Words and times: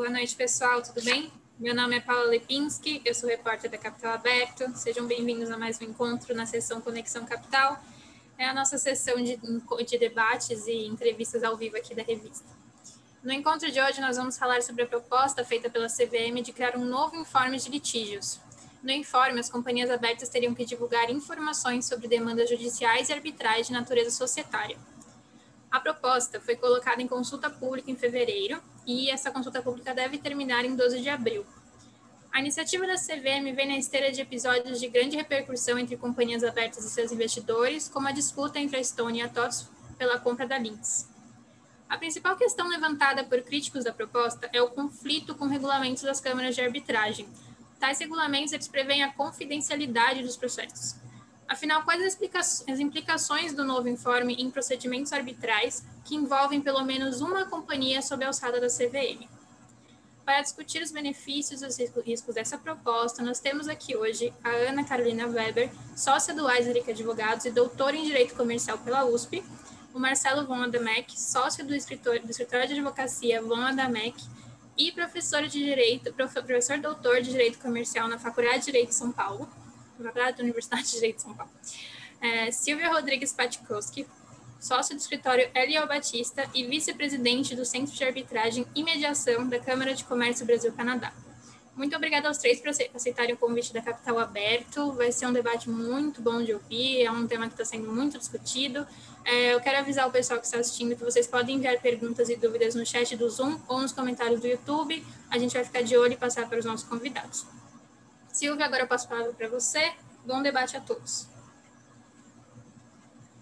Boa 0.00 0.08
noite, 0.08 0.34
pessoal, 0.34 0.80
tudo 0.80 1.04
bem? 1.04 1.30
Meu 1.58 1.74
nome 1.74 1.94
é 1.94 2.00
Paula 2.00 2.24
Lepinski, 2.24 3.02
eu 3.04 3.14
sou 3.14 3.28
repórter 3.28 3.70
da 3.70 3.76
Capital 3.76 4.14
Aberto. 4.14 4.64
Sejam 4.74 5.06
bem-vindos 5.06 5.50
a 5.50 5.58
mais 5.58 5.78
um 5.78 5.84
encontro 5.84 6.34
na 6.34 6.46
sessão 6.46 6.80
Conexão 6.80 7.26
Capital. 7.26 7.78
É 8.38 8.46
a 8.46 8.54
nossa 8.54 8.78
sessão 8.78 9.22
de, 9.22 9.38
de 9.86 9.98
debates 9.98 10.66
e 10.66 10.86
entrevistas 10.86 11.44
ao 11.44 11.54
vivo 11.54 11.76
aqui 11.76 11.94
da 11.94 12.02
revista. 12.02 12.48
No 13.22 13.30
encontro 13.30 13.70
de 13.70 13.78
hoje, 13.78 14.00
nós 14.00 14.16
vamos 14.16 14.38
falar 14.38 14.62
sobre 14.62 14.84
a 14.84 14.86
proposta 14.86 15.44
feita 15.44 15.68
pela 15.68 15.86
CVM 15.86 16.40
de 16.42 16.50
criar 16.50 16.78
um 16.78 16.84
novo 16.86 17.14
informe 17.16 17.58
de 17.58 17.68
litígios. 17.68 18.40
No 18.82 18.92
informe, 18.92 19.38
as 19.38 19.50
companhias 19.50 19.90
abertas 19.90 20.30
teriam 20.30 20.54
que 20.54 20.64
divulgar 20.64 21.10
informações 21.10 21.84
sobre 21.84 22.08
demandas 22.08 22.48
judiciais 22.48 23.10
e 23.10 23.12
arbitrais 23.12 23.66
de 23.66 23.74
natureza 23.74 24.10
societária. 24.10 24.78
A 25.70 25.78
proposta 25.78 26.40
foi 26.40 26.56
colocada 26.56 27.02
em 27.02 27.06
consulta 27.06 27.50
pública 27.50 27.90
em 27.90 27.96
fevereiro 27.96 28.62
e 28.86 29.10
essa 29.10 29.30
consulta 29.30 29.62
pública 29.62 29.94
deve 29.94 30.18
terminar 30.18 30.64
em 30.64 30.74
12 30.74 31.00
de 31.00 31.08
abril. 31.08 31.44
A 32.32 32.38
iniciativa 32.38 32.86
da 32.86 32.94
CVM 32.94 33.52
vem 33.54 33.66
na 33.66 33.76
esteira 33.76 34.12
de 34.12 34.20
episódios 34.20 34.78
de 34.78 34.88
grande 34.88 35.16
repercussão 35.16 35.78
entre 35.78 35.96
companhias 35.96 36.44
abertas 36.44 36.84
e 36.84 36.90
seus 36.90 37.10
investidores, 37.10 37.88
como 37.88 38.06
a 38.06 38.12
disputa 38.12 38.58
entre 38.60 38.76
a 38.76 38.84
Stone 38.84 39.18
e 39.18 39.22
a 39.22 39.28
TOTS 39.28 39.68
pela 39.98 40.18
compra 40.18 40.46
da 40.46 40.56
Lynx. 40.56 41.08
A 41.88 41.98
principal 41.98 42.36
questão 42.36 42.68
levantada 42.68 43.24
por 43.24 43.42
críticos 43.42 43.82
da 43.82 43.92
proposta 43.92 44.48
é 44.52 44.62
o 44.62 44.70
conflito 44.70 45.34
com 45.34 45.46
regulamentos 45.46 46.04
das 46.04 46.20
câmaras 46.20 46.54
de 46.54 46.60
arbitragem. 46.60 47.28
Tais 47.80 47.98
regulamentos 47.98 48.52
eles 48.52 48.68
a 49.02 49.12
confidencialidade 49.12 50.22
dos 50.22 50.36
processos. 50.36 50.94
Afinal, 51.50 51.82
quais 51.82 52.16
as 52.68 52.78
implicações 52.78 53.52
do 53.52 53.64
novo 53.64 53.88
informe 53.88 54.34
em 54.34 54.48
procedimentos 54.48 55.12
arbitrais 55.12 55.84
que 56.04 56.14
envolvem 56.14 56.60
pelo 56.60 56.84
menos 56.84 57.20
uma 57.20 57.44
companhia 57.44 58.00
sob 58.00 58.22
a 58.22 58.28
alçada 58.28 58.60
da 58.60 58.68
CVM? 58.68 59.28
Para 60.24 60.42
discutir 60.42 60.80
os 60.80 60.92
benefícios 60.92 61.60
e 61.60 61.66
os 61.66 61.76
riscos 62.06 62.36
dessa 62.36 62.56
proposta, 62.56 63.20
nós 63.20 63.40
temos 63.40 63.66
aqui 63.66 63.96
hoje 63.96 64.32
a 64.44 64.48
Ana 64.48 64.84
Carolina 64.84 65.26
Weber, 65.26 65.72
sócia 65.96 66.32
do 66.32 66.44
Weiserick 66.44 66.88
Advogados 66.88 67.44
e 67.44 67.50
doutora 67.50 67.96
em 67.96 68.04
Direito 68.04 68.36
Comercial 68.36 68.78
pela 68.78 69.04
USP, 69.04 69.42
o 69.92 69.98
Marcelo 69.98 70.46
Von 70.46 70.62
Adamec, 70.62 71.20
sócio 71.20 71.66
do, 71.66 71.74
escritor, 71.74 72.20
do 72.20 72.30
escritório 72.30 72.68
de 72.68 72.74
advocacia 72.74 73.42
Von 73.42 73.62
Adamec 73.62 74.22
e 74.78 74.92
professor 74.92 75.42
de 75.42 75.58
Direito, 75.58 76.12
professor 76.12 76.78
doutor 76.78 77.20
de 77.22 77.32
Direito 77.32 77.58
Comercial 77.58 78.06
na 78.06 78.20
Faculdade 78.20 78.60
de 78.60 78.66
Direito 78.66 78.90
de 78.90 78.94
São 78.94 79.10
Paulo, 79.10 79.50
da 80.02 80.42
Universidade 80.42 80.84
de 80.84 80.92
Direito 80.92 81.16
de 81.16 81.22
São 81.22 81.34
Paulo. 81.34 81.52
É, 82.20 82.50
Silvia 82.50 82.90
Rodrigues 82.90 83.32
Patkowski, 83.32 84.06
sócio 84.60 84.94
do 84.94 85.00
escritório 85.00 85.50
Eliel 85.54 85.86
Batista 85.86 86.48
e 86.54 86.66
vice-presidente 86.66 87.56
do 87.56 87.64
Centro 87.64 87.94
de 87.94 88.04
Arbitragem 88.04 88.66
e 88.74 88.82
Mediação 88.82 89.48
da 89.48 89.58
Câmara 89.58 89.94
de 89.94 90.04
Comércio 90.04 90.44
Brasil-Canadá. 90.44 91.12
Muito 91.74 91.96
obrigada 91.96 92.28
aos 92.28 92.36
três 92.36 92.60
por 92.60 92.68
aceitarem 92.68 93.34
o 93.34 93.38
convite 93.38 93.72
da 93.72 93.80
Capital 93.80 94.18
Aberto. 94.18 94.92
Vai 94.92 95.10
ser 95.12 95.26
um 95.26 95.32
debate 95.32 95.70
muito 95.70 96.20
bom 96.20 96.42
de 96.42 96.52
ouvir, 96.52 97.02
é 97.02 97.10
um 97.10 97.26
tema 97.26 97.46
que 97.46 97.54
está 97.54 97.64
sendo 97.64 97.90
muito 97.90 98.18
discutido. 98.18 98.86
É, 99.24 99.54
eu 99.54 99.60
quero 99.60 99.78
avisar 99.78 100.06
o 100.06 100.10
pessoal 100.10 100.38
que 100.38 100.44
está 100.44 100.58
assistindo 100.58 100.94
que 100.94 101.02
vocês 101.02 101.26
podem 101.26 101.56
enviar 101.56 101.80
perguntas 101.80 102.28
e 102.28 102.36
dúvidas 102.36 102.74
no 102.74 102.84
chat 102.84 103.16
do 103.16 103.30
Zoom 103.30 103.58
ou 103.66 103.80
nos 103.80 103.92
comentários 103.92 104.40
do 104.40 104.46
YouTube. 104.46 105.02
A 105.30 105.38
gente 105.38 105.54
vai 105.54 105.64
ficar 105.64 105.82
de 105.82 105.96
olho 105.96 106.12
e 106.12 106.16
passar 106.16 106.46
para 106.48 106.58
os 106.58 106.66
nossos 106.66 106.86
convidados. 106.86 107.46
Silvia, 108.40 108.64
agora 108.64 108.84
eu 108.84 108.88
passo 108.88 109.04
a 109.04 109.10
palavra 109.10 109.34
para 109.34 109.48
você. 109.48 109.92
Bom 110.26 110.40
debate 110.40 110.74
a 110.74 110.80
todos. 110.80 111.28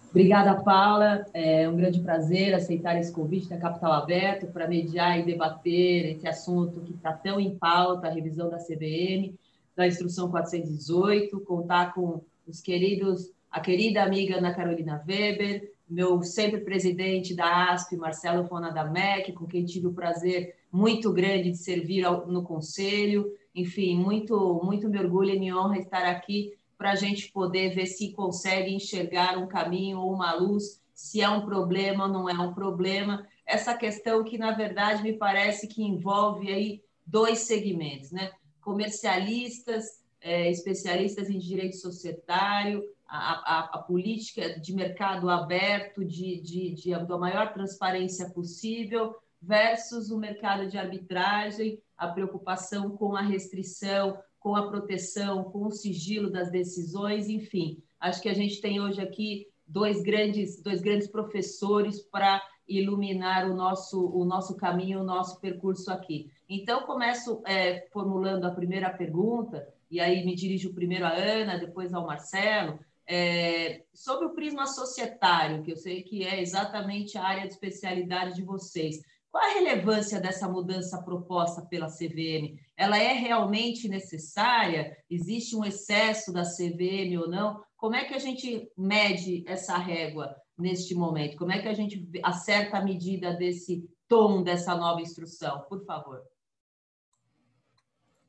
Obrigada, 0.09 0.61
Paula. 0.61 1.25
É 1.33 1.69
um 1.69 1.77
grande 1.77 2.01
prazer 2.01 2.53
aceitar 2.53 2.99
esse 2.99 3.09
convite 3.09 3.47
da 3.47 3.57
Capital 3.57 3.93
Aberto 3.93 4.47
para 4.47 4.67
mediar 4.67 5.17
e 5.17 5.23
debater 5.23 6.17
esse 6.17 6.27
assunto 6.27 6.81
que 6.81 6.93
está 6.93 7.13
tão 7.13 7.39
em 7.39 7.57
pauta, 7.57 8.07
a 8.07 8.11
revisão 8.11 8.49
da 8.49 8.57
CVM, 8.57 9.39
da 9.73 9.87
Instrução 9.87 10.29
418, 10.29 11.39
contar 11.45 11.93
com 11.93 12.21
os 12.45 12.59
queridos, 12.59 13.31
a 13.49 13.61
querida 13.61 14.03
amiga 14.03 14.39
Ana 14.39 14.53
Carolina 14.53 15.01
Weber, 15.07 15.71
meu 15.89 16.21
sempre 16.23 16.59
presidente 16.59 17.33
da 17.33 17.71
ASP, 17.71 17.95
Marcelo 17.95 18.49
Fona 18.49 18.69
da 18.69 18.83
MEC, 18.83 19.31
com 19.31 19.47
quem 19.47 19.63
tive 19.63 19.87
o 19.87 19.93
prazer 19.93 20.57
muito 20.69 21.13
grande 21.13 21.51
de 21.51 21.57
servir 21.57 22.03
no 22.27 22.43
conselho. 22.43 23.31
Enfim, 23.53 23.97
muito, 23.97 24.61
muito 24.63 24.87
me 24.87 24.99
orgulho 24.99 25.31
e 25.31 25.39
me 25.39 25.53
honra 25.53 25.79
estar 25.79 26.05
aqui 26.05 26.53
para 26.77 26.91
a 26.91 26.95
gente 26.95 27.31
poder 27.31 27.75
ver 27.75 27.87
se 27.87 28.13
consegue 28.13 28.73
enxergar 28.73 29.37
um 29.37 29.47
caminho 29.47 29.99
ou 29.99 30.13
uma 30.13 30.33
luz, 30.33 30.81
se 30.93 31.21
é 31.21 31.29
um 31.29 31.45
problema 31.45 32.05
ou 32.05 32.09
não 32.09 32.29
é 32.29 32.33
um 32.33 32.53
problema. 32.53 33.27
Essa 33.45 33.75
questão 33.75 34.23
que, 34.23 34.37
na 34.37 34.51
verdade, 34.51 35.03
me 35.03 35.13
parece 35.13 35.67
que 35.67 35.83
envolve 35.83 36.51
aí 36.51 36.81
dois 37.05 37.39
segmentos, 37.39 38.11
né? 38.11 38.31
Comercialistas, 38.61 39.99
é, 40.21 40.49
especialistas 40.49 41.29
em 41.29 41.39
direito 41.39 41.77
societário, 41.77 42.83
a, 43.07 43.17
a, 43.17 43.59
a, 43.73 43.77
política 43.79 44.59
de 44.59 44.73
mercado 44.73 45.29
aberto, 45.29 46.05
de, 46.05 46.39
de, 46.41 46.75
de, 46.75 46.91
da 46.91 47.17
maior 47.17 47.51
transparência 47.51 48.29
possível, 48.29 49.15
versus 49.41 50.11
o 50.11 50.17
mercado 50.17 50.67
de 50.67 50.77
arbitragem, 50.77 51.81
a 51.99 52.07
preocupação 52.07 52.91
com 52.91 53.15
a 53.15 53.21
restrição, 53.21 54.17
com 54.39 54.55
a 54.55 54.67
proteção, 54.67 55.43
com 55.43 55.67
o 55.67 55.71
sigilo 55.71 56.31
das 56.31 56.49
decisões, 56.49 57.27
enfim. 57.27 57.83
Acho 57.99 58.21
que 58.21 58.29
a 58.29 58.33
gente 58.33 58.61
tem 58.61 58.79
hoje 58.79 59.01
aqui 59.01 59.47
dois 59.67 60.01
grandes, 60.01 60.63
dois 60.63 60.81
grandes 60.81 61.07
professores 61.07 62.01
para 62.01 62.41
iluminar 62.67 63.49
o 63.49 63.55
nosso, 63.55 64.07
o 64.07 64.23
nosso 64.23 64.55
caminho, 64.55 65.01
o 65.01 65.03
nosso 65.03 65.39
percurso 65.41 65.91
aqui. 65.91 66.31
Então, 66.47 66.83
começo 66.83 67.41
é, 67.45 67.87
formulando 67.91 68.45
a 68.45 68.51
primeira 68.51 68.89
pergunta, 68.89 69.67
e 69.91 69.99
aí 69.99 70.23
me 70.23 70.35
dirijo 70.35 70.73
primeiro 70.73 71.05
à 71.05 71.09
Ana, 71.09 71.57
depois 71.57 71.93
ao 71.93 72.05
Marcelo, 72.05 72.79
é, 73.07 73.83
sobre 73.91 74.27
o 74.27 74.33
prisma 74.33 74.67
societário, 74.67 75.63
que 75.63 75.71
eu 75.71 75.75
sei 75.75 76.03
que 76.03 76.23
é 76.23 76.39
exatamente 76.39 77.17
a 77.17 77.23
área 77.23 77.47
de 77.47 77.53
especialidade 77.53 78.35
de 78.35 78.43
vocês. 78.43 79.01
Qual 79.31 79.43
a 79.43 79.53
relevância 79.53 80.19
dessa 80.19 80.47
mudança 80.47 81.01
proposta 81.03 81.61
pela 81.61 81.87
CVM? 81.87 82.59
Ela 82.75 82.97
é 82.97 83.13
realmente 83.13 83.87
necessária? 83.87 84.97
Existe 85.09 85.55
um 85.55 85.63
excesso 85.63 86.33
da 86.33 86.41
CVM 86.41 87.15
ou 87.19 87.29
não? 87.29 87.63
Como 87.77 87.95
é 87.95 88.05
que 88.05 88.15
a 88.15 88.19
gente 88.19 88.71
mede 88.75 89.43
essa 89.47 89.77
régua 89.77 90.35
neste 90.57 90.95
momento? 90.95 91.37
Como 91.37 91.51
é 91.51 91.61
que 91.61 91.67
a 91.67 91.73
gente 91.73 92.09
acerta 92.23 92.77
a 92.77 92.83
medida 92.83 93.33
desse 93.33 93.87
tom 94.07 94.41
dessa 94.41 94.75
nova 94.75 95.01
instrução? 95.01 95.61
Por 95.69 95.85
favor. 95.85 96.23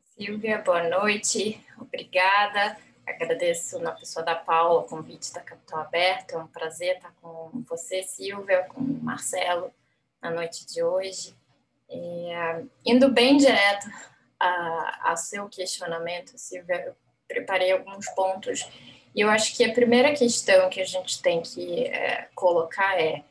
Silvia, 0.04 0.58
boa 0.58 0.86
noite. 0.86 1.64
Obrigada. 1.78 2.76
Agradeço 3.06 3.78
na 3.78 3.92
pessoa 3.92 4.22
da 4.22 4.34
Paula 4.34 4.80
o 4.80 4.84
convite 4.84 5.32
da 5.32 5.40
Capital 5.40 5.80
Aberto. 5.80 6.32
É 6.34 6.38
um 6.38 6.46
prazer 6.46 6.96
estar 6.96 7.12
com 7.22 7.64
você, 7.66 8.02
Silvia, 8.02 8.64
com 8.64 8.82
o 8.82 9.02
Marcelo 9.02 9.72
na 10.22 10.30
noite 10.30 10.66
de 10.66 10.82
hoje. 10.82 11.34
É, 11.88 12.62
indo 12.84 13.10
bem 13.10 13.36
direto 13.36 13.86
a, 14.38 15.12
a 15.12 15.16
seu 15.16 15.48
questionamento, 15.48 16.36
Silvia, 16.36 16.84
eu 16.86 16.96
preparei 17.26 17.72
alguns 17.72 18.08
pontos 18.10 18.68
e 19.14 19.20
eu 19.20 19.28
acho 19.28 19.56
que 19.56 19.64
a 19.64 19.72
primeira 19.72 20.12
questão 20.14 20.70
que 20.70 20.80
a 20.80 20.84
gente 20.84 21.20
tem 21.20 21.42
que 21.42 21.86
é, 21.86 22.28
colocar 22.34 23.00
é 23.00 23.24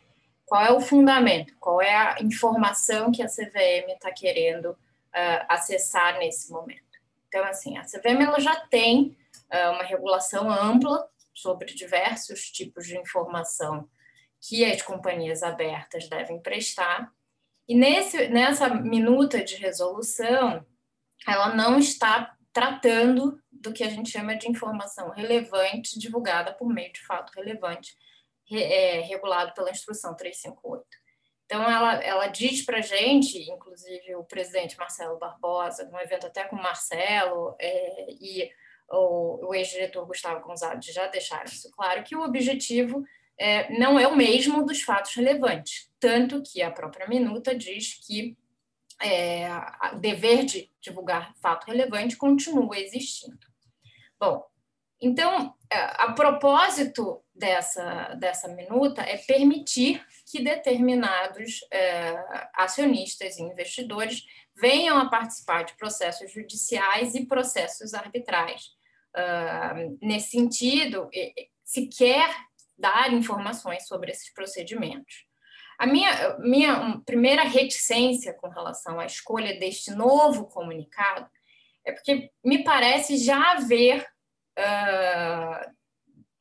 qual 0.46 0.66
é 0.66 0.72
o 0.72 0.82
fundamento, 0.82 1.54
qual 1.60 1.82
é 1.82 1.96
a 1.96 2.18
informação 2.22 3.12
que 3.12 3.22
a 3.22 3.28
CVM 3.28 3.94
está 3.94 4.12
querendo 4.12 4.72
uh, 4.72 5.46
acessar 5.48 6.18
nesse 6.18 6.52
momento. 6.52 6.82
Então, 7.28 7.44
assim, 7.46 7.78
a 7.78 7.84
CVM 7.84 8.24
ela 8.24 8.40
já 8.40 8.56
tem 8.68 9.16
uh, 9.54 9.72
uma 9.74 9.84
regulação 9.84 10.50
ampla 10.50 11.08
sobre 11.34 11.74
diversos 11.74 12.50
tipos 12.52 12.88
de 12.88 12.98
informação 12.98 13.88
que 14.42 14.64
as 14.66 14.82
companhias 14.82 15.44
abertas 15.44 16.08
devem 16.08 16.42
prestar. 16.42 17.12
E 17.68 17.76
nesse, 17.76 18.28
nessa 18.30 18.70
minuta 18.70 19.44
de 19.44 19.56
resolução, 19.56 20.66
ela 21.28 21.54
não 21.56 21.78
está 21.78 22.36
tratando 22.52 23.40
do 23.52 23.74
que 23.74 23.84
a 23.84 23.90
gente 23.90 24.10
chama 24.10 24.36
de 24.36 24.50
informação 24.50 25.12
relevante 25.12 26.00
divulgada 26.00 26.54
por 26.54 26.68
meio 26.68 26.92
de 26.92 27.06
fato 27.06 27.32
relevante, 27.36 27.96
é, 28.52 29.02
regulado 29.02 29.54
pela 29.54 29.70
Instrução 29.70 30.16
358. 30.16 30.86
Então, 31.46 31.64
ela, 31.64 31.96
ela 32.04 32.28
diz 32.28 32.64
para 32.64 32.78
a 32.78 32.82
gente, 32.82 33.40
inclusive 33.52 34.16
o 34.16 34.24
presidente 34.24 34.78
Marcelo 34.78 35.18
Barbosa, 35.18 35.86
num 35.86 36.00
evento 36.00 36.28
até 36.28 36.46
com 36.46 36.56
o 36.56 36.62
Marcelo 36.62 37.56
é, 37.60 38.06
e 38.12 38.50
o, 38.92 39.48
o 39.48 39.56
ex-diretor 39.56 40.06
Gustavo 40.06 40.46
Gonzalez 40.46 40.86
já 40.86 41.08
deixaram 41.08 41.46
isso 41.46 41.70
claro, 41.72 42.04
que 42.04 42.16
o 42.16 42.24
objetivo 42.24 43.04
é, 43.40 43.72
não 43.80 43.98
é 44.00 44.08
o 44.08 44.16
mesmo 44.16 44.66
dos 44.66 44.82
fatos 44.82 45.14
relevantes. 45.16 45.90
Tanto 46.00 46.44
que 46.44 46.62
a 46.62 46.70
própria 46.70 47.08
minuta 47.08 47.56
diz 47.56 47.94
que 48.06 48.38
é, 49.02 49.48
o 49.94 50.00
dever 50.00 50.44
de 50.46 50.70
divulgar 50.82 51.34
fato 51.42 51.66
relevante 51.68 52.18
continua 52.18 52.78
existindo. 52.78 53.40
Bom, 54.20 54.46
Então, 55.02 55.56
a 55.72 56.12
propósito 56.12 57.24
dessa, 57.34 58.16
dessa 58.16 58.50
minuta 58.50 59.02
é 59.02 59.16
permitir 59.16 60.06
que 60.30 60.44
determinados 60.44 61.62
é, 61.72 62.22
acionistas 62.54 63.38
e 63.38 63.44
investidores 63.44 64.26
venham 64.60 64.98
a 64.98 65.10
participar 65.10 65.64
de 65.64 65.74
processos 65.78 66.32
judiciais 66.34 67.16
e 67.16 67.26
processos 67.26 67.94
arbitrais. 67.94 68.78
Uh, 69.16 69.98
nesse 70.02 70.32
sentido, 70.32 71.10
se 71.64 71.88
quer 71.88 72.30
dar 72.80 73.14
informações 73.14 73.88
sobre 73.88 74.12
esses 74.12 74.34
procedimentos. 74.34 75.28
A 75.78 75.86
minha, 75.86 76.38
minha 76.40 77.02
primeira 77.06 77.44
reticência 77.44 78.34
com 78.34 78.50
relação 78.50 79.00
à 79.00 79.06
escolha 79.06 79.58
deste 79.60 79.92
novo 79.92 80.46
comunicado 80.46 81.30
é 81.86 81.92
porque 81.92 82.32
me 82.44 82.64
parece 82.64 83.18
já 83.18 83.54
haver 83.54 84.06
uh, 84.58 85.72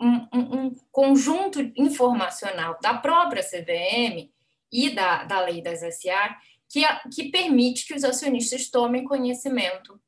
um, 0.01 0.29
um, 0.33 0.75
conjunto 0.91 1.61
informacional 1.77 2.79
da 2.83 2.95
própria 2.95 3.43
CVM 3.43 4.31
e 4.73 4.91
da, 4.91 5.25
da 5.25 5.41
lei 5.41 5.63
das 5.63 5.81
SA 5.81 6.37
que, 6.69 6.83
que 7.15 7.31
permite 7.31 7.87
que 7.87 7.95
os 7.95 8.05
acionistas 8.05 8.69
tomem 8.69 9.05
conhecimento 9.05 10.01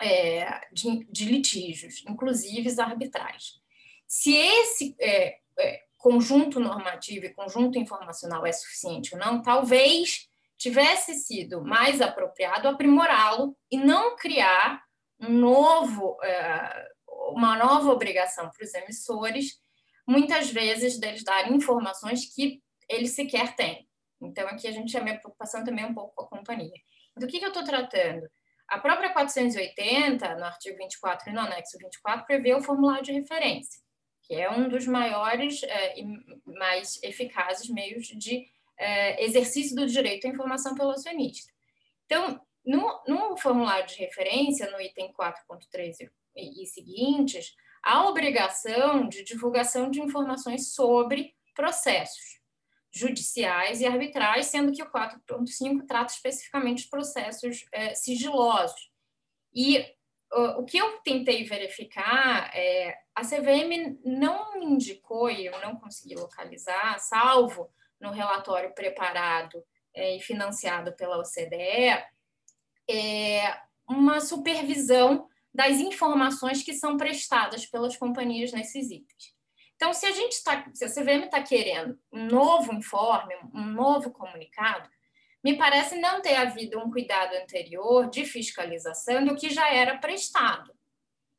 é, 0.00 0.60
de, 0.72 1.06
de, 1.10 1.24
litígios, 1.24 2.04
inclusive 2.06 2.80
arbitrais. 2.80 3.54
Se 4.06 4.34
esse 4.34 4.94
é, 5.00 5.38
conjunto 5.96 6.60
normativo 6.60 7.26
e 7.26 7.34
conjunto 7.34 7.78
informacional 7.78 8.46
é 8.46 8.52
suficiente 8.52 9.14
ou 9.14 9.20
não, 9.20 9.42
talvez 9.42 10.28
tivesse 10.56 11.14
sido 11.14 11.62
mais 11.62 12.00
apropriado 12.00 12.68
aprimorá-lo 12.68 13.56
e 13.70 13.76
não 13.76 14.16
criar 14.16 14.82
um 15.20 15.30
novo, 15.32 16.16
é, 16.22 16.88
uma 17.30 17.56
nova 17.56 17.90
obrigação 17.90 18.50
para 18.50 18.64
os 18.64 18.74
emissores, 18.74 19.60
muitas 20.06 20.50
vezes 20.50 20.98
deles 20.98 21.24
darem 21.24 21.54
informações 21.54 22.32
que 22.34 22.62
eles 22.88 23.14
sequer 23.14 23.54
têm. 23.56 23.88
Então, 24.20 24.46
aqui 24.48 24.66
a 24.66 24.72
gente, 24.72 24.96
a 24.96 25.02
minha 25.02 25.18
preocupação 25.18 25.64
também 25.64 25.84
é 25.84 25.88
um 25.88 25.94
pouco 25.94 26.14
com 26.14 26.24
a 26.24 26.38
companhia. 26.38 26.80
Do 27.16 27.26
que, 27.26 27.38
que 27.38 27.44
eu 27.44 27.48
estou 27.48 27.64
tratando? 27.64 28.28
A 28.68 28.78
própria 28.78 29.12
480, 29.12 30.36
no 30.36 30.44
artigo 30.44 30.76
24 30.76 31.30
e 31.30 31.32
no 31.32 31.40
anexo 31.40 31.78
24, 31.78 32.26
prevê 32.26 32.54
o 32.54 32.62
formulário 32.62 33.04
de 33.04 33.12
referência, 33.12 33.80
que 34.26 34.34
é 34.34 34.50
um 34.50 34.68
dos 34.68 34.86
maiores 34.86 35.62
é, 35.62 36.00
e 36.00 36.04
mais 36.44 37.00
eficazes 37.02 37.68
meios 37.68 38.06
de 38.08 38.46
é, 38.76 39.24
exercício 39.24 39.76
do 39.76 39.86
direito 39.86 40.26
à 40.26 40.30
informação 40.30 40.74
pelo 40.74 40.90
acionista. 40.90 41.52
Então, 42.04 42.40
no, 42.64 43.02
no 43.06 43.36
formulário 43.36 43.86
de 43.86 43.96
referência, 43.96 44.70
no 44.70 44.80
item 44.80 45.12
4.3 45.12 46.10
e, 46.34 46.62
e 46.62 46.66
seguintes, 46.66 47.54
há 47.82 48.08
obrigação 48.08 49.08
de 49.08 49.22
divulgação 49.22 49.90
de 49.90 50.00
informações 50.00 50.74
sobre 50.74 51.34
processos 51.54 52.40
judiciais 52.92 53.80
e 53.80 53.86
arbitrais, 53.86 54.46
sendo 54.46 54.72
que 54.72 54.82
o 54.82 54.90
4.5 54.90 55.86
trata 55.86 56.12
especificamente 56.12 56.84
de 56.84 56.90
processos 56.90 57.64
é, 57.70 57.94
sigilosos. 57.94 58.90
E 59.54 59.95
o 60.32 60.64
que 60.64 60.78
eu 60.78 60.98
tentei 60.98 61.44
verificar 61.44 62.50
é 62.54 62.96
a 63.14 63.22
CVM 63.22 63.98
não 64.04 64.60
indicou, 64.62 65.30
e 65.30 65.46
eu 65.46 65.58
não 65.60 65.76
consegui 65.76 66.14
localizar, 66.14 66.98
salvo 66.98 67.70
no 68.00 68.10
relatório 68.10 68.74
preparado 68.74 69.62
é, 69.94 70.16
e 70.16 70.20
financiado 70.20 70.94
pela 70.94 71.18
OCDE, 71.18 72.04
é, 72.88 73.60
uma 73.88 74.20
supervisão 74.20 75.28
das 75.54 75.78
informações 75.78 76.62
que 76.62 76.74
são 76.74 76.96
prestadas 76.96 77.64
pelas 77.64 77.96
companhias 77.96 78.52
nesses 78.52 78.90
itens. 78.90 79.34
Então, 79.76 79.92
se 79.92 80.06
a 80.06 80.12
gente 80.12 80.32
está, 80.32 80.64
se 80.74 80.84
a 80.84 80.88
CVM 80.88 81.24
está 81.24 81.42
querendo 81.42 81.98
um 82.12 82.26
novo 82.26 82.72
informe, 82.74 83.34
um 83.54 83.64
novo 83.64 84.10
comunicado, 84.10 84.88
me 85.46 85.56
parece 85.56 85.94
não 86.00 86.20
ter 86.20 86.34
havido 86.34 86.76
um 86.80 86.90
cuidado 86.90 87.32
anterior 87.36 88.10
de 88.10 88.24
fiscalização 88.24 89.24
do 89.24 89.36
que 89.36 89.48
já 89.48 89.72
era 89.72 89.96
prestado. 89.96 90.74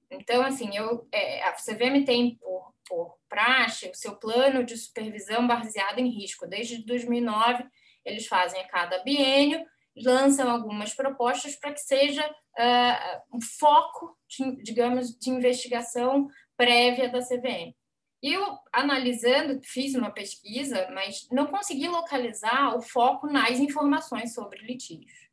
Então, 0.10 0.42
assim, 0.44 0.74
eu, 0.78 1.06
é, 1.12 1.44
a 1.44 1.52
CVM 1.52 2.06
tem 2.06 2.38
por, 2.38 2.74
por 2.88 3.18
praxe 3.28 3.90
o 3.90 3.94
seu 3.94 4.16
plano 4.16 4.64
de 4.64 4.78
supervisão 4.78 5.46
baseado 5.46 6.00
em 6.00 6.08
risco. 6.08 6.48
Desde 6.48 6.86
2009, 6.86 7.66
eles 8.06 8.28
fazem 8.28 8.62
a 8.62 8.68
cada 8.70 9.04
biênio, 9.04 9.66
lançam 9.98 10.50
algumas 10.50 10.94
propostas 10.94 11.58
para 11.58 11.74
que 11.74 11.82
seja 11.82 12.26
uh, 12.26 13.36
um 13.36 13.42
foco, 13.60 14.18
de, 14.30 14.64
digamos, 14.64 15.20
de 15.20 15.30
investigação 15.30 16.30
prévia 16.56 17.10
da 17.10 17.20
CVM. 17.20 17.76
Eu, 18.22 18.58
analisando, 18.74 19.62
fiz 19.64 19.94
uma 19.94 20.12
pesquisa, 20.12 20.90
mas 20.92 21.28
não 21.32 21.48
consegui 21.48 21.88
localizar 21.88 22.76
o 22.76 22.82
foco 22.82 23.28
nas 23.28 23.60
informações 23.60 24.34
sobre 24.34 24.60
litígios. 24.60 25.28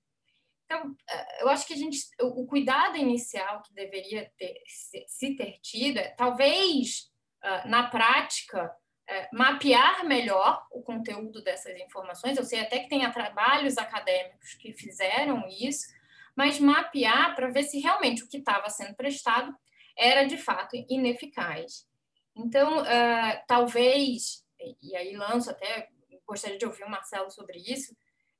Então, 0.64 0.94
eh, 1.08 1.42
eu 1.42 1.48
acho 1.48 1.66
que 1.66 1.74
a 1.74 1.76
gente, 1.76 1.98
o 2.20 2.46
cuidado 2.46 2.96
inicial 2.96 3.62
que 3.62 3.72
deveria 3.72 4.30
ter, 4.36 4.62
se 4.66 5.34
ter 5.34 5.58
tido 5.60 5.98
é, 5.98 6.08
talvez, 6.08 7.10
ah, 7.42 7.66
na 7.66 7.88
prática, 7.88 8.74
é, 9.06 9.28
mapear 9.32 10.04
melhor 10.06 10.66
o 10.70 10.82
conteúdo 10.82 11.42
dessas 11.42 11.78
informações. 11.78 12.36
Eu 12.36 12.44
sei 12.44 12.60
até 12.60 12.78
que 12.78 12.88
tem 12.88 13.08
trabalhos 13.12 13.76
acadêmicos 13.76 14.54
que 14.54 14.72
fizeram 14.72 15.46
isso, 15.48 15.86
mas 16.34 16.58
mapear 16.58 17.34
para 17.34 17.50
ver 17.50 17.64
se 17.64 17.78
realmente 17.80 18.22
o 18.22 18.28
que 18.28 18.38
estava 18.38 18.68
sendo 18.70 18.94
prestado 18.94 19.54
era 19.96 20.24
de 20.24 20.36
fato 20.36 20.74
ineficaz. 20.88 21.86
Então, 22.36 22.82
uh, 22.82 23.44
talvez, 23.46 24.44
e 24.82 24.96
aí 24.96 25.16
lanço 25.16 25.50
até, 25.50 25.88
gostaria 26.26 26.58
de 26.58 26.66
ouvir 26.66 26.84
o 26.84 26.90
Marcelo 26.90 27.30
sobre 27.30 27.58
isso, 27.58 27.96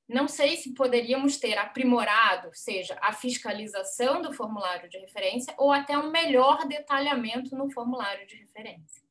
não 0.07 0.27
sei 0.27 0.55
se 0.57 0.73
poderíamos 0.73 1.37
ter 1.37 1.57
aprimorado, 1.57 2.49
seja 2.53 2.97
a 3.01 3.11
fiscalização 3.11 4.21
do 4.21 4.33
formulário 4.33 4.87
de 4.87 4.99
referência 4.99 5.53
ou 5.57 5.71
até 5.71 5.97
um 5.97 6.11
melhor 6.11 6.67
detalhamento 6.67 7.55
no 7.55 7.71
formulário 7.71 8.27
de 8.27 8.35
referência. 8.35 9.03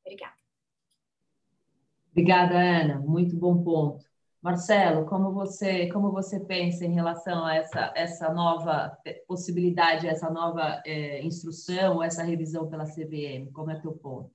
Obrigada. 0.00 0.36
Obrigada, 2.10 2.54
Ana. 2.54 3.00
Muito 3.00 3.36
bom 3.36 3.62
ponto. 3.62 4.13
Marcelo, 4.44 5.06
como 5.06 5.32
você 5.32 5.88
como 5.88 6.12
você 6.12 6.38
pensa 6.38 6.84
em 6.84 6.92
relação 6.92 7.46
a 7.46 7.54
essa 7.54 7.90
essa 7.96 8.30
nova 8.30 8.94
possibilidade, 9.26 10.06
essa 10.06 10.28
nova 10.28 10.82
é, 10.84 11.22
instrução, 11.22 12.02
essa 12.02 12.22
revisão 12.22 12.68
pela 12.68 12.84
CVM? 12.84 13.50
Como 13.54 13.70
é 13.70 13.80
teu 13.80 13.92
ponto? 13.92 14.30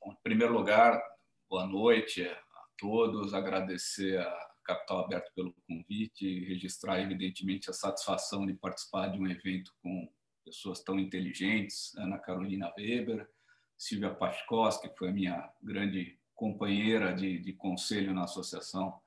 Bom, 0.00 0.12
em 0.12 0.22
primeiro 0.22 0.54
lugar, 0.54 0.98
boa 1.46 1.66
noite 1.66 2.26
a 2.26 2.38
todos. 2.78 3.34
Agradecer 3.34 4.18
a 4.18 4.48
Capital 4.64 5.04
Aberto 5.04 5.30
pelo 5.34 5.54
convite 5.68 6.26
e 6.26 6.48
registrar, 6.48 6.98
evidentemente, 6.98 7.68
a 7.68 7.74
satisfação 7.74 8.46
de 8.46 8.54
participar 8.54 9.08
de 9.08 9.20
um 9.20 9.26
evento 9.26 9.74
com 9.82 10.08
pessoas 10.42 10.80
tão 10.80 10.98
inteligentes, 10.98 11.94
Ana 11.98 12.18
Carolina 12.18 12.72
Weber, 12.78 13.28
Silvia 13.76 14.14
Pachkowski, 14.14 14.88
que 14.88 14.96
foi 14.96 15.10
a 15.10 15.12
minha 15.12 15.50
grande 15.62 16.18
companheira 16.34 17.12
de, 17.12 17.38
de 17.38 17.52
conselho 17.52 18.14
na 18.14 18.24
Associação 18.24 18.98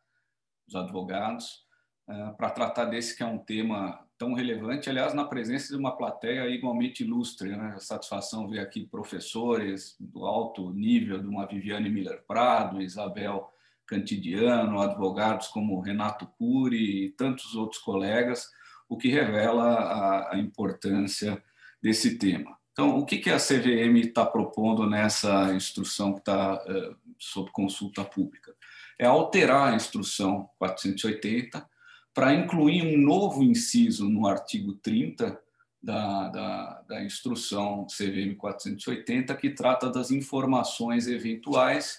dos 0.65 0.75
Advogados, 0.75 1.63
uh, 2.07 2.35
para 2.37 2.49
tratar 2.49 2.85
desse 2.85 3.15
que 3.15 3.23
é 3.23 3.25
um 3.25 3.39
tema 3.39 3.99
tão 4.17 4.33
relevante, 4.33 4.89
aliás, 4.89 5.13
na 5.13 5.25
presença 5.25 5.73
de 5.73 5.77
uma 5.77 5.97
plateia 5.97 6.47
igualmente 6.47 7.03
ilustre. 7.03 7.49
Né? 7.49 7.73
A 7.75 7.79
satisfação 7.79 8.47
ver 8.47 8.59
aqui 8.59 8.85
professores 8.85 9.95
do 9.99 10.25
alto 10.25 10.71
nível, 10.71 11.19
de 11.19 11.27
uma 11.27 11.45
Viviane 11.45 11.89
Miller 11.89 12.23
Prado, 12.25 12.81
Isabel 12.81 13.49
Cantidiano, 13.85 14.79
advogados 14.79 15.47
como 15.47 15.81
Renato 15.81 16.25
Cury 16.37 17.05
e 17.05 17.09
tantos 17.11 17.53
outros 17.55 17.81
colegas, 17.81 18.49
o 18.87 18.97
que 18.97 19.09
revela 19.09 20.29
a, 20.31 20.37
importância 20.37 21.41
desse 21.81 22.17
tema. 22.17 22.57
Então, 22.71 22.97
o 22.97 23.05
que, 23.05 23.29
a 23.29 23.37
CVM 23.37 23.97
está 23.97 24.25
propondo 24.25 24.89
nessa 24.89 25.53
instrução 25.53 26.13
que 26.13 26.19
está 26.19 26.55
uh, 26.55 26.95
sob 27.19 27.51
consulta 27.51 28.03
pública? 28.03 28.55
É 29.03 29.05
alterar 29.05 29.73
a 29.73 29.75
instrução 29.75 30.49
480 30.57 31.69
para 32.13 32.33
incluir 32.33 32.83
um 32.83 32.97
novo 32.97 33.43
inciso 33.43 34.07
no 34.07 34.25
artigo 34.25 34.75
30 34.75 35.37
da, 35.81 36.29
da, 36.29 36.81
da 36.87 37.03
instrução 37.03 37.85
CVM 37.87 38.37
480, 38.37 39.35
que 39.35 39.49
trata 39.49 39.89
das 39.89 40.09
informações 40.09 41.05
eventuais 41.05 41.97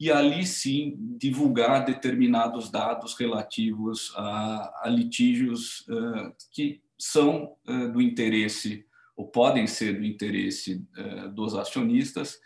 e 0.00 0.10
ali 0.10 0.44
sim 0.44 0.96
divulgar 1.16 1.84
determinados 1.84 2.68
dados 2.68 3.14
relativos 3.14 4.12
a, 4.16 4.86
a 4.86 4.88
litígios 4.88 5.86
uh, 5.86 6.34
que 6.50 6.82
são 6.98 7.56
uh, 7.68 7.92
do 7.92 8.02
interesse 8.02 8.84
ou 9.16 9.28
podem 9.28 9.68
ser 9.68 10.00
do 10.00 10.04
interesse 10.04 10.84
eh, 10.96 11.28
dos 11.28 11.54
acionistas, 11.54 12.40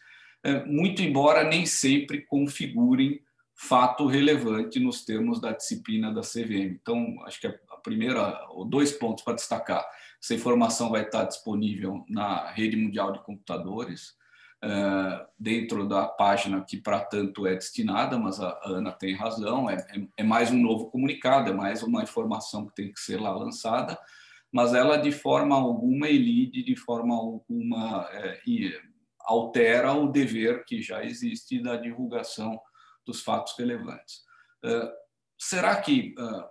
muito 0.67 1.03
embora 1.03 1.49
nem 1.49 1.65
sempre 1.65 2.23
configurem 2.23 3.23
fato 3.65 4.07
relevante 4.07 4.79
nos 4.79 5.05
termos 5.05 5.41
da 5.41 5.53
disciplina 5.53 6.13
da 6.13 6.21
CVM. 6.21 6.79
Então, 6.81 7.17
acho 7.25 7.41
que 7.41 7.47
a 7.47 7.77
primeira, 7.83 8.47
ou 8.51 8.65
dois 8.65 8.93
pontos 8.93 9.25
para 9.25 9.35
destacar. 9.35 9.85
Essa 10.23 10.35
informação 10.35 10.91
vai 10.91 11.03
estar 11.03 11.25
disponível 11.25 12.05
na 12.09 12.51
rede 12.51 12.77
mundial 12.77 13.13
de 13.13 13.23
computadores, 13.23 14.11
uh, 14.63 15.27
dentro 15.39 15.89
da 15.89 16.07
página 16.07 16.63
que 16.63 16.77
para 16.77 17.01
tanto 17.01 17.47
é 17.47 17.55
destinada, 17.55 18.19
mas 18.19 18.39
a 18.39 18.59
Ana 18.65 18.93
tem 18.93 19.15
razão, 19.15 19.69
é, 19.71 19.77
é, 19.77 20.07
é, 20.19 20.23
mais 20.23 20.51
um 20.51 20.61
novo 20.61 20.91
comunicado, 20.91 21.51
é 21.51 21.55
mais 21.55 21.83
uma 21.83 22.03
informação 22.03 22.67
que 22.67 22.75
tem 22.75 22.93
que 22.93 23.01
ser 23.01 23.19
lá 23.19 23.35
lançada, 23.35 23.99
mas 24.53 24.75
ela 24.75 24.99
de 24.99 25.11
forma 25.11 25.57
alguma 25.57 26.09
elide, 26.09 26.63
de 26.63 26.77
forma 26.77 27.15
alguma 27.15 28.09
é, 28.13 28.41
altera 29.21 29.93
o 29.95 30.09
dever 30.09 30.65
que 30.67 30.83
já 30.83 31.03
existe 31.03 31.63
da 31.63 31.77
divulgação 31.77 32.61
dos 33.05 33.23
fatos 33.23 33.55
relevantes. 33.59 34.23
Uh, 34.65 34.91
será 35.39 35.81
que 35.81 36.15
uh, 36.19 36.45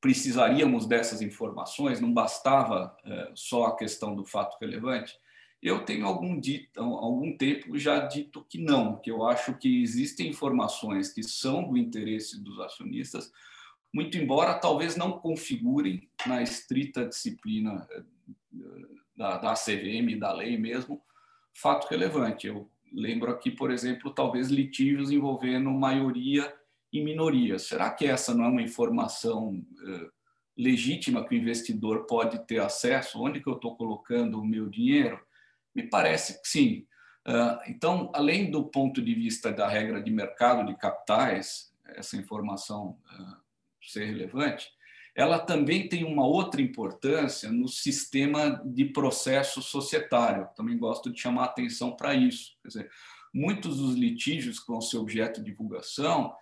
precisaríamos 0.00 0.86
dessas 0.86 1.22
informações? 1.22 2.00
Não 2.00 2.12
bastava 2.12 2.96
uh, 3.04 3.36
só 3.36 3.66
a 3.66 3.76
questão 3.76 4.14
do 4.14 4.24
fato 4.24 4.56
relevante? 4.60 5.18
Eu 5.60 5.84
tenho 5.84 6.06
algum, 6.06 6.38
dito, 6.38 6.80
algum 6.80 7.36
tempo 7.36 7.76
já 7.76 7.98
dito 7.98 8.44
que 8.48 8.58
não, 8.58 8.96
que 8.96 9.10
eu 9.10 9.26
acho 9.26 9.54
que 9.58 9.82
existem 9.82 10.28
informações 10.28 11.12
que 11.12 11.22
são 11.22 11.68
do 11.68 11.76
interesse 11.76 12.40
dos 12.40 12.60
acionistas, 12.60 13.32
muito 13.92 14.16
embora 14.16 14.58
talvez 14.58 14.94
não 14.94 15.18
configurem 15.18 16.08
na 16.26 16.42
estrita 16.42 17.06
disciplina 17.06 17.88
eh, 17.90 18.02
da, 19.16 19.38
da 19.38 19.54
CVM, 19.54 20.16
da 20.18 20.32
lei 20.32 20.56
mesmo, 20.56 21.02
fato 21.52 21.88
relevante. 21.88 22.46
Eu 22.46 22.70
lembro 22.92 23.30
aqui, 23.30 23.50
por 23.50 23.70
exemplo, 23.70 24.12
talvez 24.12 24.48
litígios 24.48 25.10
envolvendo 25.10 25.70
maioria 25.70 26.52
e 26.92 27.02
minoria. 27.02 27.58
Será 27.58 27.90
que 27.90 28.06
essa 28.06 28.34
não 28.34 28.44
é 28.44 28.48
uma 28.48 28.62
informação 28.62 29.64
eh, 29.86 30.08
legítima 30.56 31.24
que 31.24 31.34
o 31.34 31.38
investidor 31.38 32.06
pode 32.06 32.44
ter 32.46 32.60
acesso? 32.60 33.22
Onde 33.22 33.40
que 33.40 33.48
eu 33.48 33.54
estou 33.54 33.76
colocando 33.76 34.40
o 34.40 34.44
meu 34.44 34.68
dinheiro? 34.68 35.20
Me 35.74 35.82
parece 35.88 36.42
que 36.42 36.48
sim. 36.48 36.86
Uh, 37.26 37.60
então, 37.68 38.10
além 38.14 38.50
do 38.50 38.64
ponto 38.64 39.02
de 39.02 39.14
vista 39.14 39.52
da 39.52 39.68
regra 39.68 40.02
de 40.02 40.10
mercado 40.10 40.66
de 40.66 40.74
capitais, 40.78 41.70
essa 41.84 42.16
informação 42.16 42.98
uh, 43.12 43.36
ser 43.82 44.06
relevante, 44.06 44.70
ela 45.18 45.40
também 45.40 45.88
tem 45.88 46.04
uma 46.04 46.24
outra 46.24 46.62
importância 46.62 47.50
no 47.50 47.66
sistema 47.66 48.62
de 48.64 48.84
processo 48.84 49.60
societário. 49.60 50.48
Também 50.54 50.78
gosto 50.78 51.10
de 51.10 51.20
chamar 51.20 51.46
atenção 51.46 51.96
para 51.96 52.14
isso. 52.14 52.56
Quer 52.62 52.68
dizer, 52.68 52.90
muitos 53.34 53.78
dos 53.78 53.96
litígios 53.96 54.60
que 54.60 54.68
vão 54.68 54.80
ser 54.80 54.96
objeto 54.96 55.42
de 55.42 55.50
divulgação 55.50 56.32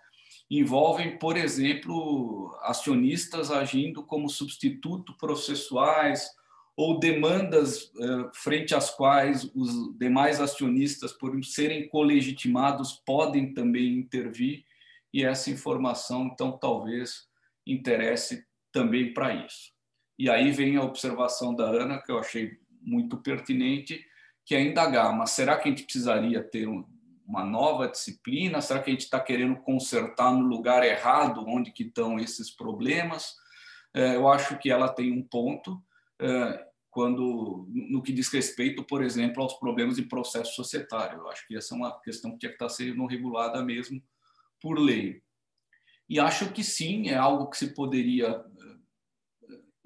envolvem, 0.47 1.17
por 1.17 1.35
exemplo, 1.37 2.55
acionistas 2.61 3.49
agindo 3.49 4.03
como 4.03 4.29
substituto 4.29 5.17
processuais 5.17 6.29
ou 6.75 6.99
demandas 6.99 7.91
eh, 7.99 8.29
frente 8.31 8.75
às 8.75 8.91
quais 8.91 9.49
os 9.55 9.97
demais 9.97 10.39
acionistas, 10.39 11.11
por 11.11 11.43
serem 11.43 11.89
colegitimados, 11.89 13.01
podem 13.03 13.55
também 13.55 13.97
intervir, 13.97 14.63
e 15.11 15.25
essa 15.25 15.49
informação, 15.49 16.27
então, 16.27 16.51
talvez 16.51 17.25
interesse 17.65 18.46
também 18.77 19.11
para 19.11 19.33
isso. 19.33 19.71
E 20.19 20.29
aí 20.29 20.51
vem 20.51 20.77
a 20.77 20.83
observação 20.83 21.55
da 21.55 21.65
Ana, 21.65 21.99
que 21.99 22.11
eu 22.11 22.19
achei 22.19 22.59
muito 22.79 23.17
pertinente, 23.17 24.05
que 24.45 24.53
é 24.53 24.61
indagar, 24.61 25.15
mas 25.17 25.31
será 25.31 25.57
que 25.57 25.67
a 25.67 25.71
gente 25.71 25.83
precisaria 25.83 26.43
ter 26.43 26.67
uma 27.27 27.43
nova 27.43 27.87
disciplina? 27.87 28.61
Será 28.61 28.79
que 28.79 28.91
a 28.91 28.93
gente 28.93 29.03
está 29.03 29.19
querendo 29.19 29.57
consertar 29.57 30.31
no 30.31 30.47
lugar 30.47 30.83
errado 30.83 31.43
onde 31.47 31.71
que 31.71 31.83
estão 31.83 32.19
esses 32.19 32.51
problemas? 32.51 33.35
É, 33.95 34.15
eu 34.15 34.27
acho 34.27 34.59
que 34.59 34.69
ela 34.69 34.89
tem 34.89 35.11
um 35.11 35.23
ponto, 35.23 35.81
é, 36.21 36.65
quando 36.91 37.67
no 37.67 38.01
que 38.01 38.13
diz 38.13 38.29
respeito, 38.29 38.83
por 38.83 39.03
exemplo, 39.03 39.41
aos 39.41 39.55
problemas 39.55 39.95
de 39.95 40.03
processo 40.03 40.53
societário. 40.53 41.19
Eu 41.19 41.29
acho 41.29 41.47
que 41.47 41.57
essa 41.57 41.73
é 41.73 41.77
uma 41.77 41.99
questão 41.99 42.31
que 42.31 42.37
tinha 42.37 42.51
que 42.51 42.55
estar 42.55 42.69
sendo 42.69 43.05
regulada 43.07 43.63
mesmo 43.63 44.01
por 44.61 44.79
lei. 44.79 45.21
E 46.09 46.19
acho 46.19 46.51
que 46.53 46.63
sim, 46.63 47.09
é 47.09 47.15
algo 47.15 47.49
que 47.49 47.57
se 47.57 47.73
poderia 47.73 48.43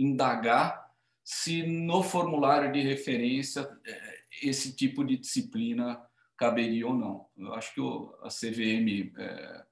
indagar 0.03 0.91
se 1.23 1.63
no 1.63 2.01
formulário 2.01 2.71
de 2.71 2.81
referência 2.81 3.69
eh, 3.85 4.19
esse 4.41 4.75
tipo 4.75 5.03
de 5.05 5.17
disciplina 5.17 6.01
caberia 6.35 6.87
ou 6.87 6.95
não. 6.95 7.27
Eu 7.37 7.53
acho 7.53 7.73
que 7.75 7.81
a 8.23 8.29
CVM 8.29 9.13
é, 9.17 9.63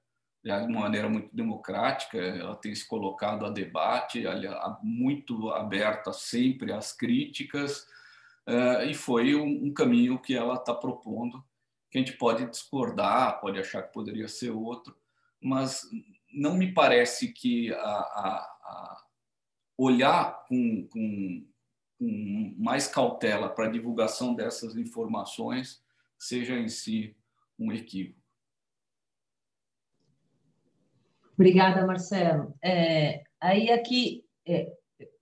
de 0.42 0.50
uma 0.50 0.80
maneira 0.80 1.08
muito 1.08 1.34
democrática, 1.34 2.16
ela 2.16 2.54
tem 2.54 2.74
se 2.74 2.86
colocado 2.86 3.44
a 3.44 3.50
debate, 3.50 4.22
muito 4.82 5.50
aberta 5.50 6.12
sempre 6.12 6.72
às 6.72 6.92
críticas, 6.92 7.86
eh, 8.46 8.90
e 8.90 8.94
foi 8.94 9.34
um 9.34 9.72
caminho 9.74 10.18
que 10.18 10.34
ela 10.34 10.54
está 10.54 10.72
propondo, 10.72 11.44
que 11.90 11.98
a 11.98 12.00
gente 12.00 12.16
pode 12.16 12.46
discordar, 12.46 13.40
pode 13.40 13.58
achar 13.58 13.82
que 13.82 13.92
poderia 13.92 14.28
ser 14.28 14.50
outro, 14.50 14.96
mas 15.42 15.82
não 16.32 16.54
me 16.54 16.72
parece 16.72 17.32
que 17.32 17.72
a, 17.74 17.78
a 17.78 18.59
olhar 19.82 20.44
com, 20.46 20.86
com, 20.88 21.46
com 21.98 22.54
mais 22.58 22.86
cautela 22.86 23.48
para 23.48 23.66
a 23.66 23.70
divulgação 23.70 24.34
dessas 24.34 24.76
informações 24.76 25.82
seja 26.18 26.54
em 26.58 26.68
si 26.68 27.16
um 27.58 27.72
equívoco. 27.72 28.20
Obrigada, 31.32 31.86
Marcelo. 31.86 32.54
É, 32.62 33.22
aí 33.40 33.70
aqui, 33.70 34.22
é, 34.46 34.70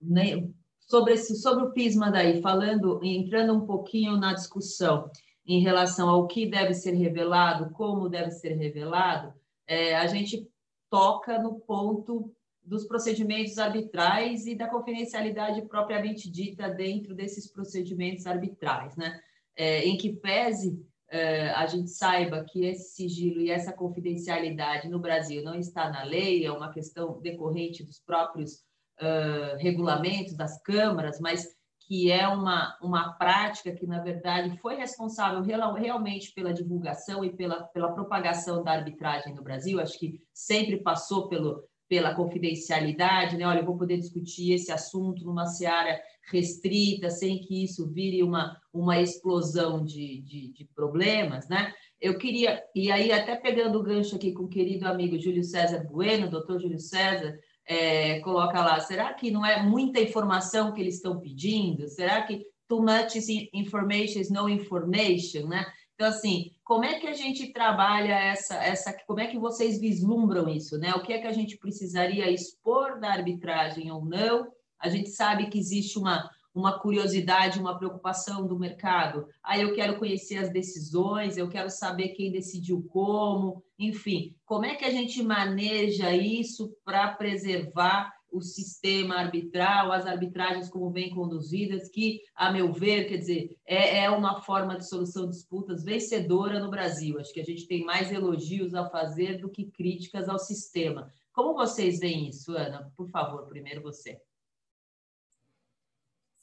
né, 0.01 0.49
sobre, 0.81 1.13
esse, 1.13 1.37
sobre 1.37 1.63
o 1.63 1.71
PISMA 1.71 2.11
daí, 2.11 2.41
falando, 2.41 2.99
entrando 3.01 3.53
um 3.53 3.65
pouquinho 3.65 4.17
na 4.17 4.33
discussão 4.33 5.09
em 5.45 5.61
relação 5.61 6.09
ao 6.09 6.27
que 6.27 6.45
deve 6.45 6.73
ser 6.73 6.91
revelado, 6.91 7.71
como 7.71 8.09
deve 8.09 8.31
ser 8.31 8.55
revelado, 8.55 9.33
é, 9.65 9.95
a 9.95 10.05
gente 10.07 10.45
toca 10.89 11.41
no 11.41 11.61
ponto 11.61 12.35
dos 12.69 12.85
procedimentos 12.85 13.57
arbitrais 13.57 14.45
e 14.45 14.53
da 14.53 14.67
confidencialidade 14.67 15.63
propriamente 15.63 16.29
dita 16.29 16.69
dentro 16.69 17.15
desses 17.15 17.51
procedimentos 17.51 18.27
arbitrais, 18.27 18.95
né? 18.95 19.19
É, 19.55 19.83
em 19.85 19.97
que 19.97 20.13
pese 20.13 20.69
uh, 20.69 21.55
a 21.55 21.65
gente 21.65 21.89
saiba 21.89 22.45
que 22.47 22.63
esse 22.63 22.95
sigilo 22.95 23.41
e 23.41 23.49
essa 23.49 23.73
confidencialidade 23.73 24.87
no 24.87 24.99
Brasil 24.99 25.43
não 25.43 25.55
está 25.55 25.89
na 25.89 26.03
lei, 26.03 26.45
é 26.45 26.51
uma 26.51 26.71
questão 26.71 27.19
decorrente 27.19 27.83
dos 27.83 27.99
próprios 27.99 28.53
uh, 29.01 29.57
regulamentos 29.57 30.35
das 30.35 30.61
câmaras, 30.61 31.19
mas 31.19 31.47
que 31.79 32.11
é 32.11 32.27
uma, 32.27 32.77
uma 32.83 33.13
prática 33.13 33.71
que, 33.71 33.87
na 33.87 33.99
verdade, 33.99 34.55
foi 34.59 34.75
responsável 34.75 35.41
real, 35.41 35.73
realmente 35.73 36.31
pela 36.33 36.53
divulgação 36.53 37.25
e 37.25 37.35
pela, 37.35 37.63
pela 37.63 37.91
propagação 37.93 38.63
da 38.63 38.73
arbitragem 38.73 39.33
no 39.33 39.41
Brasil. 39.41 39.81
Acho 39.81 39.97
que 39.97 40.21
sempre 40.31 40.77
passou 40.77 41.27
pelo, 41.27 41.67
pela 41.89 42.13
confidencialidade, 42.13 43.35
né? 43.35 43.47
Olha, 43.47 43.59
eu 43.59 43.65
vou 43.65 43.75
poder 43.75 43.97
discutir 43.97 44.53
esse 44.53 44.71
assunto 44.71 45.25
numa 45.25 45.47
seara 45.47 45.99
restrita, 46.31 47.09
sem 47.09 47.39
que 47.39 47.63
isso 47.63 47.89
vire 47.89 48.21
uma, 48.21 48.55
uma 48.71 49.01
explosão 49.01 49.83
de, 49.83 50.21
de, 50.21 50.53
de, 50.53 50.65
problemas, 50.75 51.49
né? 51.49 51.73
Eu 51.99 52.17
queria, 52.19 52.63
e 52.75 52.91
aí 52.91 53.11
até 53.11 53.35
pegando 53.35 53.79
o 53.79 53.83
gancho 53.83 54.15
aqui 54.15 54.31
com 54.31 54.43
o 54.43 54.49
querido 54.49 54.87
amigo 54.87 55.19
Júlio 55.19 55.43
César 55.43 55.83
Bueno, 55.83 56.29
doutor 56.29 56.61
Júlio 56.61 56.79
César, 56.79 57.37
é, 57.65 58.19
coloca 58.19 58.63
lá, 58.63 58.79
será 58.79 59.13
que 59.13 59.31
não 59.31 59.43
é 59.43 59.61
muita 59.61 59.99
informação 59.99 60.71
que 60.71 60.79
eles 60.81 60.95
estão 60.95 61.19
pedindo? 61.19 61.87
Será 61.87 62.21
que 62.21 62.45
too 62.67 62.81
much 62.81 63.15
information 63.51 64.21
is 64.21 64.29
no 64.29 64.47
information, 64.47 65.47
né? 65.47 65.65
Então, 65.99 66.07
assim, 66.07 66.53
como 66.63 66.85
é 66.85 66.97
que 66.97 67.07
a 67.07 67.13
gente 67.13 67.51
trabalha 67.51 68.13
essa, 68.13 68.55
essa, 68.55 68.93
como 69.05 69.19
é 69.19 69.27
que 69.27 69.37
vocês 69.37 69.77
vislumbram 69.77 70.47
isso, 70.47 70.77
né? 70.77 70.93
O 70.93 71.01
que 71.01 71.11
é 71.11 71.19
que 71.19 71.27
a 71.27 71.33
gente 71.33 71.57
precisaria 71.57 72.31
expor 72.31 73.01
da 73.01 73.11
arbitragem 73.11 73.91
ou 73.91 74.05
não? 74.05 74.47
A 74.79 74.87
gente 74.87 75.09
sabe 75.09 75.49
que 75.49 75.59
existe 75.59 75.99
uma, 75.99 76.31
uma 76.55 76.79
curiosidade, 76.79 77.59
uma 77.59 77.77
preocupação 77.77 78.47
do 78.47 78.57
mercado. 78.57 79.27
Ah, 79.43 79.59
eu 79.59 79.73
quero 79.73 79.99
conhecer 79.99 80.37
as 80.37 80.49
decisões, 80.49 81.35
eu 81.35 81.49
quero 81.49 81.69
saber 81.69 82.09
quem 82.09 82.31
decidiu 82.31 82.81
como, 82.93 83.61
enfim, 83.77 84.33
como 84.45 84.63
é 84.63 84.75
que 84.75 84.85
a 84.85 84.91
gente 84.91 85.21
maneja 85.21 86.15
isso 86.15 86.73
para 86.85 87.09
preservar 87.09 88.13
o 88.31 88.41
sistema 88.41 89.15
arbitral, 89.15 89.91
as 89.91 90.05
arbitragens 90.05 90.69
como 90.69 90.91
vêm 90.91 91.09
conduzidas, 91.09 91.89
que, 91.89 92.21
a 92.35 92.51
meu 92.51 92.71
ver, 92.71 93.05
quer 93.05 93.17
dizer, 93.17 93.57
é, 93.65 94.03
é 94.03 94.09
uma 94.09 94.41
forma 94.41 94.77
de 94.77 94.87
solução 94.87 95.25
de 95.25 95.31
disputas 95.31 95.83
vencedora 95.83 96.59
no 96.59 96.69
Brasil. 96.69 97.19
Acho 97.19 97.33
que 97.33 97.41
a 97.41 97.45
gente 97.45 97.67
tem 97.67 97.83
mais 97.83 98.11
elogios 98.11 98.73
a 98.73 98.89
fazer 98.89 99.39
do 99.39 99.49
que 99.49 99.71
críticas 99.71 100.29
ao 100.29 100.39
sistema. 100.39 101.11
Como 101.31 101.53
vocês 101.53 101.99
veem 101.99 102.27
isso, 102.27 102.55
Ana? 102.55 102.91
Por 102.95 103.09
favor, 103.09 103.47
primeiro 103.47 103.81
você. 103.81 104.21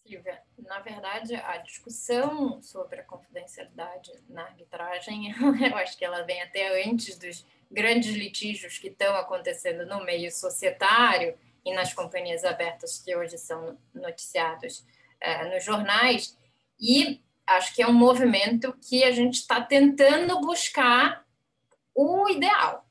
Silvia, 0.06 0.40
na 0.58 0.78
verdade, 0.80 1.34
a 1.34 1.56
discussão 1.58 2.62
sobre 2.62 3.00
a 3.00 3.04
confidencialidade 3.04 4.12
na 4.28 4.44
arbitragem, 4.44 5.34
eu 5.68 5.76
acho 5.76 5.98
que 5.98 6.04
ela 6.04 6.22
vem 6.22 6.40
até 6.40 6.88
antes 6.88 7.18
dos 7.18 7.44
grandes 7.70 8.14
litígios 8.14 8.78
que 8.78 8.88
estão 8.88 9.16
acontecendo 9.16 9.84
no 9.86 10.04
meio 10.04 10.30
societário 10.30 11.36
e 11.66 11.74
nas 11.74 11.92
companhias 11.92 12.44
abertas 12.44 12.98
que 12.98 13.14
hoje 13.14 13.36
são 13.36 13.76
noticiados 13.92 14.86
é, 15.20 15.52
nos 15.52 15.64
jornais, 15.64 16.38
e 16.80 17.20
acho 17.44 17.74
que 17.74 17.82
é 17.82 17.86
um 17.88 17.92
movimento 17.92 18.72
que 18.88 19.02
a 19.02 19.10
gente 19.10 19.34
está 19.34 19.60
tentando 19.60 20.40
buscar 20.40 21.26
o 21.92 22.28
ideal, 22.28 22.86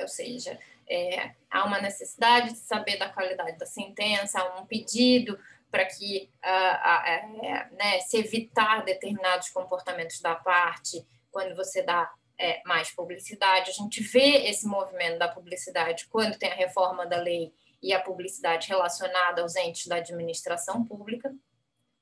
ou 0.00 0.06
seja, 0.06 0.56
é, 0.88 1.32
há 1.50 1.64
uma 1.64 1.80
necessidade 1.80 2.52
de 2.52 2.58
saber 2.58 2.98
da 2.98 3.08
qualidade 3.08 3.58
da 3.58 3.66
sentença, 3.66 4.40
há 4.40 4.60
um 4.60 4.66
pedido 4.66 5.36
para 5.68 5.84
que 5.84 6.30
uh, 6.44 7.28
uh, 7.28 7.36
uh, 7.36 7.76
né, 7.76 8.00
se 8.00 8.16
evitar 8.16 8.84
determinados 8.84 9.50
comportamentos 9.50 10.20
da 10.20 10.34
parte 10.36 11.04
quando 11.30 11.54
você 11.56 11.82
dá 11.82 12.10
é, 12.38 12.62
mais 12.64 12.90
publicidade. 12.90 13.70
A 13.70 13.74
gente 13.74 14.02
vê 14.02 14.48
esse 14.48 14.66
movimento 14.66 15.18
da 15.18 15.28
publicidade 15.28 16.06
quando 16.06 16.38
tem 16.38 16.50
a 16.50 16.54
reforma 16.54 17.04
da 17.04 17.18
lei 17.18 17.52
e 17.82 17.92
a 17.92 18.00
publicidade 18.00 18.68
relacionada 18.68 19.42
aos 19.42 19.56
entes 19.56 19.86
da 19.86 19.96
administração 19.96 20.84
pública. 20.84 21.34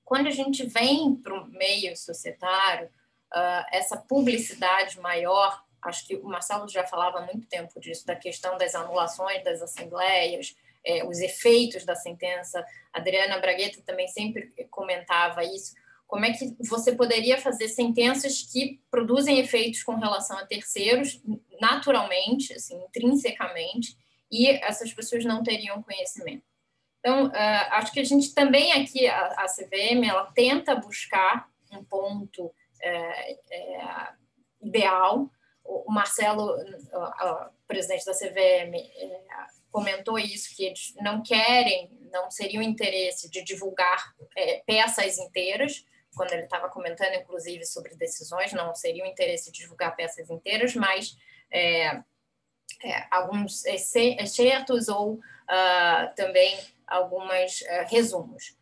Quando 0.05 0.29
a 0.29 0.31
gente 0.31 0.65
vem 0.67 1.17
para 1.17 1.35
o 1.35 1.47
meio 1.49 1.97
societário, 1.97 2.87
uh, 2.87 3.67
essa 3.73 3.97
publicidade 3.97 4.99
maior, 5.01 5.63
acho 5.83 6.07
que 6.07 6.17
o 6.17 6.25
Marcelo 6.25 6.69
já 6.69 6.87
falava 6.87 7.19
há 7.19 7.27
muito 7.27 7.47
tempo 7.47 7.79
disso, 7.81 8.07
da 8.07 8.17
questão 8.17 8.57
das 8.57 8.75
anulações 8.75 9.43
das 9.45 9.61
assembleias, 9.61 10.57
é, 10.85 11.05
os 11.05 11.19
efeitos 11.19 11.85
da 11.85 11.97
sentença. 11.97 12.65
A 12.93 13.01
Adriana 13.01 13.39
Bragueta 13.39 13.83
também 13.85 14.07
sempre 14.07 14.53
comentava 14.71 15.45
isso. 15.45 15.75
Como 16.07 16.25
é 16.25 16.33
que 16.33 16.57
você 16.61 16.95
poderia 16.95 17.37
fazer 17.37 17.69
sentenças 17.69 18.43
que 18.43 18.81
produzem 18.89 19.41
efeitos 19.41 19.83
com 19.83 19.97
relação 19.97 20.39
a 20.39 20.47
terceiros 20.47 21.21
naturalmente, 21.61 22.55
assim, 22.55 22.81
intrinsecamente, 22.85 23.97
e 24.31 24.49
essas 24.49 24.93
pessoas 24.93 25.25
não 25.25 25.43
teriam 25.43 25.83
conhecimento? 25.83 26.45
Então, 27.01 27.29
uh, 27.29 27.33
acho 27.71 27.93
que 27.93 28.01
a 28.01 28.05
gente 28.05 28.35
também 28.35 28.73
aqui, 28.73 29.07
a, 29.07 29.27
a 29.39 29.47
CVM, 29.47 30.05
ela 30.05 30.31
tenta 30.35 30.75
buscar 30.75 31.49
um 31.71 31.85
ponto 31.85 32.53
é, 32.83 33.33
é, 33.51 34.09
ideal. 34.61 35.31
O, 35.65 35.91
Marcelo, 35.91 36.51
o, 36.53 37.51
presidente 37.67 38.05
da 38.05 38.13
CVM, 38.13 38.75
é, 38.75 39.21
comentou 39.71 40.19
isso, 40.19 40.55
que 40.57 40.65
eles 40.65 40.95
não 41.01 41.23
querem, 41.23 41.91
não 42.13 42.31
seria 42.31 42.61
o 42.61 42.63
interesse 42.63 43.29
de 43.31 43.43
divulgar 43.43 44.15
é, 44.37 44.63
peças 44.67 45.19
inteiras, 45.19 45.85
quando 46.15 46.33
ele 46.33 46.45
estava 46.45 46.69
comentando, 46.69 47.15
inclusive, 47.15 47.65
sobre 47.67 47.95
decisões, 47.95 48.53
não 48.53 48.75
seria 48.75 49.05
o 49.05 49.07
interesse 49.07 49.53
de 49.53 49.61
divulgar 49.61 49.95
peças 49.95 50.31
inteiras, 50.31 50.75
mas 50.75 51.17
é, 52.87 53.07
alguns 53.11 53.65
excertos 53.65 54.89
ou 54.89 55.15
uh, 55.15 56.15
também 56.15 56.57
alguns 56.87 57.61
uh, 57.63 57.85
resumos. 57.89 58.57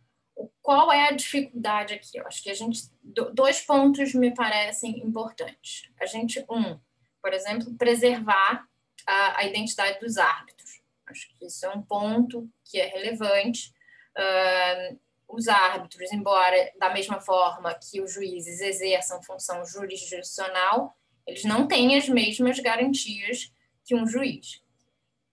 Qual 0.63 0.91
é 0.91 1.09
a 1.09 1.13
dificuldade 1.13 1.95
aqui? 1.95 2.17
Eu 2.19 2.27
acho 2.27 2.43
que 2.43 2.51
a 2.51 2.55
gente 2.55 2.91
dois 3.33 3.61
pontos 3.61 4.15
me 4.15 4.35
parecem 4.35 4.99
importantes. 5.01 5.89
A 6.01 6.07
gente 6.07 6.45
um, 6.51 6.79
por 7.23 7.33
exemplo, 7.33 7.73
preservar 7.75 8.67
a, 9.07 9.41
a 9.41 9.45
identidade 9.45 10.01
dos 10.01 10.17
árbitros. 10.17 10.83
Acho 11.07 11.29
que 11.39 11.47
isso 11.47 11.67
é 11.67 11.69
um 11.69 11.83
ponto 11.83 12.49
que 12.65 12.81
é 12.81 12.87
relevante. 12.87 13.73
Uh, 14.17 14.99
os 15.29 15.49
árbitros, 15.49 16.13
embora 16.13 16.73
da 16.79 16.93
mesma 16.93 17.21
forma 17.21 17.75
que 17.75 18.01
os 18.01 18.13
juízes 18.13 18.61
exerçam 18.61 19.23
função 19.23 19.65
jurisdicional, 19.67 20.97
eles 21.27 21.45
não 21.45 21.67
têm 21.67 21.97
as 21.97 22.09
mesmas 22.09 22.59
garantias 22.61 23.53
que 23.85 23.95
um 23.95 24.07
juiz. 24.07 24.63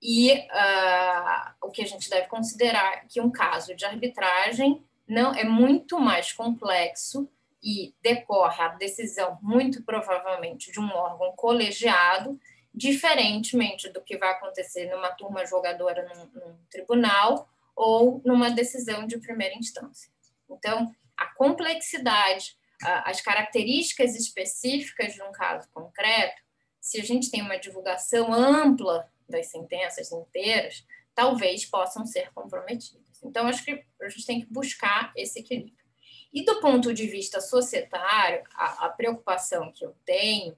E 0.02 0.34
uh, 0.34 1.54
o 1.62 1.70
que 1.70 1.84
a 1.84 1.88
gente 1.88 2.10
deve 2.10 2.28
considerar 2.28 3.06
que 3.08 3.22
um 3.22 3.32
caso 3.32 3.76
de 3.76 3.86
arbitragem 3.86 4.84
não 5.08 5.34
é 5.34 5.44
muito 5.44 6.00
mais 6.00 6.34
complexo 6.34 7.30
e 7.64 7.94
decorre 8.02 8.64
a 8.64 8.70
decisão 8.70 9.38
muito 9.42 9.84
provavelmente 9.84 10.72
de 10.72 10.80
um 10.80 10.90
órgão 10.90 11.34
colegiado, 11.36 12.40
diferentemente 12.74 13.90
do 13.90 14.02
que 14.02 14.18
vai 14.18 14.32
acontecer 14.32 14.90
numa 14.90 15.12
turma 15.12 15.46
jogadora 15.46 16.08
num, 16.08 16.26
num 16.40 16.58
tribunal 16.70 17.48
ou 17.76 18.22
numa 18.26 18.50
decisão 18.50 19.06
de 19.06 19.20
primeira 19.20 19.56
instância. 19.56 20.10
Então, 20.50 20.94
a 21.16 21.28
complexidade, 21.36 22.56
as 22.82 23.22
características 23.22 24.16
específicas 24.16 25.14
de 25.14 25.22
um 25.22 25.32
caso 25.32 25.70
concreto, 25.72 26.42
se 26.82 27.00
a 27.00 27.04
gente 27.04 27.30
tem 27.30 27.42
uma 27.42 27.58
divulgação 27.58 28.34
ampla 28.34 29.08
das 29.30 29.48
sentenças 29.48 30.12
inteiras, 30.12 30.86
talvez 31.14 31.64
possam 31.64 32.06
ser 32.06 32.34
comprometidas. 32.34 33.22
Então, 33.24 33.48
acho 33.48 33.64
que 33.64 33.86
a 34.02 34.10
gente 34.10 34.26
tem 34.26 34.42
que 34.42 34.52
buscar 34.52 35.14
esse 35.16 35.40
equilíbrio. 35.40 35.86
E 36.34 36.44
do 36.44 36.60
ponto 36.60 36.94
de 36.94 37.06
vista 37.08 37.40
societário, 37.40 38.44
a, 38.56 38.88
a 38.88 38.90
preocupação 38.90 39.72
que 39.72 39.86
eu 39.86 39.96
tenho 40.04 40.58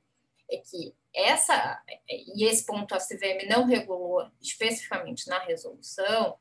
é 0.49 0.57
que 0.57 0.95
essa, 1.13 1.81
e 2.09 2.45
esse 2.45 2.65
ponto 2.65 2.95
a 2.95 2.99
CVM 2.99 3.47
não 3.49 3.65
regulou 3.65 4.27
especificamente 4.41 5.27
na 5.27 5.39
resolução, 5.39 6.37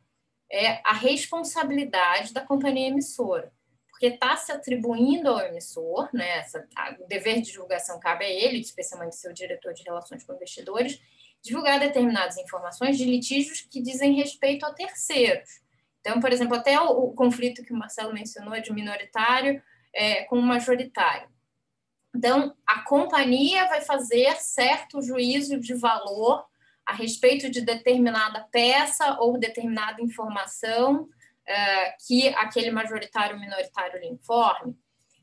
é 0.50 0.80
a 0.84 0.92
responsabilidade 0.92 2.32
da 2.32 2.42
companhia 2.42 2.88
emissora, 2.88 3.52
porque 4.02 4.16
está 4.16 4.36
se 4.36 4.50
atribuindo 4.50 5.28
ao 5.28 5.38
emissor, 5.38 6.08
né, 6.12 6.38
essa, 6.38 6.66
a, 6.74 6.96
o 6.98 7.06
dever 7.06 7.36
de 7.40 7.52
divulgação 7.52 8.00
cabe 8.00 8.24
a 8.24 8.28
ele, 8.28 8.58
especialmente 8.58 9.14
seu 9.14 9.32
diretor 9.32 9.72
de 9.72 9.84
relações 9.84 10.24
com 10.24 10.34
investidores, 10.34 11.00
divulgar 11.40 11.78
determinadas 11.78 12.36
informações 12.36 12.98
de 12.98 13.04
litígios 13.04 13.60
que 13.60 13.80
dizem 13.80 14.14
respeito 14.14 14.66
a 14.66 14.74
terceiros. 14.74 15.62
Então, 16.00 16.18
por 16.18 16.32
exemplo, 16.32 16.56
até 16.56 16.80
o, 16.80 16.88
o 16.88 17.14
conflito 17.14 17.62
que 17.62 17.72
o 17.72 17.76
Marcelo 17.76 18.12
mencionou 18.12 18.60
de 18.60 18.72
minoritário 18.72 19.62
é, 19.94 20.24
com 20.24 20.40
majoritário. 20.40 21.28
Então, 22.12 22.56
a 22.66 22.80
companhia 22.80 23.68
vai 23.68 23.82
fazer 23.82 24.34
certo 24.34 25.00
juízo 25.00 25.60
de 25.60 25.74
valor 25.74 26.44
a 26.84 26.92
respeito 26.92 27.48
de 27.48 27.60
determinada 27.60 28.48
peça 28.50 29.16
ou 29.20 29.38
determinada 29.38 30.02
informação 30.02 31.08
é, 31.52 31.94
que 32.06 32.28
aquele 32.28 32.70
majoritário 32.70 33.38
minoritário 33.38 34.00
lhe 34.00 34.08
informe? 34.08 34.74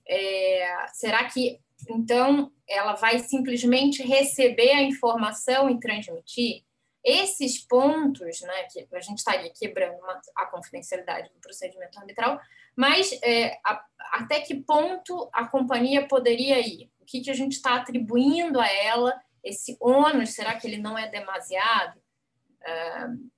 É, 0.07 0.85
será 0.93 1.23
que, 1.25 1.59
então, 1.89 2.51
ela 2.67 2.93
vai 2.93 3.19
simplesmente 3.19 4.03
receber 4.03 4.71
a 4.71 4.83
informação 4.83 5.69
e 5.69 5.79
transmitir? 5.79 6.63
Esses 7.03 7.57
pontos, 7.65 8.41
né, 8.41 8.63
que 8.71 8.87
a 8.93 8.99
gente 8.99 9.19
estaria 9.19 9.51
quebrando 9.57 9.97
uma, 9.99 10.19
a 10.35 10.45
confidencialidade 10.47 11.29
do 11.33 11.39
procedimento 11.39 11.97
arbitral, 11.97 12.39
mas 12.75 13.17
é, 13.23 13.57
a, 13.65 13.83
até 14.11 14.41
que 14.41 14.55
ponto 14.55 15.29
a 15.33 15.47
companhia 15.47 16.07
poderia 16.07 16.59
ir? 16.59 16.91
O 16.99 17.05
que, 17.05 17.21
que 17.21 17.31
a 17.31 17.33
gente 17.33 17.53
está 17.53 17.75
atribuindo 17.75 18.59
a 18.59 18.67
ela 18.67 19.19
esse 19.43 19.77
ônus, 19.79 20.31
será 20.31 20.55
que 20.55 20.67
ele 20.67 20.77
não 20.77 20.97
é 20.97 21.07
demasiado? 21.07 21.99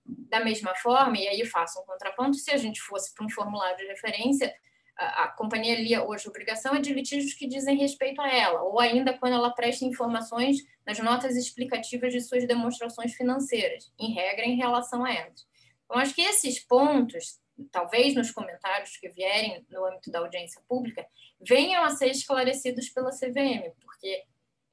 Da 0.05 0.43
mesma 0.43 0.73
forma, 0.75 1.17
e 1.17 1.27
aí 1.27 1.45
faço 1.45 1.79
um 1.79 1.85
contraponto, 1.85 2.37
se 2.37 2.51
a 2.51 2.57
gente 2.57 2.81
fosse 2.81 3.13
para 3.13 3.25
um 3.25 3.29
formulário 3.29 3.77
de 3.77 3.85
referência, 3.85 4.53
a, 4.97 5.23
a 5.23 5.27
companhia 5.29 5.75
lia 5.75 6.03
hoje 6.03 6.27
obrigação 6.27 6.75
é 6.75 6.79
de 6.79 6.93
litígios 6.93 7.33
que 7.33 7.47
dizem 7.47 7.77
respeito 7.77 8.21
a 8.21 8.29
ela, 8.31 8.61
ou 8.63 8.79
ainda 8.79 9.17
quando 9.17 9.33
ela 9.33 9.51
presta 9.51 9.85
informações 9.85 10.57
nas 10.85 10.99
notas 10.99 11.35
explicativas 11.35 12.13
de 12.13 12.21
suas 12.21 12.47
demonstrações 12.47 13.13
financeiras, 13.13 13.91
em 13.99 14.13
regra 14.13 14.45
em 14.45 14.55
relação 14.55 15.03
a 15.03 15.13
elas. 15.13 15.45
Então, 15.85 15.99
acho 15.99 16.15
que 16.15 16.21
esses 16.21 16.59
pontos, 16.59 17.39
talvez 17.71 18.15
nos 18.15 18.31
comentários 18.31 18.95
que 18.97 19.09
vierem 19.09 19.65
no 19.69 19.85
âmbito 19.85 20.09
da 20.09 20.19
audiência 20.19 20.61
pública, 20.67 21.05
venham 21.39 21.83
a 21.83 21.89
ser 21.89 22.07
esclarecidos 22.07 22.89
pela 22.89 23.11
CVM, 23.11 23.71
porque 23.81 24.23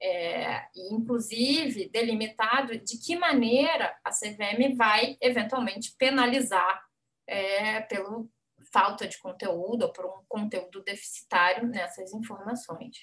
é, 0.00 0.68
inclusive 0.74 1.88
delimitado 1.88 2.78
de 2.78 2.98
que 2.98 3.16
maneira 3.16 3.96
a 4.04 4.10
CVM 4.10 4.76
vai 4.76 5.16
eventualmente 5.20 5.94
penalizar 5.98 6.86
é, 7.26 7.80
pelo 7.82 8.30
falta 8.72 9.06
de 9.06 9.18
conteúdo 9.18 9.82
ou 9.82 9.92
por 9.92 10.06
um 10.06 10.22
conteúdo 10.28 10.82
deficitário 10.82 11.66
nessas 11.66 12.12
informações. 12.12 12.98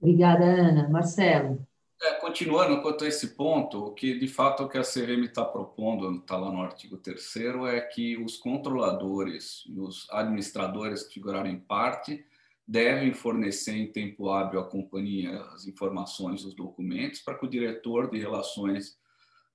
Obrigada, 0.00 0.44
Ana. 0.44 0.88
Marcelo. 0.88 1.66
É, 2.02 2.12
continuando 2.20 2.82
quanto 2.82 3.04
a 3.04 3.08
esse 3.08 3.28
ponto, 3.28 3.86
o 3.86 3.94
que 3.94 4.18
de 4.18 4.28
fato 4.28 4.64
o 4.64 4.68
que 4.68 4.76
a 4.76 4.82
CVM 4.82 5.24
está 5.24 5.44
propondo, 5.44 6.18
está 6.18 6.36
lá 6.36 6.52
no 6.52 6.60
artigo 6.60 6.98
3 6.98 7.36
é 7.72 7.80
que 7.80 8.18
os 8.18 8.36
controladores 8.36 9.64
e 9.66 9.80
os 9.80 10.06
administradores 10.10 11.04
que 11.04 11.14
figuraram 11.14 11.48
em 11.48 11.58
parte 11.58 12.24
devem 12.66 13.14
fornecer 13.14 13.76
em 13.76 13.92
tempo 13.92 14.30
hábil 14.30 14.60
à 14.60 14.68
companhia 14.68 15.40
as 15.52 15.66
informações 15.66 16.42
dos 16.42 16.54
documentos 16.54 17.20
para 17.20 17.38
que 17.38 17.46
o 17.46 17.50
diretor 17.50 18.10
de 18.10 18.18
relações 18.18 18.98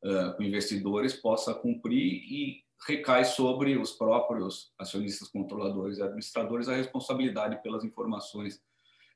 uh, 0.03 0.35
com 0.37 0.43
investidores 0.43 1.13
possa 1.13 1.53
cumprir 1.53 2.23
e 2.23 2.63
recai 2.87 3.25
sobre 3.25 3.77
os 3.77 3.91
próprios 3.91 4.73
acionistas 4.79 5.27
controladores 5.27 5.97
e 5.97 6.03
administradores 6.03 6.69
a 6.69 6.75
responsabilidade 6.75 7.61
pelas 7.61 7.83
informações 7.83 8.61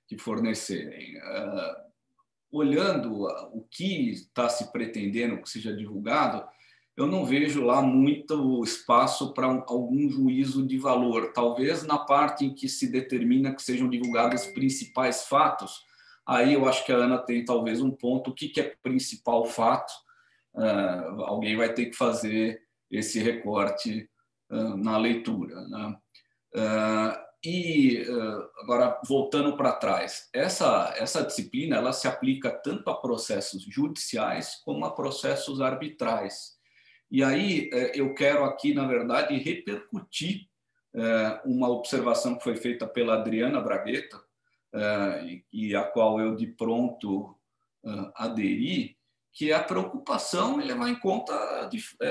que 0.08 0.18
fornecerem. 0.18 1.18
Uh, 1.18 1.86
olhando 2.52 3.24
o 3.54 3.68
que 3.72 4.12
está 4.12 4.48
se 4.50 4.72
pretendendo 4.72 5.42
que 5.42 5.50
seja 5.50 5.76
divulgado, 5.76 6.48
eu 6.98 7.06
não 7.06 7.26
vejo 7.26 7.62
lá 7.62 7.82
muito 7.82 8.64
espaço 8.64 9.34
para 9.34 9.48
algum 9.68 10.10
juízo 10.10 10.66
de 10.66 10.78
valor. 10.78 11.34
Talvez 11.34 11.84
na 11.84 11.98
parte 11.98 12.46
em 12.46 12.54
que 12.54 12.70
se 12.70 12.90
determina 12.90 13.54
que 13.54 13.62
sejam 13.62 13.90
divulgados 13.90 14.44
os 14.44 14.48
principais 14.48 15.26
fatos, 15.26 15.84
aí 16.26 16.54
eu 16.54 16.68
acho 16.68 16.86
que 16.86 16.94
a 16.94 16.98
Ana 16.98 17.18
tem 17.18 17.44
talvez 17.44 17.82
um 17.82 17.92
ponto. 17.92 18.32
O 18.32 18.34
que, 18.34 18.48
que 18.48 18.62
é 18.62 18.76
principal 18.82 19.46
fato? 19.46 19.92
Uh, 20.54 21.24
alguém 21.26 21.58
vai 21.58 21.74
ter 21.74 21.88
que 21.88 21.98
fazer 21.98 22.62
esse 22.90 23.20
recorte 23.20 24.10
uh, 24.50 24.78
na 24.78 24.98
leitura. 24.98 25.68
Né? 25.68 25.98
Uh, 26.56 27.26
e 27.46 28.04
agora 28.64 29.00
voltando 29.08 29.56
para 29.56 29.74
trás, 29.74 30.30
essa 30.34 30.96
essa 30.98 31.22
disciplina 31.22 31.76
ela 31.76 31.94
se 31.94 32.08
aplica 32.08 32.50
tanto 32.50 32.90
a 32.90 33.00
processos 33.00 33.62
judiciais 33.62 34.56
como 34.66 34.84
a 34.84 34.96
processos 34.96 35.62
arbitrais. 35.62 36.55
E 37.16 37.24
aí 37.24 37.70
é, 37.72 37.98
eu 37.98 38.14
quero 38.14 38.44
aqui, 38.44 38.74
na 38.74 38.86
verdade, 38.86 39.38
repercutir 39.38 40.50
é, 40.94 41.42
uma 41.46 41.70
observação 41.70 42.36
que 42.36 42.44
foi 42.44 42.58
feita 42.58 42.86
pela 42.86 43.14
Adriana 43.14 43.62
Bragueta, 43.62 44.22
é, 44.74 45.40
e 45.54 45.74
a 45.74 45.86
qual 45.86 46.20
eu 46.20 46.36
de 46.36 46.46
pronto 46.46 47.34
aderi, 48.16 48.98
que 49.32 49.52
é 49.52 49.56
a 49.56 49.64
preocupação 49.64 50.60
em 50.60 50.66
levar 50.66 50.90
em 50.90 51.00
conta 51.00 51.34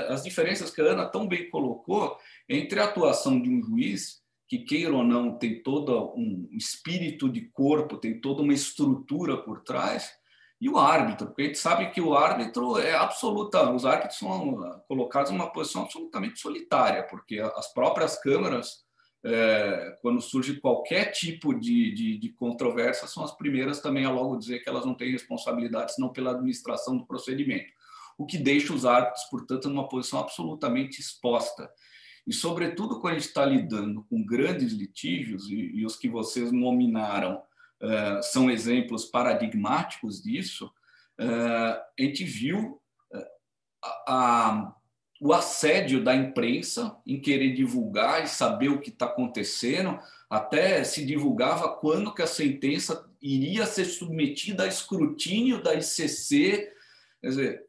as 0.09 0.23
diferenças 0.23 0.71
que 0.71 0.81
a 0.81 0.85
Ana 0.85 1.05
tão 1.05 1.27
bem 1.27 1.49
colocou 1.49 2.17
entre 2.47 2.79
a 2.79 2.85
atuação 2.85 3.39
de 3.39 3.49
um 3.49 3.61
juiz 3.61 4.23
que 4.47 4.59
queira 4.59 4.95
ou 4.95 5.03
não 5.03 5.37
tem 5.37 5.61
todo 5.61 6.15
um 6.15 6.47
espírito 6.51 7.29
de 7.29 7.41
corpo, 7.41 7.97
tem 7.97 8.21
toda 8.21 8.41
uma 8.41 8.53
estrutura 8.53 9.37
por 9.37 9.61
trás, 9.63 10.17
e 10.65 10.69
o 10.69 10.79
árbitro, 10.79 11.27
porque 11.27 11.43
a 11.43 11.45
gente 11.45 11.59
sabe 11.59 11.91
que 11.91 12.01
o 12.01 12.15
árbitro 12.15 12.79
é 12.79 12.95
absoluta, 12.95 13.71
os 13.71 13.85
árbitros 13.85 14.17
são 14.17 14.81
colocados 14.87 15.29
em 15.29 15.35
uma 15.35 15.53
posição 15.53 15.83
absolutamente 15.83 16.39
solitária, 16.39 17.03
porque 17.03 17.39
as 17.39 17.71
próprias 17.71 18.19
câmaras, 18.19 18.83
é, 19.23 19.95
quando 20.01 20.19
surge 20.19 20.59
qualquer 20.59 21.11
tipo 21.11 21.53
de, 21.53 21.93
de, 21.93 22.17
de, 22.17 22.29
controvérsia, 22.29 23.07
são 23.07 23.23
as 23.23 23.31
primeiras 23.37 23.79
também 23.79 24.05
a 24.05 24.09
logo 24.09 24.37
dizer 24.37 24.57
que 24.57 24.67
elas 24.67 24.87
não 24.87 24.95
têm 24.95 25.11
responsabilidade 25.11 25.93
senão 25.93 26.11
pela 26.11 26.31
administração 26.31 26.97
do 26.97 27.05
procedimento, 27.05 27.71
o 28.17 28.25
que 28.25 28.39
deixa 28.39 28.73
os 28.73 28.87
árbitros, 28.87 29.23
portanto, 29.25 29.69
numa 29.69 29.87
posição 29.87 30.17
absolutamente 30.17 30.99
exposta. 30.99 31.69
E, 32.25 32.33
sobretudo, 32.33 32.99
quando 32.99 33.13
a 33.13 33.19
gente 33.19 33.27
está 33.27 33.45
lidando 33.45 34.03
com 34.09 34.25
grandes 34.25 34.73
litígios, 34.73 35.47
e, 35.47 35.75
e 35.75 35.85
os 35.85 35.95
que 35.95 36.09
vocês 36.09 36.51
nominaram, 36.51 37.39
eh, 37.85 38.21
são 38.23 38.49
exemplos 38.49 39.05
paradigmáticos 39.05 40.21
disso, 40.21 40.71
uh, 41.19 41.23
a 41.77 41.85
gente 41.99 42.23
viu 42.23 42.81
uh, 43.13 43.25
a, 44.07 44.75
o 45.21 45.31
assédio 45.31 46.03
da 46.03 46.15
imprensa 46.15 46.97
em 47.05 47.19
querer 47.19 47.53
divulgar 47.53 48.23
e 48.23 48.27
saber 48.27 48.69
o 48.69 48.81
que 48.81 48.89
está 48.89 49.05
acontecendo, 49.05 49.99
até 50.29 50.83
se 50.83 51.05
divulgava 51.05 51.77
quando 51.77 52.13
que 52.13 52.23
a 52.23 52.27
sentença 52.27 53.07
iria 53.21 53.65
ser 53.65 53.85
submetida 53.85 54.63
a 54.63 54.67
escrutínio 54.67 55.61
da 55.61 55.75
ICC. 55.75 56.73
Quer 57.21 57.27
dizer, 57.27 57.65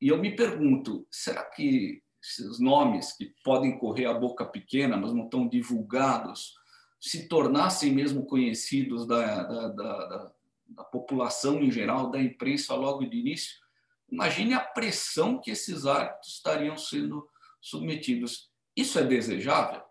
e 0.00 0.08
eu 0.08 0.18
me 0.18 0.34
pergunto, 0.34 1.06
será 1.10 1.42
que 1.44 2.02
esses 2.22 2.58
nomes 2.58 3.12
que 3.12 3.34
podem 3.44 3.78
correr 3.78 4.06
a 4.06 4.14
boca 4.14 4.44
pequena, 4.44 4.96
mas 4.96 5.12
não 5.12 5.24
estão 5.24 5.48
divulgados, 5.48 6.54
se 7.00 7.26
tornassem 7.28 7.92
mesmo 7.92 8.26
conhecidos 8.26 9.06
da, 9.06 9.42
da, 9.42 9.68
da, 9.68 10.32
da, 10.68 10.84
população 10.84 11.60
em 11.62 11.70
geral, 11.70 12.10
da 12.10 12.20
imprensa 12.20 12.74
logo 12.74 13.04
de 13.06 13.16
início, 13.16 13.56
imagine 14.10 14.52
a 14.52 14.60
pressão 14.60 15.40
que 15.40 15.50
esses 15.50 15.86
árbitros 15.86 16.34
estariam 16.34 16.76
sendo 16.76 17.26
submetidos. 17.60 18.50
Isso 18.76 18.98
é 18.98 19.04
desejável? 19.04 19.82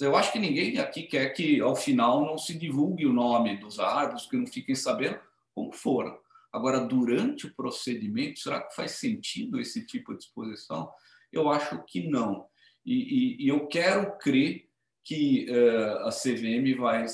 Eu 0.00 0.14
acho 0.14 0.32
que 0.32 0.38
ninguém 0.38 0.78
aqui 0.78 1.04
quer 1.04 1.30
que, 1.30 1.60
ao 1.60 1.74
final, 1.74 2.26
não 2.26 2.36
se 2.36 2.58
divulgue 2.58 3.06
o 3.06 3.12
nome 3.12 3.56
dos 3.56 3.78
árbitros, 3.78 4.26
que 4.26 4.36
não 4.36 4.46
fiquem 4.46 4.74
sabendo 4.74 5.18
como 5.54 5.72
foram. 5.72 6.18
Agora, 6.52 6.80
durante 6.80 7.46
o 7.46 7.54
procedimento, 7.54 8.40
será 8.40 8.60
que 8.60 8.74
faz 8.74 8.92
sentido 8.92 9.58
esse 9.58 9.86
tipo 9.86 10.12
de 10.12 10.24
exposição? 10.24 10.90
Eu 11.32 11.48
acho 11.50 11.82
que 11.84 12.08
não. 12.08 12.46
E, 12.84 12.94
e, 12.94 13.44
e 13.44 13.48
eu 13.48 13.66
quero 13.68 14.18
crer 14.18 14.65
que 15.06 15.46
uh, 15.48 16.08
a 16.08 16.10
CVM 16.10 16.76
vai, 16.76 17.06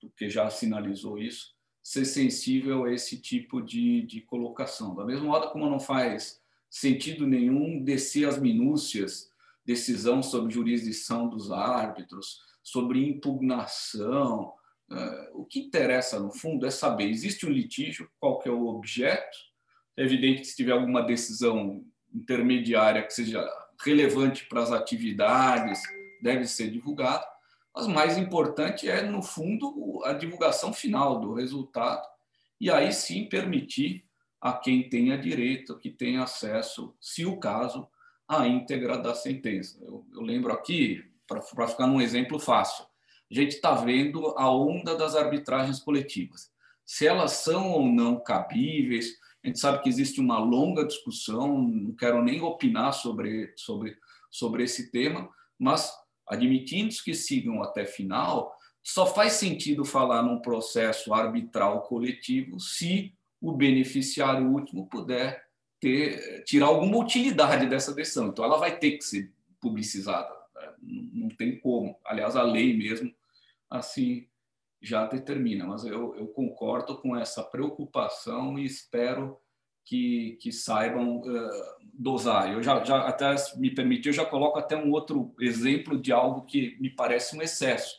porque 0.00 0.30
já 0.30 0.48
sinalizou 0.48 1.18
isso, 1.18 1.56
ser 1.82 2.04
sensível 2.04 2.84
a 2.84 2.92
esse 2.92 3.20
tipo 3.20 3.60
de, 3.60 4.02
de 4.02 4.20
colocação. 4.20 4.94
Da 4.94 5.04
mesma 5.04 5.26
modo 5.26 5.50
como 5.50 5.68
não 5.68 5.80
faz 5.80 6.40
sentido 6.70 7.26
nenhum 7.26 7.82
descer 7.82 8.28
as 8.28 8.38
minúcias, 8.38 9.28
decisão 9.64 10.22
sobre 10.22 10.54
jurisdição 10.54 11.28
dos 11.28 11.50
árbitros, 11.50 12.38
sobre 12.62 13.04
impugnação. 13.04 14.52
Uh, 14.88 15.40
o 15.40 15.44
que 15.44 15.58
interessa, 15.58 16.20
no 16.20 16.30
fundo, 16.30 16.64
é 16.64 16.70
saber, 16.70 17.10
existe 17.10 17.44
um 17.44 17.50
litígio, 17.50 18.08
qual 18.20 18.38
que 18.38 18.48
é 18.48 18.52
o 18.52 18.68
objeto, 18.68 19.36
é 19.96 20.04
evidente 20.04 20.42
que 20.42 20.46
se 20.46 20.56
tiver 20.56 20.72
alguma 20.72 21.02
decisão 21.02 21.84
intermediária 22.14 23.02
que 23.02 23.12
seja 23.12 23.44
relevante 23.84 24.46
para 24.46 24.62
as 24.62 24.70
atividades, 24.70 25.82
deve 26.22 26.46
ser 26.46 26.70
divulgado, 26.70 27.24
mas 27.74 27.86
mais 27.86 28.16
importante 28.16 28.88
é, 28.88 29.02
no 29.02 29.22
fundo, 29.22 30.00
a 30.04 30.12
divulgação 30.12 30.72
final 30.72 31.20
do 31.20 31.34
resultado, 31.34 32.06
e 32.60 32.70
aí 32.70 32.92
sim 32.92 33.28
permitir 33.28 34.06
a 34.40 34.52
quem 34.52 34.88
tenha 34.88 35.18
direito, 35.18 35.78
que 35.78 35.90
tenha 35.90 36.22
acesso, 36.22 36.94
se 37.00 37.26
o 37.26 37.38
caso, 37.38 37.86
à 38.28 38.46
íntegra 38.46 38.98
da 38.98 39.14
sentença. 39.14 39.78
Eu, 39.82 40.06
eu 40.12 40.22
lembro 40.22 40.52
aqui, 40.52 41.04
para 41.26 41.66
ficar 41.66 41.86
num 41.86 42.00
exemplo 42.00 42.38
fácil, 42.38 42.86
a 43.30 43.34
gente 43.34 43.56
está 43.56 43.74
vendo 43.74 44.34
a 44.38 44.50
onda 44.50 44.96
das 44.96 45.14
arbitragens 45.14 45.80
coletivas. 45.80 46.50
Se 46.84 47.06
elas 47.06 47.32
são 47.32 47.72
ou 47.72 47.86
não 47.86 48.20
cabíveis, 48.20 49.18
a 49.42 49.48
gente 49.48 49.58
sabe 49.58 49.82
que 49.82 49.88
existe 49.88 50.20
uma 50.20 50.38
longa 50.38 50.84
discussão, 50.84 51.58
não 51.58 51.94
quero 51.94 52.22
nem 52.22 52.40
opinar 52.40 52.92
sobre, 52.92 53.52
sobre, 53.56 53.96
sobre 54.30 54.64
esse 54.64 54.90
tema, 54.90 55.28
mas 55.58 55.92
admitindo 56.28 56.94
que 57.04 57.14
sigam 57.14 57.62
até 57.62 57.84
final, 57.84 58.56
só 58.82 59.06
faz 59.06 59.34
sentido 59.34 59.84
falar 59.84 60.22
num 60.22 60.40
processo 60.40 61.12
arbitral 61.12 61.82
coletivo 61.82 62.60
se 62.60 63.12
o 63.40 63.52
beneficiário 63.52 64.48
último 64.48 64.88
puder 64.88 65.44
ter, 65.80 66.44
tirar 66.44 66.66
alguma 66.66 66.98
utilidade 66.98 67.66
dessa 67.66 67.94
decisão. 67.94 68.28
Então, 68.28 68.44
ela 68.44 68.58
vai 68.58 68.78
ter 68.78 68.92
que 68.92 69.02
ser 69.02 69.32
publicizada. 69.60 70.34
Né? 70.54 70.72
Não 71.12 71.28
tem 71.28 71.58
como. 71.58 71.98
Aliás, 72.04 72.36
a 72.36 72.42
lei 72.42 72.76
mesmo 72.76 73.12
assim 73.68 74.26
já 74.80 75.06
determina. 75.06 75.66
Mas 75.66 75.84
eu, 75.84 76.14
eu 76.16 76.28
concordo 76.28 76.96
com 77.00 77.16
essa 77.16 77.42
preocupação 77.42 78.58
e 78.58 78.64
espero 78.64 79.38
que, 79.84 80.38
que 80.40 80.52
saibam 80.52 81.22
dosar. 81.98 82.52
Eu 82.52 82.62
já, 82.62 82.82
já 82.84 82.98
até 83.06 83.34
me 83.56 83.70
permitir, 83.70 84.08
eu 84.08 84.12
já 84.12 84.24
coloco 84.24 84.58
até 84.58 84.76
um 84.76 84.90
outro 84.92 85.34
exemplo 85.40 85.98
de 85.98 86.12
algo 86.12 86.42
que 86.42 86.76
me 86.80 86.90
parece 86.90 87.36
um 87.36 87.42
excesso. 87.42 87.96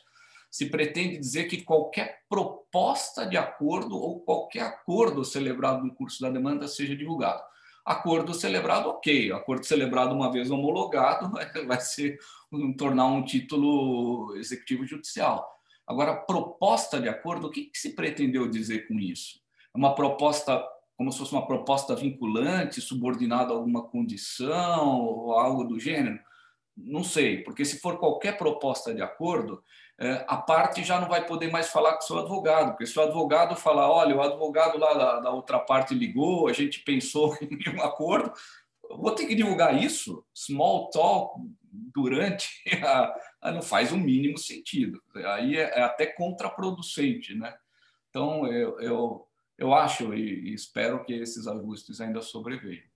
Se 0.50 0.66
pretende 0.66 1.18
dizer 1.18 1.44
que 1.44 1.62
qualquer 1.62 2.22
proposta 2.28 3.26
de 3.26 3.36
acordo 3.36 3.96
ou 3.96 4.20
qualquer 4.20 4.62
acordo 4.62 5.24
celebrado 5.24 5.84
no 5.84 5.94
curso 5.94 6.22
da 6.22 6.30
demanda 6.30 6.66
seja 6.66 6.96
divulgado. 6.96 7.42
Acordo 7.84 8.34
celebrado, 8.34 8.88
ok. 8.90 9.32
Acordo 9.32 9.64
celebrado 9.64 10.14
uma 10.14 10.30
vez 10.30 10.50
homologado 10.50 11.32
vai 11.66 11.80
ser 11.80 12.18
um, 12.52 12.72
tornar 12.72 13.06
um 13.06 13.24
título 13.24 14.36
executivo 14.36 14.86
judicial. 14.86 15.46
Agora, 15.86 16.14
proposta 16.14 17.00
de 17.00 17.08
acordo, 17.08 17.46
o 17.46 17.50
que, 17.50 17.64
que 17.64 17.78
se 17.78 17.94
pretendeu 17.94 18.46
dizer 18.46 18.86
com 18.86 18.98
isso? 18.98 19.40
É 19.74 19.78
uma 19.78 19.94
proposta 19.94 20.62
como 20.98 21.12
se 21.12 21.18
fosse 21.18 21.32
uma 21.32 21.46
proposta 21.46 21.94
vinculante, 21.94 22.80
subordinada 22.80 23.52
a 23.52 23.56
alguma 23.56 23.84
condição 23.84 24.98
ou 24.98 25.32
algo 25.32 25.62
do 25.62 25.78
gênero? 25.78 26.18
Não 26.76 27.04
sei, 27.04 27.44
porque 27.44 27.64
se 27.64 27.78
for 27.78 27.98
qualquer 27.98 28.36
proposta 28.36 28.92
de 28.92 29.00
acordo, 29.00 29.62
é, 29.96 30.24
a 30.26 30.36
parte 30.36 30.82
já 30.82 31.00
não 31.00 31.08
vai 31.08 31.24
poder 31.24 31.52
mais 31.52 31.68
falar 31.68 31.92
com 31.92 32.02
o 32.02 32.02
seu 32.02 32.18
advogado, 32.18 32.70
porque 32.70 32.86
se 32.86 32.98
o 32.98 33.02
advogado 33.02 33.54
falar, 33.54 33.88
olha, 33.88 34.16
o 34.16 34.20
advogado 34.20 34.76
lá 34.76 34.92
da, 34.94 35.20
da 35.20 35.30
outra 35.30 35.60
parte 35.60 35.94
ligou, 35.94 36.48
a 36.48 36.52
gente 36.52 36.80
pensou 36.80 37.36
em 37.40 37.76
um 37.76 37.82
acordo, 37.82 38.32
vou 38.90 39.12
ter 39.12 39.26
que 39.26 39.36
divulgar 39.36 39.80
isso, 39.80 40.24
small 40.34 40.90
talk, 40.90 41.40
durante, 41.70 42.48
a, 43.40 43.52
não 43.52 43.62
faz 43.62 43.92
o 43.92 43.96
mínimo 43.96 44.36
sentido. 44.36 45.00
Aí 45.14 45.56
é, 45.56 45.78
é 45.78 45.82
até 45.82 46.06
contraproducente, 46.06 47.36
né? 47.36 47.54
Então, 48.10 48.46
eu, 48.46 48.80
eu 48.80 49.27
eu 49.58 49.74
acho 49.74 50.14
e, 50.14 50.54
espero 50.54 51.04
que 51.04 51.12
esses 51.12 51.46
ajustes 51.48 52.00
ainda 52.00 52.22
sobrevenham. 52.22 52.86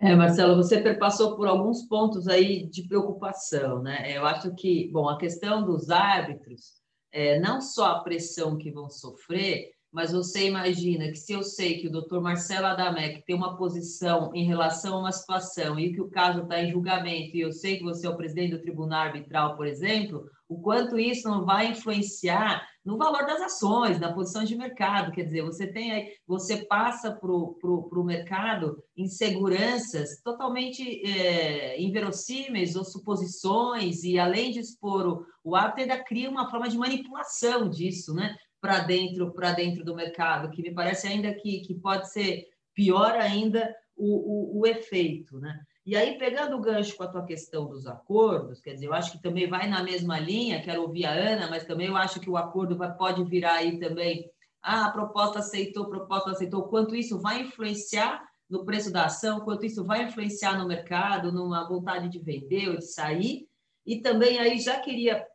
É, 0.00 0.14
Marcelo, 0.14 0.56
você 0.56 0.80
perpassou 0.80 1.36
por 1.36 1.46
alguns 1.46 1.82
pontos 1.82 2.28
aí 2.28 2.66
de 2.66 2.86
preocupação, 2.86 3.82
né? 3.82 4.16
Eu 4.16 4.24
acho 4.24 4.54
que, 4.54 4.88
bom, 4.92 5.08
a 5.08 5.18
questão 5.18 5.64
dos 5.64 5.90
árbitros, 5.90 6.80
é, 7.10 7.38
não 7.40 7.60
só 7.60 7.86
a 7.86 8.00
pressão 8.00 8.56
que 8.56 8.70
vão 8.70 8.88
sofrer, 8.88 9.72
mas 9.90 10.12
você 10.12 10.46
imagina 10.46 11.08
que 11.08 11.16
se 11.16 11.32
eu 11.32 11.42
sei 11.42 11.78
que 11.78 11.88
o 11.88 11.90
doutor 11.90 12.20
Marcelo 12.20 12.66
Adamec 12.66 13.24
tem 13.24 13.34
uma 13.34 13.56
posição 13.56 14.30
em 14.34 14.46
relação 14.46 14.96
a 14.96 15.00
uma 15.00 15.12
situação 15.12 15.78
e 15.80 15.92
que 15.92 16.00
o 16.00 16.10
caso 16.10 16.42
está 16.42 16.62
em 16.62 16.70
julgamento, 16.70 17.36
e 17.36 17.40
eu 17.40 17.52
sei 17.52 17.78
que 17.78 17.84
você 17.84 18.06
é 18.06 18.10
o 18.10 18.16
presidente 18.16 18.52
do 18.52 18.62
tribunal 18.62 19.00
arbitral, 19.00 19.56
por 19.56 19.66
exemplo, 19.66 20.30
o 20.48 20.60
quanto 20.60 20.98
isso 20.98 21.28
não 21.28 21.44
vai 21.44 21.72
influenciar 21.72 22.66
no 22.88 22.96
valor 22.96 23.26
das 23.26 23.42
ações, 23.42 24.00
na 24.00 24.14
posição 24.14 24.44
de 24.44 24.56
mercado. 24.56 25.12
Quer 25.12 25.24
dizer, 25.24 25.42
você 25.42 25.66
tem 25.66 25.92
aí, 25.92 26.14
você 26.26 26.64
passa 26.64 27.12
para 27.12 27.30
o 27.30 28.02
mercado 28.02 28.82
inseguranças 28.96 30.22
totalmente 30.22 31.06
é, 31.06 31.78
inverossímeis 31.78 32.76
ou 32.76 32.84
suposições, 32.84 34.04
e 34.04 34.18
além 34.18 34.52
de 34.52 34.60
expor 34.60 35.06
o, 35.06 35.26
o 35.44 35.54
hábito, 35.54 35.82
ainda 35.82 36.02
cria 36.02 36.30
uma 36.30 36.50
forma 36.50 36.66
de 36.66 36.78
manipulação 36.78 37.68
disso, 37.68 38.14
né? 38.14 38.34
Para 38.58 38.78
dentro, 38.78 39.30
dentro 39.54 39.84
do 39.84 39.94
mercado, 39.94 40.50
que 40.50 40.62
me 40.62 40.72
parece 40.72 41.06
ainda 41.06 41.34
que, 41.34 41.60
que 41.60 41.74
pode 41.74 42.10
ser 42.10 42.46
pior 42.74 43.12
ainda 43.16 43.70
o, 43.94 44.56
o, 44.56 44.60
o 44.60 44.66
efeito, 44.66 45.38
né? 45.38 45.60
E 45.88 45.96
aí, 45.96 46.18
pegando 46.18 46.54
o 46.54 46.60
gancho 46.60 46.94
com 46.98 47.04
a 47.04 47.08
tua 47.08 47.24
questão 47.24 47.66
dos 47.66 47.86
acordos, 47.86 48.60
quer 48.60 48.74
dizer, 48.74 48.88
eu 48.88 48.92
acho 48.92 49.10
que 49.10 49.22
também 49.22 49.48
vai 49.48 49.66
na 49.70 49.82
mesma 49.82 50.20
linha, 50.20 50.60
quero 50.60 50.82
ouvir 50.82 51.06
a 51.06 51.12
Ana, 51.12 51.48
mas 51.48 51.64
também 51.64 51.86
eu 51.86 51.96
acho 51.96 52.20
que 52.20 52.28
o 52.28 52.36
acordo 52.36 52.76
vai, 52.76 52.94
pode 52.94 53.24
virar 53.24 53.54
aí 53.54 53.78
também, 53.78 54.30
ah, 54.62 54.84
a 54.84 54.90
proposta 54.90 55.38
aceitou, 55.38 55.86
a 55.86 55.88
proposta 55.88 56.30
aceitou, 56.30 56.68
quanto 56.68 56.94
isso 56.94 57.18
vai 57.18 57.40
influenciar 57.40 58.22
no 58.50 58.66
preço 58.66 58.92
da 58.92 59.06
ação, 59.06 59.40
quanto 59.40 59.64
isso 59.64 59.82
vai 59.82 60.02
influenciar 60.02 60.58
no 60.58 60.68
mercado, 60.68 61.32
numa 61.32 61.66
vontade 61.66 62.10
de 62.10 62.18
vender 62.18 62.68
ou 62.68 62.76
de 62.76 62.92
sair. 62.92 63.48
E 63.86 64.02
também 64.02 64.38
aí 64.38 64.58
já 64.58 64.78
queria 64.80 65.26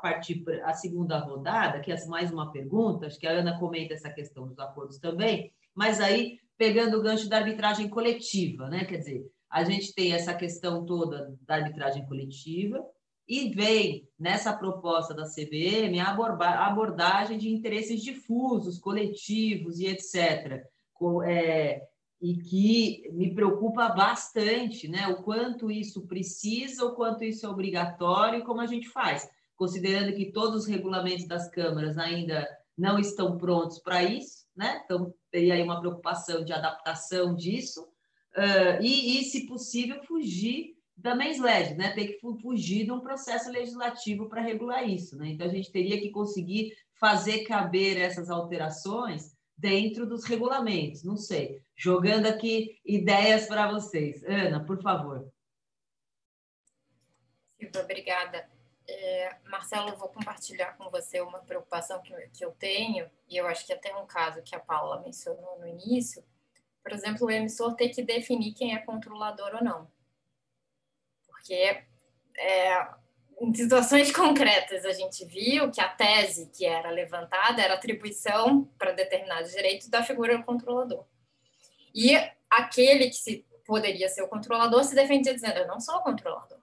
partir 0.00 0.36
para 0.36 0.70
a 0.70 0.72
segunda 0.72 1.18
rodada, 1.18 1.80
que 1.80 1.92
é 1.92 2.06
mais 2.06 2.32
uma 2.32 2.50
pergunta, 2.50 3.08
acho 3.08 3.20
que 3.20 3.26
a 3.26 3.32
Ana 3.32 3.58
comenta 3.58 3.92
essa 3.92 4.08
questão 4.08 4.48
dos 4.48 4.58
acordos 4.58 4.98
também, 4.98 5.52
mas 5.74 6.00
aí 6.00 6.38
pegando 6.56 6.96
o 6.96 7.02
gancho 7.02 7.28
da 7.28 7.36
arbitragem 7.36 7.90
coletiva, 7.90 8.70
né? 8.70 8.86
Quer 8.86 8.96
dizer, 8.96 9.35
a 9.50 9.64
gente 9.64 9.94
tem 9.94 10.12
essa 10.12 10.34
questão 10.34 10.84
toda 10.84 11.34
da 11.42 11.56
arbitragem 11.56 12.06
coletiva 12.06 12.84
e 13.28 13.50
vem 13.50 14.08
nessa 14.18 14.52
proposta 14.52 15.12
da 15.12 15.24
CVM 15.24 15.98
a 16.00 16.66
abordagem 16.66 17.38
de 17.38 17.48
interesses 17.48 18.02
difusos, 18.02 18.78
coletivos 18.78 19.80
e 19.80 19.86
etc. 19.86 20.64
É, 21.24 21.82
e 22.20 22.36
que 22.36 23.10
me 23.12 23.34
preocupa 23.34 23.88
bastante, 23.88 24.88
né? 24.88 25.08
O 25.08 25.22
quanto 25.22 25.70
isso 25.70 26.06
precisa, 26.06 26.84
o 26.84 26.94
quanto 26.94 27.24
isso 27.24 27.44
é 27.44 27.48
obrigatório 27.48 28.38
e 28.38 28.44
como 28.44 28.60
a 28.60 28.66
gente 28.66 28.88
faz, 28.88 29.28
considerando 29.56 30.14
que 30.14 30.32
todos 30.32 30.62
os 30.62 30.66
regulamentos 30.66 31.26
das 31.26 31.50
câmaras 31.50 31.98
ainda 31.98 32.46
não 32.76 32.98
estão 32.98 33.36
prontos 33.36 33.78
para 33.80 34.02
isso, 34.02 34.46
né? 34.56 34.82
Então 34.84 35.12
teria 35.30 35.54
aí 35.54 35.62
uma 35.62 35.80
preocupação 35.80 36.44
de 36.44 36.52
adaptação 36.52 37.34
disso 37.34 37.86
uh, 38.36 38.82
e, 38.82 39.20
e, 39.20 39.24
se 39.24 39.46
possível, 39.46 40.02
fugir 40.04 40.76
da 40.96 41.14
MESLED, 41.14 41.74
né? 41.74 41.92
Ter 41.92 42.08
que 42.08 42.20
fugir 42.40 42.84
de 42.84 42.92
um 42.92 43.00
processo 43.00 43.50
legislativo 43.50 44.28
para 44.28 44.40
regular 44.40 44.88
isso, 44.88 45.16
né? 45.16 45.28
Então, 45.28 45.46
a 45.46 45.50
gente 45.50 45.70
teria 45.70 46.00
que 46.00 46.10
conseguir 46.10 46.76
fazer 46.94 47.44
caber 47.44 47.98
essas 47.98 48.30
alterações 48.30 49.36
dentro 49.56 50.06
dos 50.06 50.24
regulamentos, 50.24 51.02
não 51.02 51.16
sei. 51.16 51.62
Jogando 51.74 52.26
aqui 52.26 52.78
ideias 52.84 53.46
para 53.46 53.70
vocês. 53.70 54.22
Ana, 54.24 54.64
por 54.64 54.80
favor. 54.82 55.30
Silvia, 57.58 57.82
obrigada. 57.82 58.48
É, 58.88 59.36
Marcelo, 59.44 59.90
eu 59.90 59.96
vou 59.96 60.08
compartilhar 60.08 60.76
com 60.76 60.88
você 60.90 61.20
uma 61.20 61.40
preocupação 61.40 62.00
que, 62.02 62.14
que 62.28 62.44
eu 62.44 62.52
tenho, 62.52 63.10
e 63.28 63.36
eu 63.36 63.46
acho 63.46 63.66
que 63.66 63.72
até 63.72 63.94
um 63.96 64.06
caso 64.06 64.42
que 64.42 64.54
a 64.54 64.60
Paula 64.60 65.00
mencionou 65.00 65.58
no 65.58 65.66
início, 65.66 66.22
por 66.86 66.92
exemplo, 66.92 67.26
o 67.26 67.30
emissor 67.32 67.74
ter 67.74 67.88
que 67.88 68.00
definir 68.00 68.54
quem 68.54 68.72
é 68.72 68.78
controlador 68.78 69.56
ou 69.56 69.64
não. 69.64 69.90
Porque 71.26 71.82
é, 72.38 72.88
em 73.40 73.52
situações 73.52 74.12
concretas 74.14 74.84
a 74.84 74.92
gente 74.92 75.24
viu 75.24 75.68
que 75.68 75.80
a 75.80 75.88
tese 75.88 76.48
que 76.56 76.64
era 76.64 76.88
levantada 76.90 77.60
era 77.60 77.74
atribuição 77.74 78.70
para 78.78 78.92
determinados 78.92 79.50
direitos 79.50 79.88
da 79.88 80.04
figura 80.04 80.38
do 80.38 80.44
controlador. 80.44 81.04
E 81.92 82.14
aquele 82.48 83.08
que 83.08 83.16
se 83.16 83.44
poderia 83.64 84.08
ser 84.08 84.22
o 84.22 84.28
controlador 84.28 84.84
se 84.84 84.94
defendia 84.94 85.34
dizendo: 85.34 85.58
Eu 85.58 85.66
não 85.66 85.80
sou 85.80 85.96
o 85.96 86.02
controlador. 86.02 86.60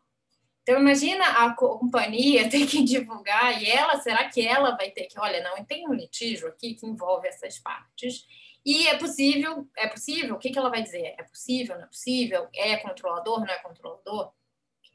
Então, 0.62 0.80
imagina 0.80 1.26
a 1.44 1.54
companhia 1.54 2.48
ter 2.50 2.66
que 2.66 2.82
divulgar, 2.82 3.62
e 3.62 3.70
ela, 3.70 4.00
será 4.00 4.30
que 4.30 4.48
ela 4.48 4.72
vai 4.78 4.90
ter 4.90 5.04
que, 5.08 5.20
olha, 5.20 5.44
não, 5.44 5.66
tem 5.66 5.86
um 5.86 5.94
litígio 5.94 6.48
aqui 6.48 6.76
que 6.76 6.86
envolve 6.86 7.28
essas 7.28 7.60
partes, 7.60 8.26
e 8.66 8.88
é 8.88 8.98
possível, 8.98 9.68
é 9.78 9.88
possível, 9.88 10.36
o 10.36 10.40
que, 10.40 10.50
que 10.50 10.58
ela 10.58 10.70
vai 10.70 10.82
dizer? 10.82 11.16
É 11.18 11.24
possível, 11.24 11.76
não 11.76 11.84
é 11.84 11.88
possível? 11.88 12.48
É 12.56 12.78
controlador, 12.78 13.40
não 13.40 13.50
é 13.54 13.60
controlador? 13.60 14.32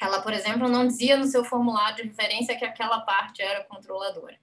Ela, 0.01 0.23
por 0.23 0.33
exemplo, 0.33 0.69
não 0.69 0.87
dizia 0.87 1.17
no 1.17 1.27
seu 1.27 1.45
formulário 1.45 1.97
de 1.97 2.09
referência 2.09 2.57
que 2.57 2.65
aquela 2.65 3.01
parte 3.01 3.43
era 3.43 3.65
controladora. 3.65 4.39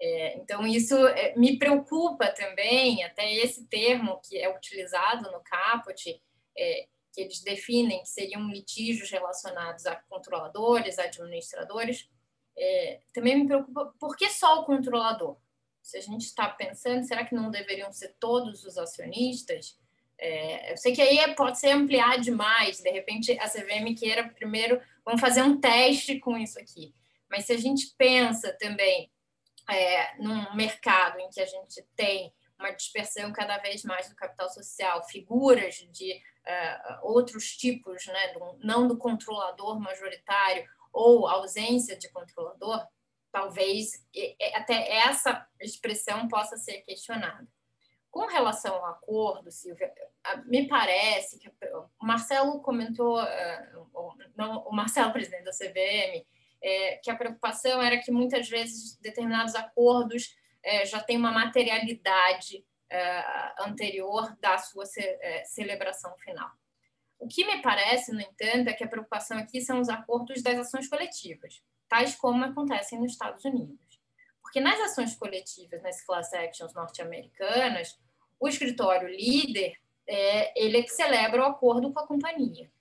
É, 0.00 0.36
então, 0.36 0.66
isso 0.66 0.94
é, 1.08 1.34
me 1.36 1.58
preocupa 1.58 2.28
também, 2.28 3.02
até 3.04 3.32
esse 3.32 3.64
termo 3.66 4.20
que 4.20 4.38
é 4.38 4.54
utilizado 4.54 5.30
no 5.30 5.40
caput, 5.40 6.20
é, 6.56 6.86
que 7.12 7.20
eles 7.20 7.40
definem 7.40 8.00
que 8.00 8.08
seriam 8.08 8.48
litígios 8.48 9.10
relacionados 9.10 9.86
a 9.86 9.96
controladores, 10.08 10.98
administradores, 10.98 12.08
é, 12.56 13.00
também 13.12 13.38
me 13.38 13.46
preocupa, 13.46 13.94
por 13.98 14.16
que 14.16 14.28
só 14.28 14.60
o 14.60 14.64
controlador? 14.64 15.36
Se 15.82 15.96
a 15.96 16.00
gente 16.00 16.22
está 16.22 16.48
pensando, 16.48 17.04
será 17.04 17.24
que 17.24 17.34
não 17.34 17.50
deveriam 17.50 17.92
ser 17.92 18.14
todos 18.20 18.64
os 18.64 18.78
acionistas? 18.78 19.78
É, 20.18 20.72
eu 20.72 20.76
sei 20.76 20.94
que 20.94 21.02
aí 21.02 21.18
é, 21.18 21.34
pode 21.34 21.58
ser 21.58 21.70
ampliar 21.70 22.20
demais, 22.20 22.78
de 22.78 22.90
repente 22.90 23.36
a 23.40 23.48
CVM 23.48 23.94
queira 23.98 24.28
primeiro, 24.28 24.80
vamos 25.04 25.20
fazer 25.20 25.42
um 25.42 25.60
teste 25.60 26.20
com 26.20 26.38
isso 26.38 26.58
aqui. 26.58 26.94
Mas 27.28 27.46
se 27.46 27.52
a 27.52 27.58
gente 27.58 27.92
pensa 27.98 28.56
também 28.58 29.10
é, 29.68 30.16
num 30.18 30.54
mercado 30.54 31.18
em 31.18 31.28
que 31.30 31.40
a 31.40 31.46
gente 31.46 31.82
tem 31.96 32.32
uma 32.58 32.70
dispersão 32.70 33.32
cada 33.32 33.58
vez 33.58 33.82
mais 33.82 34.08
do 34.08 34.14
capital 34.14 34.48
social, 34.48 35.02
figuras 35.08 35.74
de 35.90 36.12
uh, 36.12 36.98
outros 37.02 37.56
tipos, 37.56 38.06
né, 38.06 38.32
do, 38.34 38.58
não 38.62 38.86
do 38.86 38.96
controlador 38.96 39.80
majoritário 39.80 40.64
ou 40.92 41.26
ausência 41.26 41.96
de 41.96 42.08
controlador, 42.10 42.86
talvez 43.32 44.06
até 44.54 44.98
essa 44.98 45.46
expressão 45.60 46.28
possa 46.28 46.56
ser 46.56 46.82
questionada. 46.82 47.48
Com 48.10 48.26
relação 48.26 48.74
ao 48.74 48.86
acordo, 48.86 49.50
Silvia, 49.50 49.90
me 50.44 50.68
parece 50.68 51.38
que 51.38 51.48
o 51.48 52.06
Marcelo 52.06 52.60
comentou, 52.60 53.18
não, 54.36 54.58
o 54.64 54.72
Marcelo, 54.72 55.10
presidente 55.14 55.44
da 55.44 55.50
CVM, 55.50 56.22
é, 56.62 56.96
que 56.98 57.10
a 57.10 57.16
preocupação 57.16 57.82
era 57.82 57.98
que 57.98 58.12
muitas 58.12 58.48
vezes 58.48 58.96
determinados 58.98 59.54
acordos 59.54 60.36
é, 60.62 60.84
já 60.84 61.00
têm 61.00 61.16
uma 61.16 61.32
materialidade 61.32 62.64
é, 62.88 63.24
anterior 63.60 64.36
da 64.40 64.58
sua 64.58 64.84
celebração 65.44 66.14
final. 66.18 66.50
O 67.22 67.28
que 67.28 67.46
me 67.46 67.62
parece, 67.62 68.12
no 68.12 68.20
entanto, 68.20 68.66
é 68.66 68.72
que 68.72 68.82
a 68.82 68.88
preocupação 68.88 69.38
aqui 69.38 69.60
são 69.60 69.80
os 69.80 69.88
acordos 69.88 70.42
das 70.42 70.58
ações 70.58 70.88
coletivas 70.88 71.62
tais 71.88 72.16
como 72.16 72.42
acontecem 72.42 72.98
nos 72.98 73.12
Estados 73.12 73.44
Unidos. 73.44 74.00
Porque 74.40 74.60
nas 74.60 74.80
ações 74.80 75.14
coletivas, 75.14 75.82
nas 75.82 76.02
class 76.04 76.32
actions 76.32 76.72
norte-americanas, 76.74 77.96
o 78.40 78.48
escritório 78.48 79.08
líder 79.08 79.74
é, 80.04 80.60
ele 80.60 80.78
é 80.78 80.82
que 80.82 80.88
celebra 80.88 81.42
o 81.42 81.44
acordo 81.44 81.92
com 81.92 82.00
a 82.00 82.06
companhia. 82.06 82.72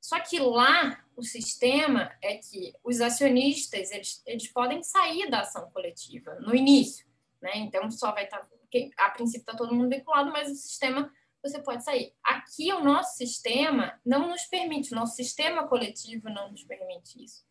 Só 0.00 0.20
que 0.20 0.38
lá 0.38 1.02
o 1.16 1.24
sistema 1.24 2.14
é 2.22 2.36
que 2.36 2.72
os 2.84 3.00
acionistas 3.00 3.90
eles, 3.90 4.22
eles 4.26 4.48
podem 4.48 4.82
sair 4.82 5.28
da 5.28 5.40
ação 5.40 5.68
coletiva 5.70 6.34
no 6.36 6.54
início, 6.54 7.04
né? 7.40 7.52
Então 7.56 7.90
só 7.90 8.12
vai 8.12 8.24
estar, 8.24 8.38
tá, 8.38 8.46
porque 8.60 8.90
a 8.96 9.10
princípio 9.10 9.40
está 9.40 9.56
todo 9.56 9.74
mundo 9.74 9.88
vinculado, 9.88 10.30
mas 10.30 10.50
o 10.50 10.54
sistema 10.54 11.10
você 11.42 11.60
pode 11.60 11.84
sair. 11.84 12.14
Aqui 12.22 12.72
o 12.72 12.84
nosso 12.84 13.16
sistema 13.16 14.00
não 14.04 14.28
nos 14.28 14.44
permite, 14.44 14.92
o 14.92 14.96
nosso 14.96 15.16
sistema 15.16 15.66
coletivo 15.66 16.30
não 16.30 16.50
nos 16.50 16.62
permite 16.64 17.24
isso. 17.24 17.44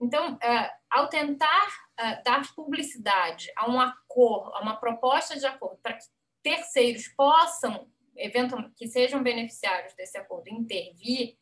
Então, 0.00 0.34
uh, 0.34 0.70
ao 0.90 1.08
tentar 1.08 1.66
uh, 1.68 2.22
dar 2.24 2.54
publicidade 2.54 3.50
a 3.56 3.70
um 3.70 3.80
acordo, 3.80 4.54
a 4.54 4.60
uma 4.60 4.76
proposta 4.76 5.38
de 5.38 5.46
acordo, 5.46 5.78
para 5.82 5.94
que 5.94 6.04
terceiros 6.42 7.08
possam, 7.08 7.88
eventualmente, 8.16 8.74
que 8.76 8.86
sejam 8.86 9.22
beneficiários 9.22 9.94
desse 9.94 10.18
acordo, 10.18 10.48
intervir, 10.48 11.36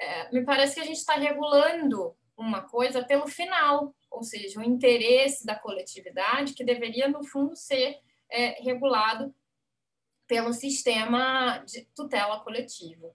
uh, 0.00 0.34
me 0.34 0.44
parece 0.44 0.74
que 0.74 0.80
a 0.80 0.84
gente 0.84 0.98
está 0.98 1.14
regulando 1.14 2.14
uma 2.36 2.62
coisa 2.62 3.04
pelo 3.04 3.26
final, 3.26 3.94
ou 4.10 4.22
seja, 4.22 4.60
o 4.60 4.62
interesse 4.62 5.44
da 5.44 5.54
coletividade 5.54 6.54
que 6.54 6.64
deveria, 6.64 7.08
no 7.08 7.22
fundo, 7.24 7.54
ser 7.54 7.98
regulado 8.60 9.34
pelo 10.30 10.52
sistema 10.52 11.58
de 11.66 11.86
tutela 11.86 12.38
coletiva. 12.38 13.12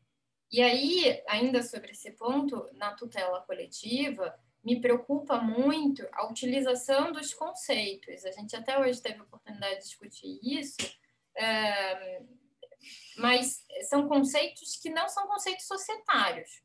E 0.52 0.62
aí, 0.62 1.24
ainda 1.30 1.64
sobre 1.64 1.92
esse 1.92 2.12
ponto, 2.12 2.70
na 2.74 2.94
tutela 2.94 3.40
coletiva, 3.44 4.38
me 4.62 4.82
preocupa 4.82 5.38
muito 5.40 6.06
a 6.12 6.28
utilização 6.28 7.14
dos 7.14 7.34
conceitos. 7.34 8.26
A 8.26 8.32
gente 8.32 8.54
até 8.54 8.78
hoje 8.78 9.02
teve 9.02 9.22
a 9.22 9.24
oportunidade 9.24 9.76
de 9.76 9.84
discutir 9.84 10.38
isso, 10.44 10.76
é, 11.38 12.22
mas 13.16 13.64
são 13.88 14.10
conceitos 14.10 14.76
que 14.76 14.90
não 14.90 15.08
são 15.08 15.26
conceitos 15.26 15.66
societários. 15.68 16.62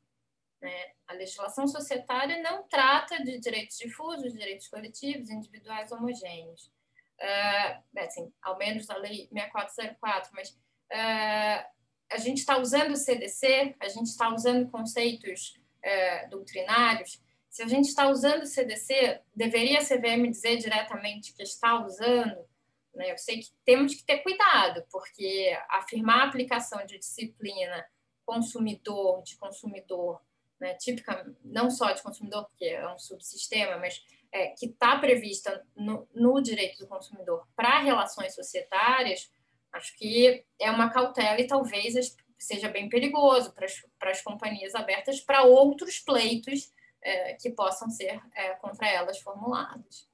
Né? 0.61 0.95
A 1.07 1.13
legislação 1.13 1.69
societária 1.69 2.43
não 2.43 2.67
trata 2.67 3.23
de 3.23 3.39
direitos 3.39 3.79
difusos, 3.79 4.33
direitos 4.33 4.67
coletivos, 4.67 5.31
individuais 5.31 5.93
homogêneos. 5.93 6.73
É, 7.21 7.81
assim, 7.99 8.33
ao 8.41 8.57
menos 8.57 8.89
a 8.89 8.97
lei 8.97 9.29
6404, 9.33 10.31
mas 10.35 10.59
é, 10.91 11.67
a 12.11 12.19
gente 12.19 12.39
está 12.39 12.59
usando 12.59 12.93
o 12.93 12.97
CDC, 12.97 13.77
a 13.79 13.89
gente 13.89 14.07
está 14.07 14.33
usando 14.33 14.71
conceitos 14.71 15.61
é, 15.83 16.27
doutrinários 16.29 17.21
se 17.51 17.65
a 17.65 17.67
gente 17.67 17.89
está 17.89 18.09
usando 18.09 18.45
o 18.45 18.47
CDC, 18.47 19.21
deveria 19.35 19.81
a 19.81 19.85
CVM 19.85 20.31
dizer 20.31 20.57
diretamente 20.57 21.35
que 21.35 21.43
está 21.43 21.85
usando? 21.85 22.49
Né? 22.95 23.11
Eu 23.11 23.19
sei 23.19 23.41
que 23.41 23.49
temos 23.65 23.93
que 23.93 24.05
ter 24.05 24.19
cuidado, 24.19 24.85
porque 24.91 25.59
afirmar 25.69 26.21
a 26.21 26.29
aplicação 26.29 26.87
de 26.87 26.97
disciplina 26.99 27.85
consumidor, 28.25 29.25
de 29.25 29.37
consumidor, 29.37 30.23
né, 30.61 30.75
típica, 30.75 31.27
não 31.43 31.71
só 31.71 31.91
de 31.91 32.03
consumidor, 32.03 32.47
porque 32.47 32.67
é 32.67 32.89
um 32.89 32.99
subsistema, 32.99 33.79
mas 33.79 34.01
é, 34.33 34.49
que 34.49 34.67
está 34.67 34.99
prevista 34.99 35.65
no, 35.77 36.09
no 36.15 36.41
direito 36.41 36.79
do 36.79 36.87
consumidor 36.87 37.47
para 37.57 37.81
relações 37.81 38.35
societárias, 38.35 39.31
acho 39.73 39.97
que 39.97 40.45
é 40.59 40.71
uma 40.71 40.91
cautela 40.91 41.41
e 41.41 41.47
talvez 41.47 42.17
seja 42.39 42.69
bem 42.69 42.89
perigoso 42.89 43.53
para 43.99 44.11
as 44.11 44.23
companhias 44.23 44.75
abertas 44.75 45.21
para 45.21 45.43
outros 45.43 45.99
pleitos 45.99 46.73
é, 47.03 47.35
que 47.35 47.51
possam 47.51 47.91
ser 47.91 48.21
é, 48.35 48.51
contra 48.55 48.89
elas 48.89 49.19
formulados. 49.21 50.09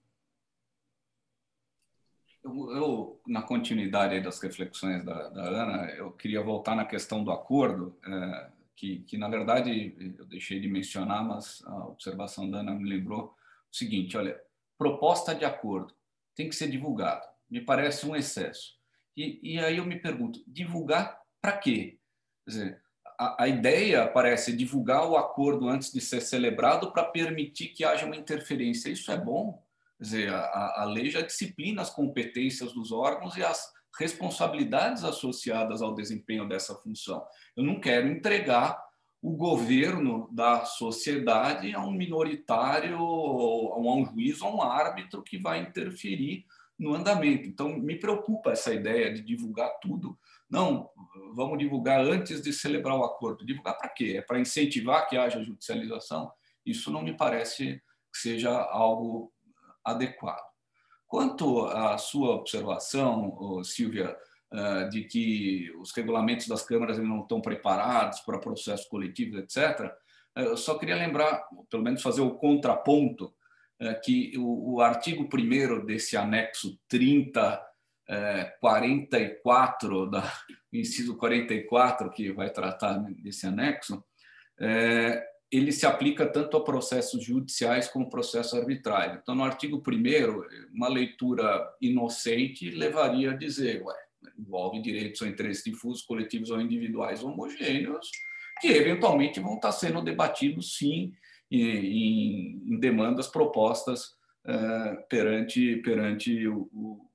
Eu, 2.43 2.71
eu, 2.71 3.21
na 3.27 3.43
continuidade 3.43 4.21
das 4.21 4.41
reflexões 4.41 5.05
da, 5.05 5.29
da, 5.31 5.43
Ana, 5.43 5.91
eu 5.91 6.13
queria 6.13 6.43
voltar 6.43 6.77
na 6.77 6.85
questão 6.85 7.25
do 7.25 7.33
acordo, 7.33 7.99
é, 8.05 8.51
que, 8.77 9.01
que, 9.01 9.19
na 9.19 9.29
verdade 9.29 10.15
eu 10.19 10.25
deixei 10.27 10.61
de 10.61 10.69
mencionar, 10.69 11.25
mas 11.25 11.65
a 11.67 11.87
observação 11.87 12.49
da 12.49 12.59
Ana 12.59 12.75
me 12.75 12.89
lembrou 12.89 13.35
seguinte: 13.77 14.17
olha, 14.17 14.39
proposta 14.79 15.35
de 15.35 15.45
acordo 15.45 15.95
tem 16.35 16.49
que 16.49 16.55
ser 16.55 16.69
divulgado. 16.69 17.27
Me 17.49 17.61
parece 17.61 18.07
um 18.07 18.15
excesso. 18.15 18.75
E, 19.17 19.55
e 19.55 19.59
aí 19.59 19.79
eu 19.79 19.87
me 19.87 19.99
pergunto, 19.99 20.43
divulgar 20.47 21.19
para 21.41 21.57
quê? 21.57 21.99
Quer 22.45 22.51
dizer, 22.51 22.83
a, 23.19 23.45
a 23.45 23.49
ideia 23.49 24.07
parece 24.07 24.55
divulgar 24.55 25.09
o 25.09 25.17
acordo 25.17 25.69
antes 25.69 25.93
de 25.93 26.01
ser 26.01 26.21
celebrado 26.21 26.93
para 26.93 27.05
permitir 27.05 27.69
que 27.69 27.85
haja 27.85 28.05
uma 28.05 28.17
interferência. 28.17 28.91
Isso 28.91 29.11
é 29.11 29.17
bom. 29.17 29.63
Quer 29.99 30.05
dizer, 30.05 30.33
a, 30.33 30.83
a 30.83 30.85
lei 30.85 31.11
já 31.11 31.23
disciplina 31.23 31.81
as 31.81 31.91
competências 31.91 32.73
dos 32.73 32.93
órgãos 32.93 33.37
e 33.37 33.43
as 33.43 33.73
responsabilidades 33.99 35.05
associadas 35.05 35.81
ao 35.81 35.95
desempenho 35.95 36.47
dessa 36.47 36.75
função. 36.75 37.27
Eu 37.57 37.65
não 37.65 37.81
quero 37.81 38.07
entregar 38.09 38.79
o 39.27 39.37
governo 39.37 40.29
da 40.31 40.65
sociedade 40.65 41.75
a 41.75 41.81
um 41.81 41.93
minoritário, 41.93 42.97
a 42.97 43.79
um 43.79 44.05
juiz, 44.05 44.41
a 44.43 44.49
um 44.49 44.63
árbitro 44.63 45.23
que 45.23 45.39
vai 45.39 45.61
interferir 45.61 46.45
no 46.79 46.95
andamento. 46.95 47.49
Então, 47.49 47.79
me 47.79 47.97
preocupa 47.97 48.53
essa 48.53 48.73
ideia 48.73 49.13
de 49.13 49.23
divulgar 49.23 49.79
tudo 49.81 50.19
não, 50.49 50.91
vamos 51.35 51.59
divulgar 51.59 52.01
antes 52.01 52.41
de 52.41 52.53
celebrar 52.53 52.97
o 52.97 53.05
acordo. 53.05 53.45
Divulgar 53.45 53.77
para 53.77 53.89
quê? 53.89 54.15
É 54.17 54.23
para 54.23 54.39
incentivar 54.39 55.09
que 55.09 55.17
haja 55.17 55.43
judicialização? 55.43 56.33
Isso 56.65 56.91
não 56.91 57.03
me 57.03 57.17
parece 57.17 57.83
que 58.13 58.19
seja 58.19 58.51
algo 58.51 59.33
adequado. 59.85 60.47
Quanto 61.07 61.67
à 61.67 61.99
sua 61.99 62.37
observação, 62.37 63.63
Silvia, 63.65 64.17
de 64.91 65.05
que 65.05 65.73
os 65.81 65.93
regulamentos 65.93 66.47
das 66.47 66.65
câmaras 66.65 66.99
não 66.99 67.23
estão 67.23 67.41
preparados 67.41 68.21
para 68.21 68.39
processos 68.39 68.87
coletivos, 68.87 69.41
etc., 69.41 69.93
eh, 70.37 70.45
eu 70.45 70.57
só 70.57 70.79
queria 70.79 70.95
lembrar, 70.95 71.45
pelo 71.71 71.83
menos 71.83 72.03
fazer 72.03 72.21
o 72.21 72.35
contraponto, 72.37 73.35
eh, 73.81 73.95
que 73.95 74.33
o 74.39 74.81
artigo 74.81 75.29
1 75.33 75.85
desse 75.85 76.17
anexo 76.17 76.79
30 76.89 77.63
é, 78.09 78.45
44, 78.61 80.09
da, 80.09 80.23
inciso 80.73 81.17
44, 81.17 82.09
que 82.11 82.31
vai 82.33 82.51
tratar 82.51 82.99
desse 82.99 83.49
anexo, 83.49 84.05
ele 85.51 85.73
se 85.73 85.87
aplica 85.87 86.25
tanto 86.25 86.57
a 86.57 86.65
processos 86.65 87.25
judiciais 87.25 87.89
como 87.89 88.09
processos 88.09 88.55
arbitrários. 88.55 89.19
Então, 89.21 89.35
no 89.35 89.43
artigo 89.43 89.83
1 89.85 90.73
uma 90.73 90.89
leitura 90.89 91.69
inocente 91.81 92.71
levaria 92.71 93.33
a 93.33 93.37
dizer, 93.37 93.83
ué, 93.83 94.06
envolve 94.39 94.81
direitos 94.81 95.21
ou 95.21 95.29
interesses 95.29 95.65
difusos, 95.65 96.03
coletivos 96.03 96.51
ou 96.51 96.61
individuais 96.61 97.23
homogêneos, 97.23 98.11
que 98.61 98.69
eventualmente 98.69 99.41
vão 99.41 99.57
estar 99.57 99.73
sendo 99.73 100.03
debatidos, 100.03 100.77
sim, 100.77 101.13
em, 101.51 102.63
em 102.67 102.81
demandas 102.81 103.29
propostas 103.29 104.17
é, 104.45 104.95
perante, 105.09 105.77
perante 105.77 106.47
o, 106.49 106.69
o 106.73 107.11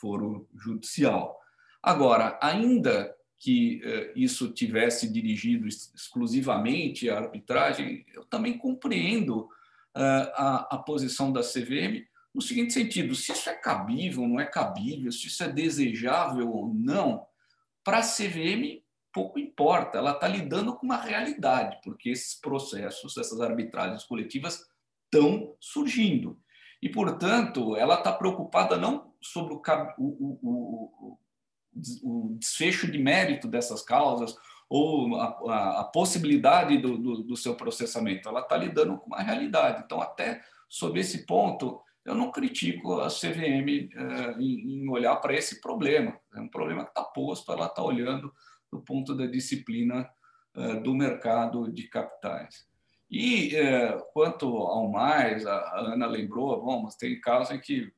foro 0.00 0.48
judicial. 0.54 1.38
Agora, 1.82 2.38
ainda 2.42 3.14
que 3.40 3.80
eh, 3.82 4.12
isso 4.14 4.52
tivesse 4.52 5.10
dirigido 5.10 5.66
exclusivamente 5.66 7.08
à 7.08 7.16
arbitragem, 7.16 8.04
eu 8.14 8.22
também 8.26 8.58
compreendo 8.58 9.48
eh, 9.96 10.32
a, 10.34 10.68
a 10.74 10.78
posição 10.78 11.32
da 11.32 11.40
CVM 11.40 12.04
no 12.34 12.40
seguinte 12.40 12.72
sentido: 12.72 13.14
se 13.14 13.32
isso 13.32 13.48
é 13.48 13.54
cabível, 13.54 14.26
não 14.26 14.40
é 14.40 14.46
cabível, 14.46 15.10
se 15.10 15.26
isso 15.26 15.42
é 15.42 15.48
desejável 15.48 16.50
ou 16.50 16.72
não, 16.72 17.26
para 17.84 17.98
a 17.98 18.02
CVM 18.02 18.82
pouco 19.12 19.38
importa, 19.38 19.98
ela 19.98 20.12
está 20.12 20.28
lidando 20.28 20.74
com 20.74 20.86
uma 20.86 20.96
realidade, 20.96 21.78
porque 21.82 22.10
esses 22.10 22.34
processos, 22.40 23.16
essas 23.16 23.40
arbitragens 23.40 24.04
coletivas 24.04 24.64
estão 25.04 25.54
surgindo. 25.60 26.38
E, 26.80 26.88
portanto, 26.88 27.76
ela 27.76 27.96
está 27.96 28.12
preocupada 28.12 28.76
não 28.76 29.12
sobre 29.20 29.54
o, 29.54 29.60
o, 29.98 30.38
o, 30.42 31.18
o, 32.02 32.36
desfecho 32.38 32.90
de 32.90 32.98
mérito 32.98 33.46
dessas 33.46 33.82
causas 33.82 34.34
ou 34.68 35.16
a, 35.16 35.24
a, 35.26 35.80
a 35.80 35.84
possibilidade 35.84 36.78
do, 36.78 36.96
do, 36.96 37.22
do, 37.24 37.36
seu 37.36 37.54
processamento, 37.54 38.28
ela 38.28 38.40
está 38.40 38.56
lidando 38.56 38.96
com 38.96 39.08
uma 39.08 39.20
realidade. 39.20 39.82
Então, 39.84 40.00
até 40.00 40.42
sob 40.68 40.98
esse 40.98 41.26
ponto, 41.26 41.82
eu 42.10 42.14
não 42.16 42.32
critico 42.32 43.00
a 43.00 43.06
CVM 43.06 43.88
eh, 43.94 44.34
em, 44.40 44.88
olhar 44.88 45.16
para 45.16 45.34
esse 45.34 45.60
problema. 45.60 46.18
É 46.34 46.40
um 46.40 46.48
problema 46.48 46.84
que 46.84 46.90
está 46.90 47.04
posto, 47.04 47.52
ela 47.52 47.66
está 47.66 47.82
olhando 47.82 48.32
do 48.70 48.80
ponto 48.80 49.14
da 49.14 49.26
disciplina 49.26 50.10
eh, 50.56 50.74
do 50.80 50.92
mercado 50.92 51.72
de 51.72 51.84
capitais. 51.88 52.68
E 53.08 53.56
é, 53.56 53.98
quanto 54.12 54.46
ao 54.46 54.88
mais, 54.88 55.44
a 55.46 55.78
Ana 55.78 56.06
lembrou, 56.06 56.62
bom, 56.62 56.82
mas 56.82 56.94
tem 56.94 57.20
casos 57.20 57.52
em 57.54 57.60
que 57.60 57.92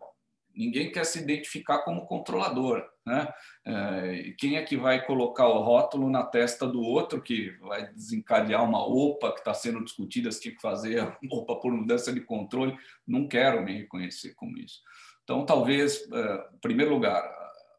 ninguém 0.55 0.91
quer 0.91 1.05
se 1.05 1.21
identificar 1.21 1.79
como 1.79 2.07
controlador. 2.07 2.85
Né? 3.05 3.33
É, 3.65 4.35
quem 4.39 4.57
é 4.57 4.63
que 4.63 4.77
vai 4.77 5.05
colocar 5.05 5.49
o 5.49 5.63
rótulo 5.63 6.09
na 6.09 6.25
testa 6.25 6.67
do 6.67 6.81
outro 6.81 7.21
que 7.21 7.51
vai 7.61 7.93
desencadear 7.93 8.65
uma 8.65 8.87
OPA 8.87 9.33
que 9.33 9.39
está 9.39 9.53
sendo 9.55 9.85
discutida, 9.85 10.31
se 10.31 10.41
tinha 10.41 10.55
que 10.55 10.61
fazer 10.61 11.17
OPA 11.31 11.61
por 11.61 11.73
mudança 11.73 12.13
de 12.13 12.21
controle? 12.21 12.77
Não 13.07 13.27
quero 13.27 13.63
me 13.63 13.79
reconhecer 13.79 14.35
como 14.35 14.59
isso. 14.59 14.81
Então, 15.25 15.45
talvez, 15.45 16.09
é, 16.13 16.49
em 16.55 16.59
primeiro 16.59 16.93
lugar, 16.93 17.23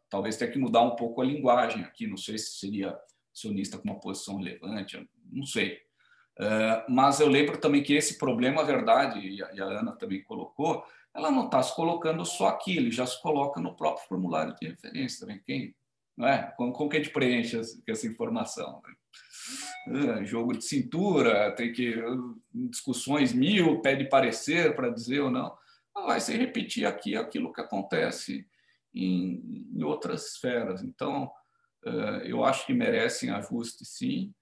talvez 0.10 0.38
tenha 0.38 0.52
que 0.52 0.60
mudar 0.60 0.82
um 0.82 0.96
pouco 0.96 1.22
a 1.22 1.26
linguagem 1.26 1.84
aqui. 1.84 2.08
Não 2.08 2.18
sei 2.18 2.38
se 2.38 2.60
seria 2.60 2.98
sionista 3.34 3.78
com 3.78 3.90
uma 3.90 4.00
posição 4.00 4.38
relevante, 4.38 5.10
não 5.32 5.46
sei. 5.46 5.82
Eh, 6.40 6.86
mas 6.90 7.20
eu 7.20 7.28
lembro 7.28 7.58
também 7.58 7.84
que 7.84 7.94
esse 7.94 8.18
problema, 8.18 8.62
a 8.62 8.66
verdade, 8.66 9.20
e 9.20 9.42
a 9.42 9.66
Ana 9.66 9.92
também 9.94 10.24
colocou, 10.24 10.84
ela 11.16 11.32
não 11.32 11.46
está 11.46 11.62
se 11.62 11.76
colocando 11.76 12.26
só 12.26 12.48
aqui, 12.48 12.78
ele 12.78 12.92
já 12.92 13.06
se 13.06 13.22
coloca 13.22 13.60
no 13.62 13.76
próprio 13.76 14.08
formulário 14.08 14.56
de 14.60 14.68
referência 14.68 15.22
também. 15.22 15.42
Quem, 15.46 15.76
não 16.18 16.28
é? 16.28 16.54
Como, 16.58 16.74
como 16.74 16.90
que 16.90 16.98
a 16.98 17.00
gente 17.00 17.14
preenche 17.14 17.60
essa 17.88 18.08
informação? 18.08 18.82
Uh, 19.88 20.26
jogo 20.26 20.58
de 20.58 20.66
cintura, 20.66 21.52
tem 21.56 21.72
que 21.72 21.96
discussões 22.54 23.34
mil, 23.34 23.82
pede 23.82 24.10
parecer 24.10 24.76
para 24.76 24.90
dizer 24.90 25.22
ou 25.22 25.32
não. 25.32 25.56
Vai 25.94 26.20
se 26.20 26.36
repetir 26.36 26.86
aqui 26.86 27.16
aquilo 27.16 27.54
que 27.54 27.62
acontece 27.62 28.48
em, 28.94 29.70
em 29.76 29.84
outras 29.84 30.34
esferas. 30.34 30.82
Então, 30.82 31.32
uh, 31.86 32.22
eu 32.24 32.44
acho 32.44 32.66
que 32.66 32.74
merecem 32.74 33.30
ajuste, 33.30 33.86
sim 33.86 34.34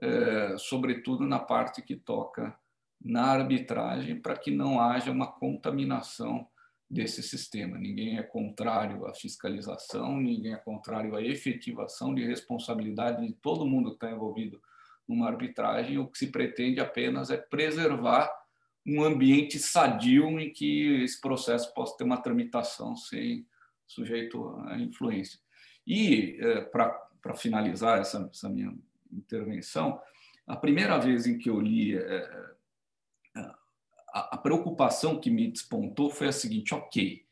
é, 0.00 0.58
sobretudo 0.58 1.26
na 1.26 1.38
parte 1.38 1.80
que 1.80 1.96
toca 1.96 2.54
na 3.00 3.24
arbitragem, 3.24 4.20
para 4.20 4.36
que 4.36 4.50
não 4.50 4.80
haja 4.80 5.10
uma 5.10 5.30
contaminação 5.30 6.46
desse 6.88 7.22
sistema. 7.22 7.78
Ninguém 7.78 8.18
é 8.18 8.22
contrário 8.22 9.06
à 9.06 9.14
fiscalização, 9.14 10.20
ninguém 10.20 10.54
é 10.54 10.56
contrário 10.56 11.16
à 11.16 11.22
efetivação 11.22 12.14
de 12.14 12.24
responsabilidade 12.24 13.26
de 13.26 13.32
todo 13.34 13.66
mundo 13.66 13.90
que 13.90 13.96
está 13.96 14.10
envolvido 14.10 14.60
numa 15.06 15.28
arbitragem. 15.28 15.98
O 15.98 16.06
que 16.06 16.18
se 16.18 16.28
pretende 16.28 16.80
apenas 16.80 17.30
é 17.30 17.36
preservar 17.36 18.30
um 18.86 19.02
ambiente 19.02 19.58
sadio 19.58 20.38
em 20.38 20.52
que 20.52 21.02
esse 21.02 21.20
processo 21.20 21.74
possa 21.74 21.96
ter 21.96 22.04
uma 22.04 22.22
tramitação 22.22 22.96
sem 22.96 23.44
sujeito 23.84 24.48
à 24.66 24.78
influência. 24.78 25.40
E, 25.84 26.38
é, 26.40 26.60
para 26.60 27.34
finalizar 27.34 28.00
essa, 28.00 28.28
essa, 28.32 28.48
minha 28.48 28.72
intervenção, 29.12 30.00
a 30.46 30.56
primeira 30.56 30.98
vez 30.98 31.26
em 31.26 31.36
que 31.36 31.50
eu 31.50 31.60
li 31.60 31.96
é, 31.96 32.54
a, 34.20 34.36
preocupação 34.38 35.20
que 35.20 35.30
me 35.30 35.50
despontou 35.50 36.10
foi 36.10 36.28
a 36.28 36.32
seguinte: 36.32 36.74
ok, 36.74 37.22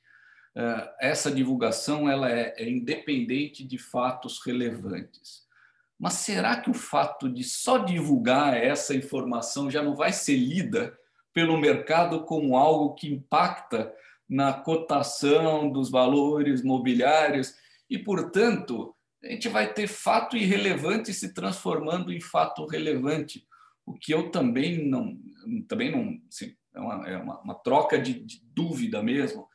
é, 0.54 0.94
essa 1.00 1.30
divulgação 1.30 2.08
ela 2.08 2.30
é, 2.30 2.54
é 2.58 2.68
independente 2.68 3.64
de 3.64 3.78
fatos 3.78 4.40
relevantes. 4.44 5.44
Mas 5.98 6.14
será 6.14 6.60
que 6.60 6.70
o 6.70 6.74
fato 6.74 7.28
de 7.28 7.44
só 7.44 7.78
divulgar 7.78 8.56
essa 8.56 8.94
informação 8.94 9.70
já 9.70 9.82
não 9.82 9.94
vai 9.94 10.12
ser 10.12 10.36
lida 10.36 10.98
pelo 11.32 11.58
mercado 11.58 12.24
como 12.24 12.56
algo 12.56 12.94
que 12.94 13.08
impacta 13.08 13.92
na 14.28 14.52
cotação 14.52 15.70
dos 15.70 15.90
valores 15.90 16.62
mobiliários 16.62 17.54
e, 17.88 17.98
portanto, 17.98 18.94
a 19.22 19.28
gente 19.28 19.48
vai 19.48 19.72
ter 19.72 19.86
fato 19.86 20.36
irrelevante 20.36 21.12
se 21.12 21.32
transformando 21.32 22.12
em 22.12 22.20
fato 22.20 22.66
relevante, 22.66 23.46
o 23.86 23.94
que 23.94 24.12
eu 24.12 24.30
também 24.30 24.86
não, 24.86 25.18
também 25.68 25.90
não, 25.90 26.18
é 26.74 26.80
uma, 26.80 27.08
é 27.08 27.16
uma, 27.16 27.40
uma 27.40 27.54
troca 27.54 27.98
de, 27.98 28.14
de 28.14 28.40
dúvida 28.54 29.02
mesmo, 29.02 29.48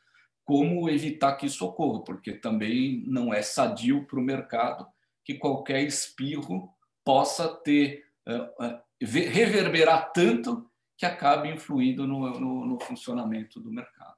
como 0.46 0.90
evitar 0.90 1.36
que 1.36 1.46
isso 1.46 1.66
ocorra, 1.66 2.04
porque 2.04 2.34
também 2.34 3.04
não 3.06 3.34
é 3.34 3.42
sadio 3.42 4.06
para 4.08 4.20
o 4.20 4.24
mercado 4.24 4.88
que 5.24 5.36
qualquer 5.36 5.84
espirro 5.84 6.74
possa 7.06 7.48
ter 7.48 8.06
uh, 8.28 8.66
uh, 8.66 8.82
reverberar 9.02 10.12
tanto 10.12 10.70
que 10.98 11.06
acabe 11.06 11.50
influindo 11.50 12.08
no, 12.08 12.40
no, 12.40 12.66
no 12.66 12.80
funcionamento 12.82 13.60
do 13.60 13.72
mercado. 13.72 14.18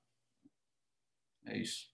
É 1.45 1.57
isso. 1.57 1.90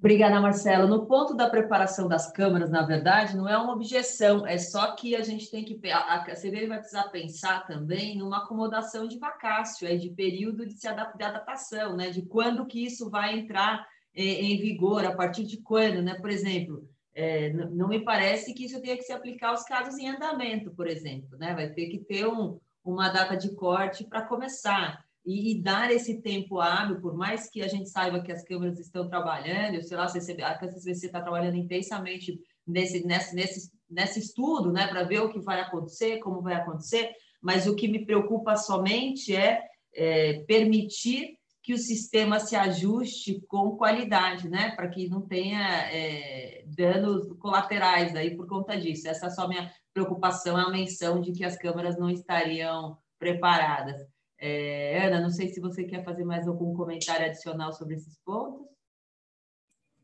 Obrigada, 0.00 0.40
Marcelo. 0.40 0.88
No 0.88 1.04
ponto 1.04 1.34
da 1.34 1.50
preparação 1.50 2.08
das 2.08 2.32
câmaras, 2.32 2.70
na 2.70 2.80
verdade, 2.80 3.36
não 3.36 3.46
é 3.46 3.54
uma 3.58 3.74
objeção, 3.74 4.46
é 4.46 4.56
só 4.56 4.92
que 4.92 5.14
a 5.14 5.20
gente 5.20 5.50
tem 5.50 5.62
que. 5.62 5.78
A 5.92 6.24
CVM 6.24 6.68
vai 6.68 6.78
precisar 6.78 7.10
pensar 7.10 7.66
também 7.66 8.16
numa 8.16 8.38
acomodação 8.38 9.06
de 9.06 9.18
vacácio, 9.18 9.86
é 9.86 9.96
de 9.96 10.08
período 10.08 10.66
de, 10.66 10.72
se 10.72 10.88
adap 10.88 11.18
de 11.18 11.22
adaptação, 11.22 11.94
né? 11.94 12.08
De 12.08 12.22
quando 12.22 12.64
que 12.64 12.82
isso 12.82 13.10
vai 13.10 13.40
entrar 13.40 13.86
em, 14.14 14.54
em 14.54 14.58
vigor, 14.58 15.04
a 15.04 15.14
partir 15.14 15.44
de 15.44 15.58
quando, 15.58 16.00
né? 16.00 16.14
Por 16.14 16.30
exemplo, 16.30 16.88
é, 17.14 17.52
não 17.52 17.86
me 17.86 18.02
parece 18.02 18.54
que 18.54 18.64
isso 18.64 18.80
tenha 18.80 18.96
que 18.96 19.02
se 19.02 19.12
aplicar 19.12 19.50
aos 19.50 19.64
casos 19.64 19.98
em 19.98 20.08
andamento, 20.08 20.70
por 20.70 20.86
exemplo, 20.86 21.36
né? 21.36 21.54
Vai 21.54 21.68
ter 21.68 21.88
que 21.90 21.98
ter 21.98 22.26
um, 22.26 22.58
uma 22.82 23.10
data 23.10 23.36
de 23.36 23.54
corte 23.54 24.04
para 24.04 24.22
começar 24.22 25.04
e, 25.30 25.52
e, 25.52 25.62
dar 25.62 25.92
esse 25.92 26.20
tempo 26.20 26.58
hábil, 26.58 27.00
por 27.00 27.14
mais 27.14 27.48
que 27.48 27.62
a 27.62 27.68
gente 27.68 27.88
saiba 27.88 28.20
que 28.20 28.32
as 28.32 28.42
câmeras 28.42 28.80
estão 28.80 29.08
trabalhando, 29.08 29.76
eu 29.76 29.82
sei 29.82 29.96
lá, 29.96 30.04
a 30.04 30.08
CCBC 30.08 31.06
está 31.06 31.20
trabalhando 31.20 31.56
intensamente 31.56 32.36
nesse, 32.66 33.06
nesse, 33.06 33.34
nesse, 33.36 33.72
nesse 33.88 34.18
estudo, 34.18 34.72
né, 34.72 34.88
para 34.88 35.04
ver 35.04 35.20
o 35.20 35.30
que 35.30 35.38
vai 35.38 35.60
acontecer, 35.60 36.18
como 36.18 36.42
vai 36.42 36.54
acontecer, 36.54 37.12
mas 37.40 37.68
o 37.68 37.76
que 37.76 37.86
me 37.86 38.04
preocupa 38.04 38.56
somente 38.56 39.34
é, 39.34 39.62
é 39.94 40.42
permitir 40.48 41.38
que 41.62 41.74
o 41.74 41.78
sistema 41.78 42.40
se 42.40 42.56
ajuste 42.56 43.40
com 43.46 43.76
qualidade, 43.76 44.48
né, 44.48 44.72
para 44.74 44.88
que 44.88 45.08
não 45.08 45.20
tenha 45.20 45.60
é, 45.92 46.64
danos 46.66 47.32
colaterais 47.38 48.16
aí 48.16 48.36
por 48.36 48.48
conta 48.48 48.76
disso. 48.76 49.06
Essa 49.06 49.26
é 49.26 49.30
só 49.30 49.46
minha 49.46 49.70
preocupação, 49.94 50.56
a 50.56 50.70
menção 50.70 51.20
de 51.20 51.30
que 51.30 51.44
as 51.44 51.56
câmeras 51.56 51.96
não 51.96 52.10
estariam 52.10 52.98
preparadas. 53.18 54.00
É, 54.42 55.04
Ana, 55.04 55.20
não 55.20 55.30
sei 55.30 55.48
se 55.48 55.60
você 55.60 55.84
quer 55.84 56.02
fazer 56.02 56.24
mais 56.24 56.48
algum 56.48 56.74
comentário 56.74 57.26
adicional 57.26 57.72
sobre 57.74 57.94
esses 57.94 58.18
pontos. 58.24 58.66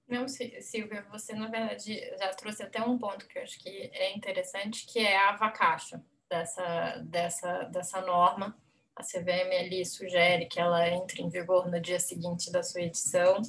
Não, 0.07 0.29
Silvia, 0.29 1.05
você 1.11 1.35
na 1.35 1.49
verdade 1.49 1.99
já 2.17 2.29
trouxe 2.35 2.63
até 2.63 2.81
um 2.81 2.97
ponto 2.97 3.27
que 3.27 3.39
eu 3.39 3.43
acho 3.43 3.59
que 3.59 3.91
é 3.93 4.15
interessante, 4.15 4.87
que 4.87 5.01
é 5.01 5.17
a 5.17 5.35
vacacho 5.37 6.01
dessa, 6.29 7.03
dessa, 7.05 7.63
dessa 7.65 8.01
norma. 8.03 8.57
A 8.95 9.03
CVM 9.03 9.53
ali 9.59 9.85
sugere 9.85 10.47
que 10.47 10.61
ela 10.61 10.89
entre 10.89 11.23
em 11.23 11.29
vigor 11.29 11.69
no 11.69 11.81
dia 11.81 11.99
seguinte 11.99 12.53
da 12.53 12.63
sua 12.63 12.83
edição. 12.83 13.41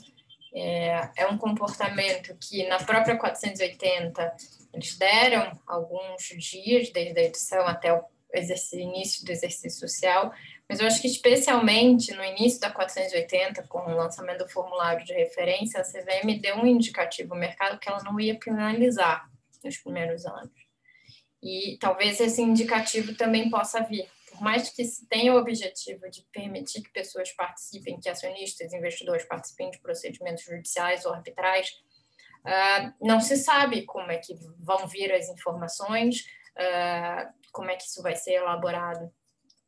É, 0.54 1.12
é 1.18 1.28
um 1.28 1.38
comportamento 1.38 2.36
que 2.40 2.66
na 2.68 2.78
própria 2.78 3.18
480 3.18 4.36
eles 4.74 4.98
deram 4.98 5.52
alguns 5.68 6.24
dias 6.38 6.90
desde 6.90 7.20
a 7.20 7.24
edição 7.24 7.68
até 7.68 7.94
o 7.94 8.04
início 8.74 9.26
do 9.26 9.32
exercício 9.32 9.88
social, 9.88 10.34
mas 10.70 10.80
eu 10.80 10.88
acho 10.88 11.02
que 11.02 11.08
especialmente 11.08 12.14
no 12.14 12.24
início 12.24 12.60
da 12.60 12.70
480, 12.70 13.64
com 13.68 13.80
o 13.80 13.96
lançamento 13.96 14.40
do 14.40 14.50
formulário 14.50 15.06
de 15.06 15.14
referência, 15.14 15.80
a 15.80 15.84
CVM 15.84 16.42
deu 16.42 16.58
um 16.58 16.66
indicativo 16.66 17.34
ao 17.34 17.40
mercado 17.40 17.80
que 17.80 17.88
ela 17.88 18.04
não 18.04 18.20
ia 18.20 18.38
penalizar 18.38 19.30
nos 19.64 19.78
primeiros 19.78 20.26
anos. 20.26 20.52
E 21.42 21.78
talvez 21.80 22.20
esse 22.20 22.42
indicativo 22.42 23.16
também 23.16 23.50
possa 23.50 23.82
vir. 23.82 24.10
Por 24.30 24.42
mais 24.42 24.70
que 24.70 24.84
se 24.84 25.08
tenha 25.08 25.34
o 25.34 25.38
objetivo 25.38 26.10
de 26.10 26.22
permitir 26.34 26.82
que 26.82 26.92
pessoas 26.92 27.32
participem, 27.32 28.00
que 28.00 28.10
acionistas, 28.10 28.74
investidores 28.74 29.24
participem 29.24 29.72
de 29.72 29.80
procedimentos 29.80 30.44
judiciais 30.44 31.06
ou 31.06 31.14
arbitrais, 31.14 31.70
uh, 32.46 32.94
não 33.02 33.22
se 33.22 33.38
sabe 33.38 33.84
como 33.84 34.12
é 34.12 34.18
que 34.18 34.36
vão 34.60 34.86
vir 34.86 35.14
as 35.14 35.30
informações, 35.30 36.26
uh, 36.58 37.34
como 37.54 37.72
é 37.72 37.78
que 37.78 37.84
isso 37.84 38.02
vai 38.04 38.18
ser 38.18 38.34
elaborado 38.34 39.10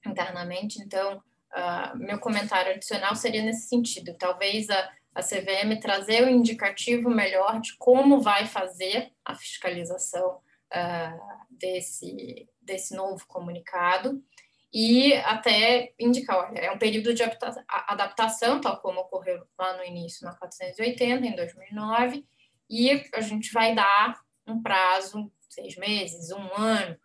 internamente. 0.05 0.81
Então, 0.81 1.17
uh, 1.17 1.97
meu 1.97 2.19
comentário 2.19 2.73
adicional 2.73 3.15
seria 3.15 3.43
nesse 3.43 3.67
sentido. 3.67 4.15
Talvez 4.17 4.69
a, 4.69 4.91
a 5.15 5.21
CVM 5.21 5.79
trazer 5.81 6.23
o 6.23 6.29
indicativo 6.29 7.09
melhor 7.09 7.59
de 7.59 7.75
como 7.77 8.21
vai 8.21 8.45
fazer 8.45 9.11
a 9.23 9.35
fiscalização 9.35 10.37
uh, 10.37 11.45
desse, 11.49 12.47
desse 12.61 12.95
novo 12.95 13.25
comunicado 13.27 14.23
e 14.71 15.13
até 15.15 15.93
indicar, 15.99 16.37
olha, 16.37 16.59
é 16.59 16.71
um 16.71 16.77
período 16.77 17.13
de 17.13 17.23
adaptação, 17.67 18.61
tal 18.61 18.79
como 18.79 19.01
ocorreu 19.01 19.43
lá 19.57 19.75
no 19.75 19.83
início, 19.83 20.25
na 20.25 20.35
480, 20.35 21.25
em 21.25 21.35
2009, 21.35 22.23
e 22.69 23.03
a 23.13 23.21
gente 23.21 23.51
vai 23.51 23.73
dar 23.73 24.21
um 24.45 24.61
prazo, 24.61 25.31
seis 25.49 25.75
meses, 25.75 26.31
um 26.31 26.53
ano, 26.55 26.95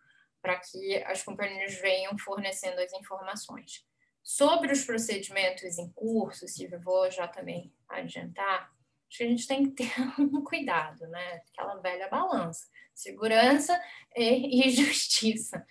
para 0.45 0.59
que 0.59 1.03
as 1.05 1.23
companhias 1.23 1.73
venham 1.81 2.15
fornecendo 2.19 2.79
as 2.79 2.93
informações. 2.93 3.83
Sobre 4.21 4.71
os 4.71 4.85
procedimentos 4.85 5.79
em 5.79 5.91
curso, 5.91 6.47
se 6.47 6.67
vou 6.83 7.09
já 7.09 7.27
também 7.27 7.73
adiantar, 7.89 8.71
acho 9.09 9.17
que 9.17 9.23
a 9.23 9.27
gente 9.27 9.47
tem 9.47 9.65
que 9.65 9.83
ter 9.83 9.91
um 10.21 10.43
cuidado, 10.43 11.07
né? 11.07 11.41
Aquela 11.51 11.81
velha 11.81 12.07
balança, 12.09 12.67
segurança 12.93 13.75
e, 14.15 14.67
e 14.67 14.69
justiça. 14.69 15.65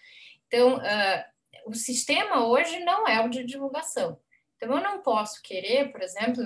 Então, 0.48 0.78
uh, 0.78 1.24
o 1.66 1.74
sistema 1.74 2.44
hoje 2.44 2.80
não 2.80 3.06
é 3.06 3.24
o 3.24 3.30
de 3.30 3.44
divulgação. 3.44 4.20
Então, 4.56 4.76
eu 4.76 4.82
não 4.82 5.02
posso 5.02 5.40
querer, 5.40 5.92
por 5.92 6.02
exemplo, 6.02 6.42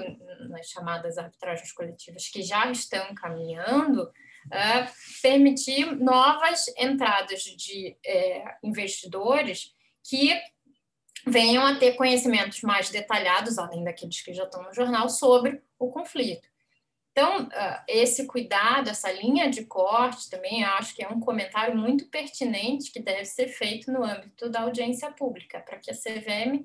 nas 0.50 0.68
chamadas 0.68 1.16
arbitragens 1.16 1.72
coletivas 1.72 2.28
que 2.28 2.42
já 2.42 2.70
estão 2.70 3.14
caminhando, 3.14 4.12
uh, 4.48 5.20
permitir 5.22 5.96
novas 5.96 6.66
entradas 6.76 7.42
de 7.42 7.96
uh, 8.06 8.66
investidores 8.66 9.74
que 10.04 10.40
venham 11.26 11.66
a 11.66 11.76
ter 11.76 11.92
conhecimentos 11.92 12.62
mais 12.62 12.90
detalhados, 12.90 13.58
além 13.58 13.84
daqueles 13.84 14.20
que 14.20 14.32
já 14.32 14.44
estão 14.44 14.62
no 14.62 14.74
jornal, 14.74 15.08
sobre 15.08 15.62
o 15.78 15.90
conflito. 15.90 16.48
Então, 17.12 17.46
uh, 17.46 17.82
esse 17.88 18.26
cuidado, 18.26 18.90
essa 18.90 19.10
linha 19.10 19.50
de 19.50 19.64
corte 19.64 20.30
também 20.30 20.64
acho 20.64 20.94
que 20.94 21.02
é 21.02 21.08
um 21.08 21.20
comentário 21.20 21.76
muito 21.76 22.06
pertinente 22.06 22.92
que 22.92 23.00
deve 23.00 23.24
ser 23.24 23.48
feito 23.48 23.90
no 23.90 24.04
âmbito 24.04 24.48
da 24.48 24.60
audiência 24.60 25.10
pública, 25.10 25.60
para 25.60 25.78
que 25.78 25.90
a 25.90 25.94
CVM 25.94 26.64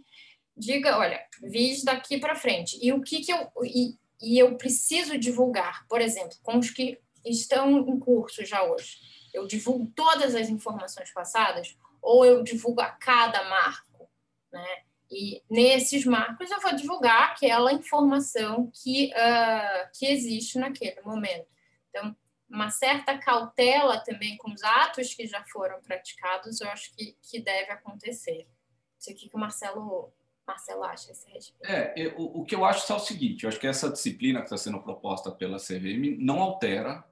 diga, 0.56 0.98
olha, 1.00 1.20
vi 1.42 1.84
daqui 1.84 2.20
para 2.20 2.36
frente, 2.36 2.78
e 2.82 2.94
o 2.94 3.02
que, 3.02 3.22
que 3.22 3.32
eu... 3.32 3.50
E, 3.64 3.98
e 4.22 4.40
eu 4.40 4.56
preciso 4.56 5.18
divulgar, 5.18 5.86
por 5.90 6.00
exemplo, 6.00 6.38
com 6.42 6.58
os 6.58 6.70
que 6.70 6.98
estão 7.26 7.80
em 7.88 8.00
curso 8.00 8.46
já 8.46 8.64
hoje? 8.64 8.98
Eu 9.34 9.48
divulgo 9.48 9.92
todas 9.96 10.36
as 10.36 10.50
informações 10.50 11.12
passadas 11.12 11.76
ou 12.02 12.26
eu 12.26 12.44
divulgo 12.44 12.82
a 12.82 12.90
cada 12.90 13.44
marco, 13.50 14.10
né? 14.52 14.84
E 15.10 15.44
nesses 15.50 16.06
marcos 16.06 16.50
eu 16.50 16.60
vou 16.60 16.76
divulgar 16.76 17.32
aquela 17.32 17.72
informação 17.72 18.72
que, 18.74 19.12
uh, 19.12 19.90
que 19.94 20.08
existe 20.08 20.58
naquele 20.58 21.02
momento. 21.02 21.48
Então, 21.90 22.16
uma 22.50 22.70
certa 22.70 23.18
cautela 23.18 24.00
também 24.04 24.38
com 24.38 24.52
os 24.52 24.64
atos 24.64 25.14
que 25.14 25.28
já 25.28 25.44
foram 25.46 25.82
praticados, 25.82 26.62
eu 26.62 26.70
acho 26.70 26.96
que, 26.96 27.16
que 27.22 27.40
deve 27.40 27.72
acontecer. 27.72 28.48
Não 28.48 29.00
sei 29.00 29.14
o 29.14 29.18
que, 29.18 29.30
o 29.32 29.40
Marcelo, 29.40 30.12
Marcelo 30.48 30.84
acha 30.84 31.12
esse 31.12 31.30
respeito. 31.30 31.72
É, 31.72 32.14
o, 32.18 32.42
o 32.42 32.46
que 32.46 32.56
eu 32.56 32.66
acho 32.66 32.92
é 32.92 32.96
o 32.96 33.00
seguinte, 33.00 33.44
eu 33.44 33.50
acho 33.50 33.60
que 33.60 33.68
essa 33.68 33.92
disciplina 33.92 34.40
que 34.40 34.46
está 34.46 34.58
sendo 34.58 34.82
proposta 34.82 35.32
pela 35.32 35.58
CVM 35.58 36.18
não 36.20 36.42
altera 36.42 37.04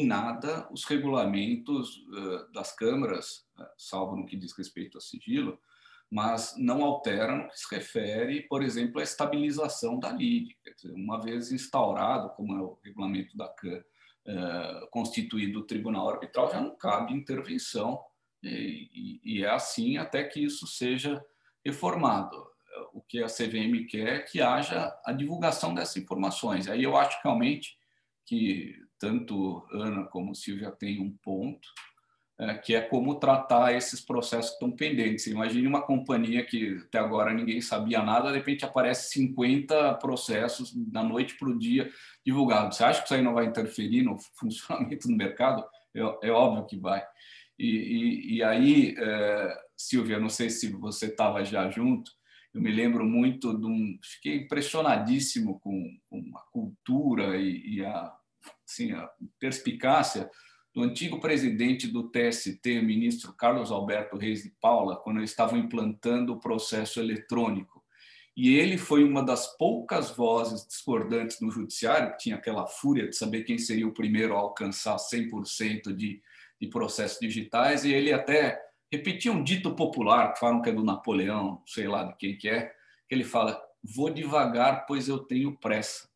em 0.00 0.06
nada 0.06 0.68
os 0.72 0.84
regulamentos 0.84 1.98
uh, 2.08 2.52
das 2.52 2.74
câmaras, 2.74 3.46
uh, 3.58 3.64
salvo 3.76 4.16
no 4.16 4.26
que 4.26 4.36
diz 4.36 4.52
respeito 4.52 4.98
a 4.98 5.00
sigilo, 5.00 5.58
mas 6.10 6.54
não 6.56 6.84
altera 6.84 7.36
no 7.36 7.48
que 7.48 7.58
se 7.58 7.74
refere, 7.74 8.42
por 8.42 8.62
exemplo, 8.62 9.00
à 9.00 9.02
estabilização 9.02 9.98
da 9.98 10.12
LID. 10.12 10.56
Dizer, 10.76 10.92
uma 10.92 11.20
vez 11.20 11.50
instaurado, 11.50 12.30
como 12.30 12.56
é 12.56 12.60
o 12.60 12.78
regulamento 12.84 13.36
da 13.36 13.48
CAN, 13.48 13.82
eh, 14.26 14.88
constituído 14.90 15.60
o 15.60 15.66
tribunal 15.66 16.08
arbitral, 16.08 16.50
já 16.50 16.60
não 16.60 16.76
cabe 16.76 17.12
intervenção, 17.12 18.00
e, 18.42 19.20
e 19.24 19.42
é 19.42 19.50
assim 19.50 19.96
até 19.96 20.22
que 20.22 20.40
isso 20.40 20.66
seja 20.66 21.24
reformado. 21.64 22.46
O 22.92 23.00
que 23.00 23.22
a 23.22 23.26
CVM 23.26 23.86
quer 23.88 24.08
é 24.08 24.18
que 24.20 24.40
haja 24.40 24.94
a 25.04 25.12
divulgação 25.12 25.74
dessas 25.74 25.96
informações. 25.96 26.68
Aí 26.68 26.82
eu 26.82 26.96
acho 26.96 27.18
realmente 27.24 27.76
que 28.24 28.83
tanto 29.04 29.62
Ana 29.70 30.04
como 30.04 30.34
Silvia 30.34 30.70
têm 30.70 30.98
um 30.98 31.14
ponto, 31.22 31.68
é, 32.40 32.54
que 32.54 32.74
é 32.74 32.80
como 32.80 33.16
tratar 33.16 33.74
esses 33.74 34.00
processos 34.00 34.52
que 34.52 34.54
estão 34.54 34.72
pendentes. 34.72 35.26
Imagine 35.26 35.66
uma 35.66 35.82
companhia 35.82 36.42
que 36.42 36.78
até 36.86 36.98
agora 36.98 37.34
ninguém 37.34 37.60
sabia 37.60 38.02
nada, 38.02 38.30
de 38.32 38.38
repente 38.38 38.64
aparece 38.64 39.12
50 39.12 39.94
processos 39.96 40.72
da 40.74 41.02
noite 41.02 41.36
para 41.36 41.50
o 41.50 41.58
dia 41.58 41.90
divulgados. 42.24 42.78
Você 42.78 42.84
acha 42.84 43.00
que 43.00 43.04
isso 43.04 43.14
aí 43.14 43.22
não 43.22 43.34
vai 43.34 43.44
interferir 43.44 44.02
no 44.02 44.16
funcionamento 44.40 45.06
do 45.06 45.14
mercado? 45.14 45.62
É, 45.94 46.28
é 46.28 46.30
óbvio 46.30 46.66
que 46.66 46.78
vai. 46.78 47.04
E, 47.58 47.66
e, 47.66 48.36
e 48.36 48.42
aí, 48.42 48.94
é, 48.98 49.58
Silvia, 49.76 50.18
não 50.18 50.30
sei 50.30 50.48
se 50.48 50.72
você 50.72 51.06
estava 51.06 51.44
já 51.44 51.68
junto, 51.70 52.10
eu 52.54 52.62
me 52.62 52.72
lembro 52.72 53.04
muito 53.04 53.56
de 53.56 53.66
um. 53.66 53.98
Fiquei 54.02 54.36
impressionadíssimo 54.38 55.60
com, 55.60 55.94
com 56.08 56.22
a 56.36 56.40
cultura 56.50 57.36
e, 57.36 57.76
e 57.76 57.84
a, 57.84 58.12
assim, 58.66 58.92
a 58.92 59.08
perspicácia 59.38 60.30
do 60.74 60.82
antigo 60.82 61.20
presidente 61.20 61.86
do 61.86 62.10
TST, 62.10 62.82
ministro 62.82 63.32
Carlos 63.32 63.70
Alberto 63.70 64.16
Reis 64.16 64.42
de 64.42 64.50
Paula, 64.60 64.96
quando 64.96 65.18
eles 65.18 65.30
estavam 65.30 65.58
implantando 65.58 66.32
o 66.32 66.40
processo 66.40 66.98
eletrônico. 66.98 67.84
E 68.36 68.56
ele 68.56 68.76
foi 68.76 69.04
uma 69.04 69.22
das 69.22 69.56
poucas 69.56 70.10
vozes 70.10 70.66
discordantes 70.66 71.40
no 71.40 71.52
judiciário, 71.52 72.10
que 72.12 72.24
tinha 72.24 72.34
aquela 72.34 72.66
fúria 72.66 73.08
de 73.08 73.16
saber 73.16 73.44
quem 73.44 73.56
seria 73.56 73.86
o 73.86 73.94
primeiro 73.94 74.34
a 74.34 74.40
alcançar 74.40 74.96
100% 74.96 75.94
de, 75.94 76.20
de 76.60 76.68
processos 76.68 77.20
digitais, 77.20 77.84
e 77.84 77.92
ele 77.92 78.12
até 78.12 78.60
repetia 78.90 79.30
um 79.30 79.44
dito 79.44 79.76
popular, 79.76 80.32
que 80.32 80.40
falam 80.40 80.60
que 80.60 80.70
é 80.70 80.72
do 80.72 80.82
Napoleão, 80.82 81.62
sei 81.66 81.86
lá 81.86 82.02
de 82.02 82.16
quem 82.16 82.36
que 82.36 82.48
é, 82.48 82.72
que 83.08 83.14
ele 83.14 83.24
fala, 83.24 83.60
vou 83.82 84.10
devagar, 84.10 84.86
pois 84.86 85.06
eu 85.06 85.18
tenho 85.20 85.56
pressa. 85.56 86.08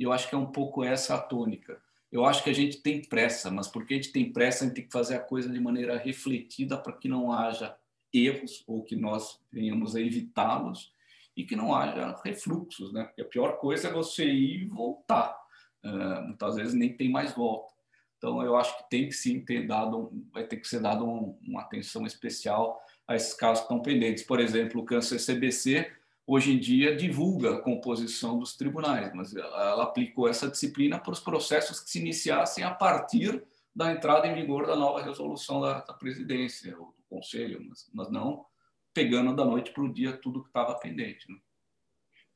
E 0.00 0.02
eu 0.02 0.12
acho 0.12 0.28
que 0.28 0.34
é 0.34 0.38
um 0.38 0.50
pouco 0.50 0.82
essa 0.82 1.14
a 1.14 1.18
tônica 1.20 1.80
eu 2.10 2.24
acho 2.24 2.42
que 2.42 2.50
a 2.50 2.54
gente 2.54 2.78
tem 2.78 3.00
pressa, 3.00 3.50
mas 3.50 3.68
porque 3.68 3.94
a 3.94 3.96
gente 3.96 4.12
tem 4.12 4.32
pressa, 4.32 4.64
a 4.64 4.66
gente 4.66 4.76
tem 4.76 4.86
que 4.86 4.92
fazer 4.92 5.14
a 5.14 5.20
coisa 5.20 5.48
de 5.48 5.60
maneira 5.60 5.96
refletida 5.96 6.76
para 6.76 6.92
que 6.92 7.08
não 7.08 7.32
haja 7.32 7.76
erros 8.12 8.64
ou 8.66 8.82
que 8.82 8.96
nós 8.96 9.40
venhamos 9.52 9.94
a 9.94 10.00
evitá-los 10.00 10.92
e 11.36 11.44
que 11.44 11.54
não 11.54 11.74
haja 11.74 12.20
refluxos, 12.24 12.92
né? 12.92 13.04
Porque 13.04 13.22
a 13.22 13.26
pior 13.26 13.58
coisa 13.58 13.88
é 13.88 13.92
você 13.92 14.24
ir 14.24 14.62
e 14.62 14.64
voltar. 14.66 15.38
Uh, 15.84 16.22
muitas 16.26 16.56
vezes 16.56 16.74
nem 16.74 16.92
tem 16.92 17.08
mais 17.08 17.32
volta. 17.32 17.72
Então, 18.18 18.42
eu 18.42 18.56
acho 18.56 18.76
que 18.76 18.90
tem 18.90 19.06
que 19.06 19.14
sim 19.14 19.42
ter 19.42 19.66
dado, 19.66 20.12
vai 20.32 20.44
ter 20.44 20.56
que 20.56 20.68
ser 20.68 20.80
dado 20.80 21.06
um, 21.06 21.38
uma 21.40 21.62
atenção 21.62 22.04
especial 22.04 22.82
a 23.06 23.14
esses 23.14 23.32
casos 23.32 23.62
estão 23.62 23.80
pendentes. 23.80 24.24
Por 24.24 24.40
exemplo, 24.40 24.82
o 24.82 24.84
câncer 24.84 25.18
CBC 25.18 25.90
hoje 26.32 26.52
em 26.52 26.60
dia 26.60 26.94
divulga 26.94 27.56
a 27.56 27.60
composição 27.60 28.38
dos 28.38 28.56
tribunais, 28.56 29.12
mas 29.12 29.34
ela 29.34 29.82
aplicou 29.82 30.28
essa 30.28 30.48
disciplina 30.48 30.96
para 30.96 31.10
os 31.10 31.18
processos 31.18 31.80
que 31.80 31.90
se 31.90 31.98
iniciassem 31.98 32.62
a 32.62 32.70
partir 32.70 33.42
da 33.74 33.90
entrada 33.90 34.28
em 34.28 34.34
vigor 34.34 34.64
da 34.64 34.76
nova 34.76 35.02
resolução 35.02 35.60
da, 35.60 35.80
da 35.80 35.92
presidência 35.92 36.78
ou 36.78 36.94
do 36.96 37.02
conselho, 37.08 37.60
mas, 37.68 37.90
mas, 37.92 38.08
não 38.12 38.46
pegando 38.94 39.34
da 39.34 39.44
noite 39.44 39.72
para 39.72 39.82
o 39.82 39.92
dia 39.92 40.16
tudo 40.16 40.42
que 40.42 40.48
estava 40.48 40.78
pendente. 40.78 41.28
Né? 41.28 41.36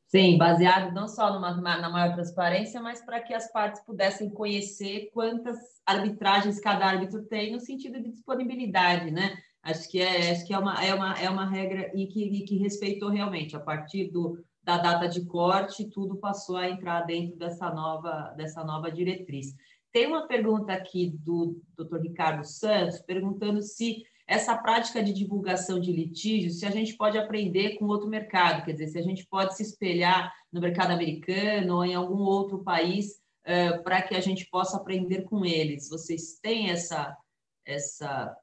Sim, 0.09 0.39
baseado 0.39 0.93
não 0.93 1.07
só 1.07 1.33
numa, 1.33 1.53
na 1.55 1.89
maior 1.89 2.15
transparência, 2.15 2.81
mas 2.81 3.01
para 3.01 3.21
que 3.21 3.33
as 3.33 3.51
partes 3.53 3.81
pudessem 3.83 4.29
conhecer 4.29 5.11
quantas 5.13 5.57
arbitragens 5.87 6.59
cada 6.59 6.87
árbitro 6.87 7.23
tem 7.27 7.53
no 7.53 7.61
sentido 7.61 8.01
de 8.03 8.11
disponibilidade, 8.11 9.13
né? 9.13 9.37
Acho 9.65 9.89
que 9.89 9.99
é, 9.99 10.31
acho 10.31 10.47
que 10.47 10.53
é 10.53 10.59
uma, 10.59 10.75
é 10.85 10.95
uma, 10.95 11.15
é 11.15 11.31
uma 11.31 11.49
regra 11.49 11.91
e 11.95 12.07
que, 12.07 12.23
e 12.23 12.45
que 12.45 12.59
respeitou 12.59 13.09
realmente. 13.09 13.57
A 13.57 13.61
partir 13.61 14.11
do, 14.11 14.39
da 14.63 14.77
data 14.77 15.09
de 15.09 15.25
corte, 15.25 15.89
tudo 15.89 16.17
passou 16.17 16.57
a 16.59 16.69
entrar 16.69 17.01
dentro 17.03 17.39
dessa 17.39 17.71
nova, 17.71 18.35
dessa 18.37 18.63
nova 18.63 18.93
diretriz. 18.93 19.55
Tem 19.91 20.07
uma 20.07 20.27
pergunta 20.27 20.73
aqui 20.73 21.17
do 21.19 21.63
Dr. 21.79 22.03
Ricardo 22.03 22.45
Santos, 22.45 23.01
perguntando 23.01 23.63
se 23.63 24.03
essa 24.27 24.57
prática 24.57 25.03
de 25.03 25.13
divulgação 25.13 25.81
de 25.81 25.93
litígios, 25.93 26.59
se 26.59 26.67
a 26.67 26.71
gente 26.71 26.95
pode 26.97 27.17
aprender 27.17 27.77
com 27.77 27.87
outro 27.87 28.09
mercado, 28.09 28.65
quer 28.65 28.73
dizer, 28.73 28.89
se 28.89 28.99
a 28.99 29.03
gente 29.03 29.27
pode 29.27 29.57
se 29.57 29.63
espelhar 29.63 30.33
no 30.53 30.61
mercado 30.61 30.93
americano 30.93 31.77
ou 31.77 31.85
em 31.85 31.95
algum 31.95 32.23
outro 32.23 32.63
país 32.63 33.21
uh, 33.47 33.83
para 33.83 34.03
que 34.03 34.15
a 34.15 34.21
gente 34.21 34.47
possa 34.51 34.77
aprender 34.77 35.23
com 35.23 35.45
eles. 35.45 35.89
Vocês 35.89 36.39
têm 36.43 36.71
essa, 36.71 37.17
essa 37.65 38.35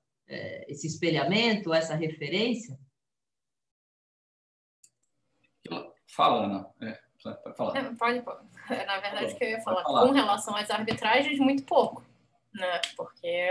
esse 0.67 0.87
espelhamento, 0.87 1.73
essa 1.73 1.95
referência? 1.95 2.77
Fala, 6.15 6.45
Ana. 6.45 6.69
É, 6.81 6.99
pode 7.23 7.57
falar. 7.57 7.77
É, 7.77 7.95
pode, 7.95 8.21
pode. 8.21 8.47
Na 8.69 8.99
verdade, 8.99 9.35
que 9.35 9.43
eu 9.43 9.49
ia 9.49 9.61
falar, 9.61 9.83
falar, 9.83 10.07
com 10.07 10.13
relação 10.13 10.55
às 10.55 10.69
arbitragens, 10.69 11.39
muito 11.39 11.63
pouco, 11.63 12.05
né? 12.53 12.81
Porque 12.97 13.49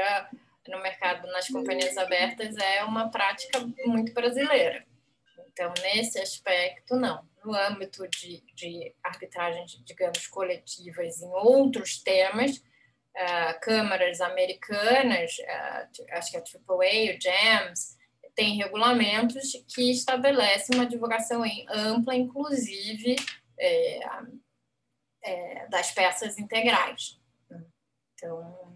no 0.68 0.80
mercado, 0.82 1.26
nas 1.28 1.48
companhias 1.48 1.96
abertas, 1.96 2.56
é 2.56 2.84
uma 2.84 3.10
prática 3.10 3.60
muito 3.86 4.12
brasileira. 4.12 4.86
Então, 5.48 5.72
nesse 5.82 6.18
aspecto, 6.18 6.96
não. 6.96 7.28
No 7.44 7.54
âmbito 7.54 8.06
de, 8.08 8.42
de 8.54 8.94
arbitragens, 9.02 9.82
digamos, 9.84 10.26
coletivas 10.26 11.22
em 11.22 11.30
outros 11.30 12.02
temas, 12.02 12.62
uh, 13.16 13.60
câmaras 13.60 14.20
americanas, 14.20 15.32
uh, 15.38 16.04
acho 16.12 16.30
que 16.30 16.36
a 16.36 16.40
AAA, 16.40 17.16
o 17.16 17.20
JAMS, 17.20 17.98
tem 18.34 18.56
regulamentos 18.56 19.52
que 19.68 19.90
estabelecem 19.90 20.76
uma 20.76 20.86
divulgação 20.86 21.42
ampla, 21.68 22.14
inclusive 22.14 23.16
é, 23.58 24.00
é, 25.22 25.68
das 25.68 25.90
peças 25.92 26.38
integrais. 26.38 27.20
Então. 28.14 28.69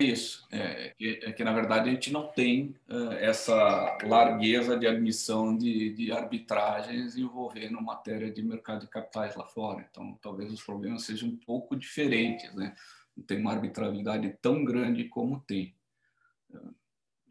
Isso, 0.00 0.48
é 0.50 0.94
que, 0.96 1.20
é 1.22 1.32
que, 1.32 1.44
na 1.44 1.52
verdade 1.52 1.90
a 1.90 1.92
gente 1.92 2.10
não 2.10 2.26
tem 2.26 2.74
uh, 2.88 3.12
essa 3.20 3.98
largueza 4.02 4.78
de 4.78 4.86
admissão 4.86 5.54
de, 5.54 5.92
de 5.92 6.10
arbitragens 6.10 7.18
envolvendo 7.18 7.82
matéria 7.82 8.30
de 8.30 8.42
mercado 8.42 8.80
de 8.80 8.88
capitais 8.88 9.36
lá 9.36 9.44
fora. 9.44 9.86
Então, 9.90 10.18
talvez 10.22 10.50
os 10.50 10.62
problemas 10.62 11.02
sejam 11.02 11.28
um 11.28 11.36
pouco 11.36 11.76
diferentes, 11.76 12.54
né? 12.54 12.74
Não 13.14 13.22
tem 13.22 13.38
uma 13.38 13.52
arbitrariedade 13.52 14.34
tão 14.40 14.64
grande 14.64 15.04
como 15.04 15.38
tem. 15.40 15.74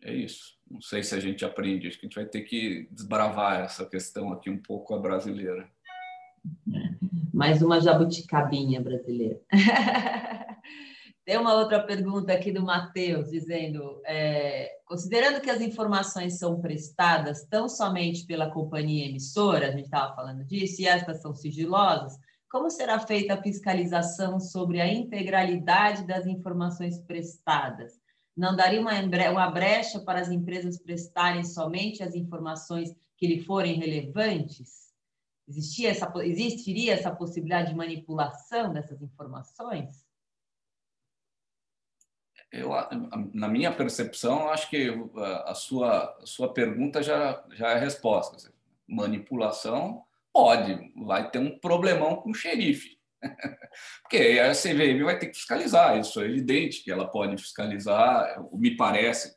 É 0.03 0.13
isso. 0.13 0.55
Não 0.69 0.79
sei 0.79 1.01
se 1.01 1.15
a 1.15 1.19
gente 1.19 1.43
aprende, 1.43 1.87
acho 1.87 1.99
que 1.99 2.05
a 2.05 2.09
gente 2.09 2.15
vai 2.15 2.25
ter 2.25 2.41
que 2.41 2.87
desbravar 2.91 3.61
essa 3.61 3.83
questão 3.83 4.31
aqui 4.31 4.47
um 4.47 4.59
pouco 4.59 4.93
a 4.93 4.99
brasileira. 4.99 5.67
Mais 7.33 7.63
uma 7.63 7.81
jabuticabinha 7.81 8.79
brasileira. 8.79 9.41
Tem 11.29 11.37
uma 11.37 11.53
outra 11.53 11.83
pergunta 11.83 12.33
aqui 12.33 12.51
do 12.51 12.63
Matheus, 12.63 13.29
dizendo: 13.29 14.01
é, 14.03 14.79
considerando 14.83 15.39
que 15.39 15.51
as 15.51 15.61
informações 15.61 16.39
são 16.39 16.59
prestadas 16.59 17.45
tão 17.45 17.69
somente 17.69 18.25
pela 18.25 18.49
companhia 18.49 19.05
emissora, 19.05 19.67
a 19.67 19.71
gente 19.71 19.83
estava 19.83 20.15
falando 20.15 20.43
disso, 20.43 20.81
e 20.81 20.87
estas 20.87 21.21
são 21.21 21.35
sigilosas, 21.35 22.17
como 22.49 22.67
será 22.71 22.97
feita 22.97 23.35
a 23.35 23.41
fiscalização 23.43 24.39
sobre 24.39 24.81
a 24.81 24.91
integralidade 24.91 26.07
das 26.07 26.25
informações 26.25 26.99
prestadas? 27.01 27.93
Não 28.35 28.55
daria 28.55 28.81
uma, 28.81 28.99
uma 29.29 29.51
brecha 29.51 29.99
para 29.99 30.21
as 30.21 30.31
empresas 30.31 30.81
prestarem 30.81 31.43
somente 31.43 32.01
as 32.01 32.15
informações 32.15 32.89
que 33.15 33.27
lhe 33.27 33.43
forem 33.43 33.75
relevantes? 33.75 34.89
Existia 35.47 35.91
essa, 35.91 36.11
existiria 36.23 36.95
essa 36.95 37.15
possibilidade 37.15 37.69
de 37.69 37.75
manipulação 37.75 38.73
dessas 38.73 38.99
informações? 38.99 40.08
Eu, 42.51 42.71
na 43.33 43.47
minha 43.47 43.71
percepção, 43.71 44.49
acho 44.49 44.69
que 44.69 44.91
a 45.45 45.53
sua, 45.53 46.17
a 46.21 46.25
sua 46.25 46.51
pergunta 46.51 47.03
já, 47.03 47.43
já 47.51 47.69
é 47.69 47.73
a 47.75 47.79
resposta. 47.79 48.51
Manipulação 48.87 50.03
Pode, 50.33 50.91
vai 50.95 51.29
ter 51.29 51.39
um 51.39 51.57
problemão 51.59 52.15
com 52.15 52.31
o 52.31 52.33
xerife. 52.33 52.97
Porque 54.01 54.39
a 54.39 54.51
CVM 54.53 55.03
vai 55.03 55.17
ter 55.17 55.27
que 55.27 55.35
fiscalizar, 55.35 55.99
isso 55.99 56.21
é 56.21 56.25
evidente 56.25 56.83
que 56.83 56.91
ela 56.91 57.07
pode 57.07 57.35
fiscalizar, 57.41 58.41
me 58.53 58.75
parece 58.77 59.35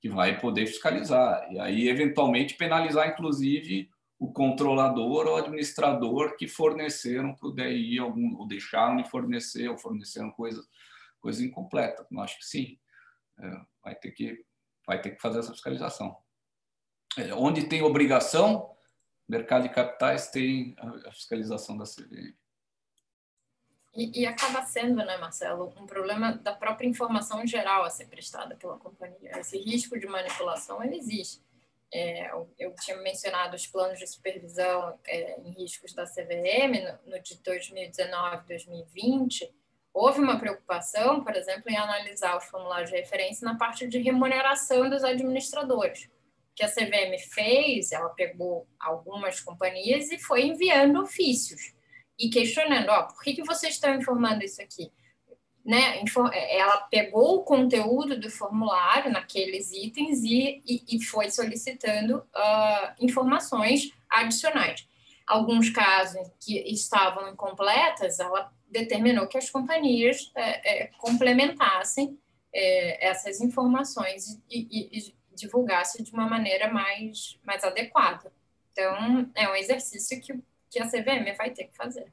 que 0.00 0.08
vai 0.08 0.40
poder 0.40 0.66
fiscalizar. 0.66 1.46
E 1.52 1.58
aí, 1.58 1.88
eventualmente, 1.88 2.54
penalizar, 2.54 3.08
inclusive, 3.08 3.90
o 4.18 4.32
controlador 4.32 5.26
ou 5.26 5.36
administrador 5.36 6.36
que 6.36 6.46
forneceram 6.46 7.34
para 7.34 7.48
o 7.48 7.54
DI 7.54 7.98
algum, 7.98 8.36
ou 8.38 8.46
deixaram 8.46 8.96
de 8.96 9.10
fornecer, 9.10 9.68
ou 9.68 9.76
forneceram 9.76 10.30
coisas 10.30 10.64
coisa 11.20 11.44
incompleta. 11.44 12.06
Eu 12.10 12.20
acho 12.20 12.38
que 12.38 12.44
sim. 12.44 12.78
É, 13.38 13.50
vai, 13.82 13.94
ter 13.94 14.10
que, 14.10 14.44
vai 14.86 15.00
ter 15.00 15.10
que 15.10 15.20
fazer 15.20 15.40
essa 15.40 15.52
fiscalização. 15.52 16.16
é, 17.16 17.34
onde 17.34 17.68
tem 17.68 17.82
obrigação, 17.82 18.74
mercado 19.28 19.62
de 19.62 19.74
capitais 19.74 20.30
tem 20.30 20.74
a 20.78 21.12
fiscalização 21.12 21.76
da 21.76 21.84
CVM. 21.84 22.34
E, 23.94 24.20
e, 24.20 24.26
acaba 24.26 24.62
sendo, 24.62 24.96
né, 24.96 25.16
Marcelo, 25.16 25.74
um 25.76 25.84
problema 25.84 26.32
da 26.32 26.54
própria 26.54 26.86
informação 26.86 27.44
geral 27.44 27.82
a 27.82 27.90
ser 27.90 28.06
prestada 28.06 28.54
pela 28.54 28.78
companhia. 28.78 29.32
Esse 29.38 29.58
risco 29.58 29.98
de 29.98 30.06
manipulação 30.06 30.82
ele 30.82 30.96
existe. 30.96 31.42
É, 31.92 32.30
eu 32.56 32.72
tinha 32.80 32.96
mencionado 32.98 33.56
os 33.56 33.66
planos 33.66 33.98
de 33.98 34.06
supervisão 34.06 34.96
é, 35.04 35.40
em 35.40 35.50
riscos 35.50 35.92
da 35.92 36.04
CVM 36.04 37.00
no, 37.04 37.16
no 37.16 37.20
de 37.20 37.36
2019 37.42 38.46
2020. 38.46 39.52
Houve 39.92 40.20
uma 40.20 40.38
preocupação, 40.38 41.22
por 41.22 41.34
exemplo, 41.34 41.64
em 41.68 41.76
analisar 41.76 42.36
os 42.36 42.44
formulários 42.44 42.90
de 42.90 42.96
referência 42.96 43.44
na 43.44 43.56
parte 43.56 43.88
de 43.88 43.98
remuneração 43.98 44.88
dos 44.88 45.02
administradores. 45.02 46.08
Que 46.54 46.64
a 46.64 46.68
CVM 46.68 47.18
fez, 47.32 47.90
ela 47.90 48.10
pegou 48.10 48.68
algumas 48.78 49.40
companhias 49.40 50.10
e 50.12 50.18
foi 50.18 50.46
enviando 50.46 51.02
ofícios 51.02 51.74
e 52.18 52.28
questionando, 52.28 52.90
ó, 52.90 53.04
por 53.04 53.22
que, 53.22 53.34
que 53.34 53.42
vocês 53.42 53.74
estão 53.74 53.94
informando 53.94 54.44
isso 54.44 54.62
aqui? 54.62 54.92
Né? 55.64 56.02
Ela 56.50 56.78
pegou 56.82 57.36
o 57.36 57.44
conteúdo 57.44 58.18
do 58.18 58.30
formulário 58.30 59.10
naqueles 59.10 59.72
itens 59.72 60.22
e, 60.22 60.62
e, 60.66 60.84
e 60.96 61.02
foi 61.02 61.30
solicitando 61.30 62.18
uh, 62.18 62.94
informações 63.00 63.92
adicionais. 64.08 64.86
Alguns 65.26 65.70
casos 65.70 66.28
que 66.40 66.58
estavam 66.72 67.28
incompletas, 67.28 68.20
ela 68.20 68.52
determinou 68.70 69.26
que 69.26 69.38
as 69.38 69.50
companhias 69.50 70.30
é, 70.36 70.84
é, 70.84 70.86
complementassem 70.98 72.18
é, 72.52 73.08
essas 73.08 73.40
informações 73.40 74.40
e, 74.50 74.66
e, 74.70 74.98
e 74.98 75.14
divulgassem 75.34 76.04
de 76.04 76.12
uma 76.12 76.28
maneira 76.28 76.72
mais, 76.72 77.38
mais 77.44 77.64
adequada. 77.64 78.32
Então, 78.72 79.30
é 79.34 79.48
um 79.48 79.56
exercício 79.56 80.20
que 80.20 80.32
que 80.70 80.80
a 80.80 80.86
CVM 80.86 81.36
vai 81.36 81.50
ter 81.50 81.64
que 81.64 81.76
fazer. 81.76 82.10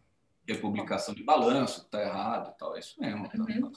Republicação 0.48 1.14
de 1.14 1.24
balanço, 1.24 1.82
está 1.82 2.02
errado 2.02 2.56
tal, 2.58 2.76
é 2.76 2.80
isso 2.80 3.00
mesmo. 3.00 3.30
Tá 3.30 3.38
uhum. 3.38 3.72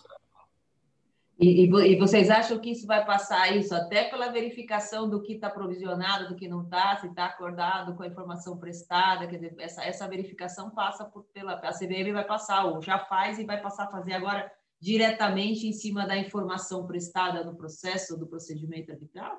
E, 1.43 1.65
e, 1.65 1.97
vocês 1.97 2.29
acham 2.29 2.59
que 2.59 2.71
isso 2.71 2.87
vai 2.87 3.03
passar 3.03 3.57
isso 3.57 3.75
até 3.75 4.05
pela 4.11 4.31
verificação 4.31 5.09
do 5.09 5.23
que 5.23 5.33
está 5.33 5.49
provisionado, 5.49 6.29
do 6.29 6.37
que 6.37 6.47
não 6.47 6.65
está, 6.65 6.99
se 6.99 7.07
está 7.07 7.25
acordado 7.25 7.97
com 7.97 8.03
a 8.03 8.07
informação 8.07 8.59
prestada, 8.59 9.27
quer 9.27 9.37
dizer, 9.37 9.55
essa, 9.59 9.83
essa 9.83 10.07
verificação 10.07 10.69
passa 10.69 11.07
por, 11.07 11.25
pela 11.33 11.55
a 11.55 11.73
CVM 11.73 12.13
vai 12.13 12.27
passar, 12.27 12.67
ou 12.67 12.83
já 12.83 12.99
faz 12.99 13.39
e 13.39 13.47
vai 13.47 13.59
passar 13.59 13.85
a 13.85 13.91
fazer 13.91 14.13
agora 14.13 14.53
diretamente 14.79 15.67
em 15.67 15.73
cima 15.73 16.07
da 16.07 16.15
informação 16.15 16.87
prestada 16.87 17.43
no 17.43 17.57
processo 17.57 18.19
do 18.19 18.27
procedimento 18.27 18.93
arbitral? 18.93 19.39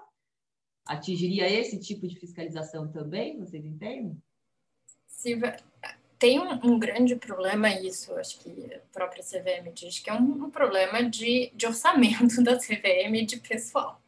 Atingiria 0.88 1.47
esse 1.47 1.80
tipo 1.80 2.08
de 2.08 2.20
fiscalização 2.20 2.91
também, 2.91 3.38
vocês 3.38 3.64
entendem? 3.64 4.20
Silvia, 5.06 5.56
tem 6.22 6.39
um, 6.39 6.51
um, 6.63 6.78
grande 6.78 7.15
problema 7.15 7.67
isso, 7.67 8.13
acho 8.13 8.38
que 8.38 8.72
a 8.76 8.80
própria 8.93 9.24
CVM 9.24 9.74
diz, 9.74 9.97
que 9.97 10.07
é 10.07 10.13
um, 10.13 10.45
um 10.45 10.51
problema 10.51 11.01
de, 11.03 11.51
de 11.55 11.65
orçamento 11.65 12.41
da 12.45 12.59
CVM 12.59 13.26
de 13.26 13.38
pessoal. 13.38 13.99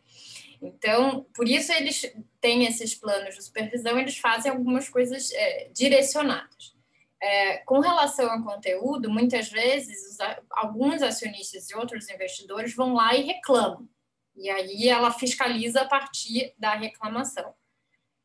Então, 0.61 1.25
por 1.33 1.47
isso 1.49 1.73
eles 1.73 2.15
têm 2.39 2.65
esses 2.67 2.93
planos 2.93 3.33
de 3.33 3.43
supervisão, 3.43 3.97
eles 3.97 4.15
fazem 4.15 4.51
algumas 4.51 4.87
coisas 4.87 5.31
é, 5.31 5.69
direcionadas. 5.73 6.75
É, 7.19 7.57
com 7.59 7.79
relação 7.79 8.29
ao 8.29 8.43
conteúdo, 8.43 9.09
muitas 9.09 9.49
vezes 9.49 10.11
os, 10.11 10.17
alguns 10.51 11.01
acionistas 11.01 11.67
e 11.71 11.75
outros 11.75 12.07
investidores 12.11 12.75
vão 12.75 12.93
lá 12.93 13.15
e 13.15 13.23
reclamam. 13.23 13.89
E 14.35 14.51
aí 14.51 14.87
ela 14.87 15.09
fiscaliza 15.09 15.81
a 15.81 15.87
partir 15.87 16.53
da 16.59 16.75
reclamação 16.75 17.55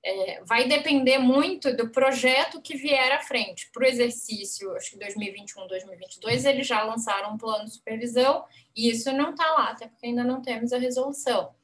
é, 0.05 0.43
vai 0.45 0.69
depender 0.69 1.19
muito 1.19 1.77
do 1.77 1.91
projeto 1.91 2.61
que 2.63 2.77
vier 2.77 3.13
à 3.13 3.21
frente. 3.21 3.71
Para 3.73 3.85
o 3.85 3.89
exercício, 3.89 4.75
acho 4.77 4.93
que 4.93 4.99
2021, 4.99 5.67
2022, 5.67 6.45
eles 6.45 6.67
já 6.67 6.83
lançaram 6.83 7.35
um 7.35 7.39
plano 7.39 7.65
de 7.65 7.75
supervisão 7.75 8.45
e 8.77 8.91
isso 8.91 9.13
não 9.13 9.31
está 9.31 9.51
lá, 9.53 9.71
até 9.71 9.89
porque 9.89 10.07
ainda 10.07 10.25
não 10.25 10.41
temos 10.41 10.73
a 10.73 10.79
resolução. 10.79 11.55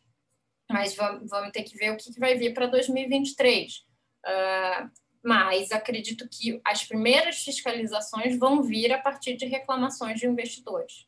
Mas 0.69 0.95
vamos, 0.95 1.31
vamos 1.31 1.53
ter 1.53 1.63
que 1.63 1.77
ver 1.77 1.93
o 1.93 1.97
que, 1.97 2.13
que 2.13 2.21
vai 2.21 2.37
vir 2.37 2.53
para 2.55 2.67
2023. 2.67 3.85
Uh, 4.27 4.91
mas 5.23 5.73
acredito 5.73 6.29
que 6.29 6.61
as 6.65 6.85
primeiras 6.85 7.43
fiscalizações 7.43 8.39
vão 8.39 8.63
vir 8.63 8.93
a 8.93 8.99
partir 8.99 9.37
de 9.37 9.47
reclamações 9.47 10.21
de 10.21 10.27
investidores. 10.27 11.07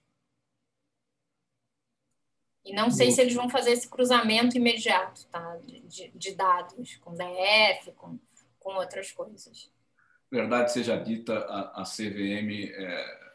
E 2.67 2.75
não 2.75 2.91
sei 2.91 3.13
se 3.13 3.21
eles 3.21 3.35
vão 3.35 3.49
fazer 3.49 3.71
esse 3.71 3.89
cruzamento 3.89 4.57
imediato 4.57 5.25
tá? 5.27 5.57
de, 5.65 6.11
de 6.13 6.35
dados 6.35 6.97
com 6.97 7.15
DF, 7.15 7.93
com, 7.93 8.19
com 8.59 8.75
outras 8.75 9.13
coisas. 9.13 9.71
Verdade 10.29 10.73
seja 10.73 10.97
dita, 10.97 11.39
a, 11.39 11.83
a 11.83 11.85
CVM, 11.85 12.69
é, 12.75 13.27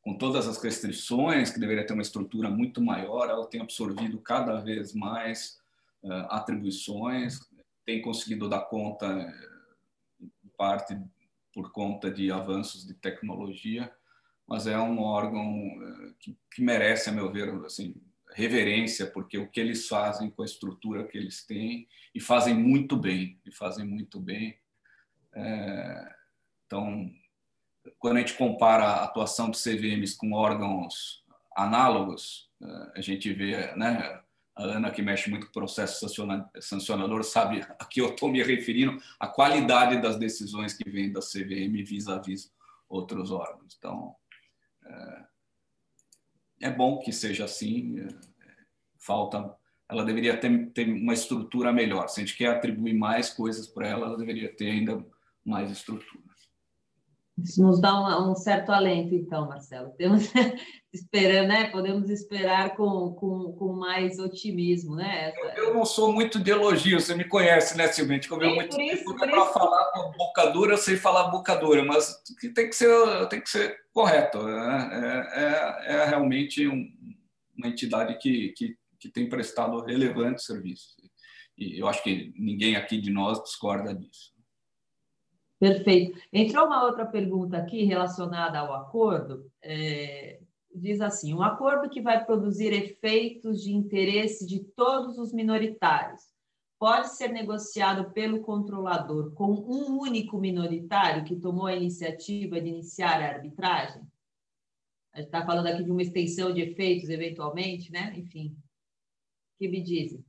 com 0.00 0.16
todas 0.16 0.48
as 0.48 0.56
restrições, 0.62 1.50
que 1.50 1.60
deveria 1.60 1.86
ter 1.86 1.92
uma 1.92 2.00
estrutura 2.00 2.48
muito 2.48 2.80
maior, 2.80 3.28
ela 3.28 3.46
tem 3.46 3.60
absorvido 3.60 4.18
cada 4.18 4.58
vez 4.60 4.94
mais 4.94 5.60
é, 6.02 6.08
atribuições, 6.30 7.38
tem 7.84 8.00
conseguido 8.00 8.48
dar 8.48 8.62
conta, 8.62 9.06
em 10.18 10.48
parte 10.56 10.98
por 11.52 11.70
conta 11.70 12.10
de 12.10 12.32
avanços 12.32 12.86
de 12.86 12.94
tecnologia, 12.94 13.92
mas 14.50 14.66
é 14.66 14.76
um 14.76 14.98
órgão 14.98 15.46
eh, 15.46 16.12
que, 16.18 16.36
que 16.52 16.60
merece, 16.60 17.08
a 17.08 17.12
meu 17.12 17.30
ver, 17.30 17.48
assim, 17.64 17.94
reverência, 18.32 19.06
porque 19.06 19.38
o 19.38 19.48
que 19.48 19.60
eles 19.60 19.86
fazem 19.86 20.28
com 20.28 20.42
a 20.42 20.44
estrutura 20.44 21.06
que 21.06 21.16
eles 21.16 21.46
têm 21.46 21.86
e 22.12 22.20
fazem 22.20 22.52
muito 22.52 22.96
bem, 22.96 23.40
e 23.46 23.52
fazem 23.52 23.86
muito 23.86 24.18
bem. 24.18 24.58
É, 25.32 26.14
então, 26.66 27.08
quando 27.96 28.16
a 28.16 28.20
gente 28.20 28.34
compara 28.34 28.84
a 28.84 29.04
atuação 29.04 29.52
de 29.52 29.62
CVMs 29.62 30.16
com 30.16 30.32
órgãos 30.32 31.24
análogos, 31.56 32.50
eh, 32.60 32.92
a 32.96 33.00
gente 33.00 33.32
vê, 33.32 33.72
né, 33.76 34.20
a 34.56 34.64
Ana 34.64 34.90
que 34.90 35.00
mexe 35.00 35.30
muito 35.30 35.46
com 35.46 35.50
o 35.50 35.52
processo 35.52 36.04
sancionador 36.60 37.22
sabe 37.22 37.64
a 37.78 37.84
que 37.84 38.00
eu 38.00 38.10
estou 38.10 38.28
me 38.28 38.42
referindo, 38.42 39.00
a 39.18 39.28
qualidade 39.28 40.02
das 40.02 40.18
decisões 40.18 40.74
que 40.74 40.90
vêm 40.90 41.12
da 41.12 41.20
CVM 41.20 41.84
vis-à-vis 41.84 42.46
-vis 42.46 42.52
outros 42.88 43.30
órgãos. 43.30 43.76
Então, 43.78 44.16
é, 44.84 45.24
é 46.62 46.70
bom 46.70 46.98
que 46.98 47.12
seja 47.12 47.44
assim. 47.44 48.00
É, 48.00 48.08
falta, 48.98 49.54
ela 49.88 50.04
deveria 50.04 50.36
ter, 50.38 50.70
ter 50.70 50.88
uma 50.88 51.14
estrutura 51.14 51.72
melhor. 51.72 52.08
Se 52.08 52.20
a 52.20 52.24
gente 52.24 52.36
quer 52.36 52.48
atribuir 52.48 52.94
mais 52.94 53.30
coisas 53.30 53.66
para 53.66 53.88
ela, 53.88 54.06
ela 54.06 54.16
deveria 54.16 54.54
ter 54.54 54.70
ainda 54.70 55.04
mais 55.44 55.70
estrutura. 55.70 56.29
Isso 57.42 57.62
nos 57.62 57.80
dá 57.80 58.20
um, 58.20 58.30
um, 58.30 58.34
certo 58.34 58.70
alento, 58.70 59.14
então, 59.14 59.48
Marcelo. 59.48 59.90
Temos 59.96 60.30
esperando, 60.92 61.48
né? 61.48 61.70
Podemos 61.70 62.10
esperar 62.10 62.76
com, 62.76 63.12
com, 63.12 63.52
com 63.52 63.72
mais 63.72 64.18
otimismo, 64.18 64.96
né? 64.96 65.28
Essa... 65.28 65.58
Eu, 65.58 65.64
eu, 65.64 65.74
não 65.74 65.84
sou 65.84 66.12
muito 66.12 66.38
de 66.38 66.50
elogio, 66.50 67.00
você 67.00 67.14
me 67.14 67.24
conhece, 67.24 67.76
né, 67.76 67.88
Silvia? 67.88 68.20
Como 68.28 68.42
eu 68.42 68.54
muito 68.54 68.76
para 69.16 69.46
falar 69.46 69.90
com 69.92 70.12
boca 70.12 70.46
dura, 70.46 70.74
eu 70.74 70.78
sei 70.78 70.96
falar 70.96 71.28
boca 71.28 71.54
dura, 71.56 71.84
mas 71.84 72.22
tem 72.54 72.68
que 72.68 72.74
ser, 72.74 73.28
tem 73.28 73.40
que 73.40 73.50
ser 73.50 73.76
correto. 73.92 74.42
Né? 74.42 75.26
É, 75.32 75.92
é, 75.92 75.96
é 75.96 76.04
realmente 76.06 76.66
um, 76.68 76.86
uma 77.56 77.68
entidade 77.68 78.18
que, 78.18 78.52
que, 78.56 78.76
que 78.98 79.08
tem 79.08 79.28
prestado 79.28 79.84
relevantes 79.84 80.44
serviços. 80.44 80.96
E 81.56 81.78
eu 81.78 81.86
acho 81.86 82.02
que 82.02 82.32
ninguém 82.36 82.76
aqui 82.76 82.98
de 82.98 83.10
nós 83.10 83.42
discorda 83.42 83.94
disso. 83.94 84.32
Perfeito. 85.60 86.18
Entrou 86.32 86.66
uma 86.66 86.84
outra 86.84 87.04
pergunta 87.04 87.58
aqui 87.58 87.84
relacionada 87.84 88.58
ao 88.58 88.72
acordo. 88.72 89.52
É, 89.62 90.40
diz 90.74 91.02
assim: 91.02 91.34
um 91.34 91.42
acordo 91.42 91.90
que 91.90 92.00
vai 92.00 92.24
produzir 92.24 92.72
efeitos 92.72 93.62
de 93.62 93.70
interesse 93.70 94.46
de 94.46 94.60
todos 94.60 95.18
os 95.18 95.34
minoritários 95.34 96.22
pode 96.78 97.14
ser 97.14 97.28
negociado 97.28 98.10
pelo 98.12 98.40
controlador 98.40 99.34
com 99.34 99.52
um 99.52 100.00
único 100.00 100.38
minoritário 100.38 101.24
que 101.24 101.36
tomou 101.36 101.66
a 101.66 101.76
iniciativa 101.76 102.58
de 102.58 102.70
iniciar 102.70 103.20
a 103.20 103.28
arbitragem? 103.28 104.00
A 105.12 105.18
gente 105.18 105.26
está 105.26 105.44
falando 105.44 105.66
aqui 105.66 105.84
de 105.84 105.90
uma 105.90 106.00
extensão 106.00 106.54
de 106.54 106.62
efeitos, 106.62 107.10
eventualmente, 107.10 107.92
né? 107.92 108.14
Enfim, 108.16 108.56
o 108.56 109.58
que 109.58 109.68
me 109.68 109.82
dizem? 109.82 110.24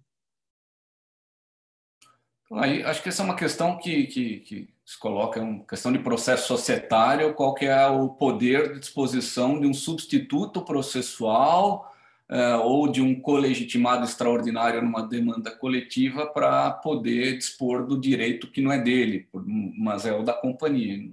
Aí, 2.52 2.84
acho 2.84 3.02
que 3.02 3.08
essa 3.08 3.22
é 3.22 3.26
uma 3.26 3.36
questão 3.38 3.78
que, 3.78 4.08
que, 4.08 4.40
que 4.42 4.74
se 4.92 5.00
coloca, 5.00 5.40
uma 5.40 5.64
questão 5.64 5.90
de 5.90 6.00
processo 6.00 6.48
societário, 6.48 7.34
qual 7.34 7.54
que 7.54 7.66
é 7.66 7.88
o 7.88 8.10
poder 8.10 8.74
de 8.74 8.80
disposição 8.80 9.58
de 9.58 9.66
um 9.66 9.74
substituto 9.74 10.66
processual 10.66 11.90
uh, 12.30 12.60
ou 12.62 12.92
de 12.92 13.02
um 13.02 13.18
colegitimado 13.18 14.04
extraordinário 14.04 14.82
numa 14.82 15.08
demanda 15.08 15.50
coletiva 15.50 16.28
para 16.28 16.72
poder 16.72 17.38
dispor 17.38 17.88
do 17.88 17.98
direito 17.98 18.52
que 18.52 18.60
não 18.60 18.70
é 18.70 18.80
dele, 18.80 19.30
mas 19.78 20.06
é 20.06 20.12
o 20.12 20.24
da 20.24 20.34
companhia. 20.34 21.10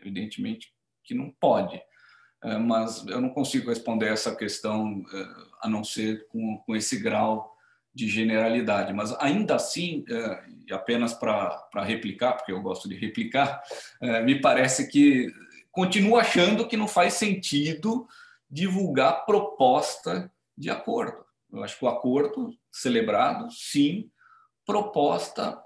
Evidentemente 0.00 0.72
que 1.04 1.12
não 1.12 1.30
pode. 1.38 1.76
Uh, 2.42 2.58
mas 2.58 3.06
eu 3.06 3.20
não 3.20 3.28
consigo 3.28 3.68
responder 3.68 4.06
essa 4.06 4.34
questão 4.34 5.00
uh, 5.00 5.46
a 5.60 5.68
não 5.68 5.84
ser 5.84 6.26
com, 6.28 6.56
com 6.56 6.74
esse 6.74 6.98
grau 6.98 7.54
de 7.94 8.08
generalidade. 8.08 8.92
Mas 8.92 9.12
ainda 9.20 9.56
assim, 9.56 10.04
é, 10.08 10.74
apenas 10.74 11.14
para 11.14 11.84
replicar, 11.84 12.34
porque 12.34 12.52
eu 12.52 12.62
gosto 12.62 12.88
de 12.88 12.94
replicar, 12.94 13.62
é, 14.00 14.22
me 14.22 14.40
parece 14.40 14.88
que 14.88 15.26
continuo 15.70 16.16
achando 16.16 16.66
que 16.66 16.76
não 16.76 16.88
faz 16.88 17.14
sentido 17.14 18.06
divulgar 18.50 19.24
proposta 19.24 20.30
de 20.56 20.70
acordo. 20.70 21.24
Eu 21.52 21.64
acho 21.64 21.78
que 21.78 21.84
o 21.84 21.88
acordo 21.88 22.50
celebrado, 22.70 23.50
sim, 23.50 24.10
proposta 24.64 25.58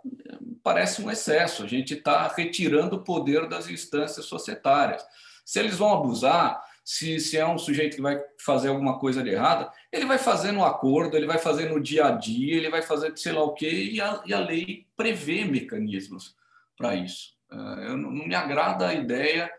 parece 0.62 1.02
um 1.02 1.10
excesso. 1.10 1.62
A 1.62 1.66
gente 1.66 1.94
está 1.94 2.28
retirando 2.28 2.96
o 2.96 3.04
poder 3.04 3.48
das 3.48 3.68
instâncias 3.68 4.26
societárias. 4.26 5.04
Se 5.44 5.58
eles 5.58 5.76
vão 5.76 5.92
abusar, 5.92 6.62
se, 6.84 7.18
se 7.18 7.38
é 7.38 7.46
um 7.46 7.56
sujeito 7.56 7.96
que 7.96 8.02
vai 8.02 8.22
fazer 8.38 8.68
alguma 8.68 8.98
coisa 8.98 9.22
de 9.22 9.30
errada, 9.30 9.72
ele 9.90 10.04
vai 10.04 10.18
fazer 10.18 10.52
no 10.52 10.62
acordo, 10.62 11.16
ele 11.16 11.26
vai 11.26 11.38
fazer 11.38 11.70
no 11.70 11.80
dia 11.80 12.06
a 12.06 12.10
dia, 12.10 12.56
ele 12.56 12.68
vai 12.68 12.82
fazer 12.82 13.16
sei 13.16 13.32
lá 13.32 13.42
o 13.42 13.54
quê, 13.54 13.70
e 13.70 14.00
a, 14.00 14.22
e 14.26 14.34
a 14.34 14.40
lei 14.40 14.86
prevê 14.94 15.46
mecanismos 15.46 16.36
para 16.76 16.94
isso. 16.94 17.32
É, 17.50 17.56
eu, 17.88 17.96
não 17.96 18.10
me 18.10 18.34
agrada 18.34 18.88
a 18.88 18.94
ideia, 18.94 19.50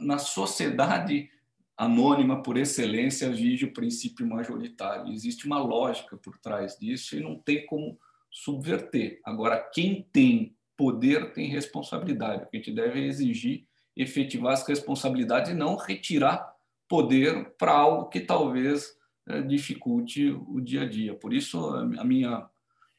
na 0.00 0.18
sociedade 0.18 1.28
anônima 1.76 2.42
por 2.42 2.56
excelência, 2.56 3.30
vige 3.30 3.64
o 3.64 3.72
princípio 3.72 4.26
majoritário. 4.26 5.12
Existe 5.12 5.46
uma 5.46 5.58
lógica 5.58 6.16
por 6.16 6.38
trás 6.38 6.76
disso 6.78 7.16
e 7.16 7.20
não 7.20 7.36
tem 7.36 7.66
como 7.66 7.98
subverter. 8.30 9.20
Agora, 9.24 9.58
quem 9.58 10.06
tem 10.12 10.54
poder 10.76 11.32
tem 11.32 11.48
responsabilidade. 11.48 12.44
O 12.44 12.46
que 12.46 12.56
a 12.56 12.60
gente 12.60 12.72
deve 12.72 13.04
exigir 13.04 13.66
efetivar 13.96 14.52
as 14.52 14.66
responsabilidades 14.66 15.50
e 15.50 15.54
não 15.54 15.76
retirar 15.76 16.54
poder 16.88 17.50
para 17.58 17.72
algo 17.72 18.08
que 18.08 18.20
talvez 18.20 18.96
é, 19.28 19.42
dificulte 19.42 20.30
o 20.30 20.60
dia 20.60 20.82
a 20.82 20.88
dia. 20.88 21.14
Por 21.14 21.32
isso, 21.32 21.58
a 21.74 22.04
minha, 22.04 22.48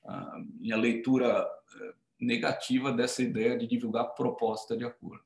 a 0.05 0.39
minha 0.59 0.77
leitura 0.77 1.45
é, 1.75 1.93
negativa 2.19 2.91
dessa 2.91 3.21
ideia 3.21 3.57
de 3.57 3.67
divulgar 3.67 4.15
proposta 4.15 4.77
de 4.77 4.85
acordo. 4.85 5.23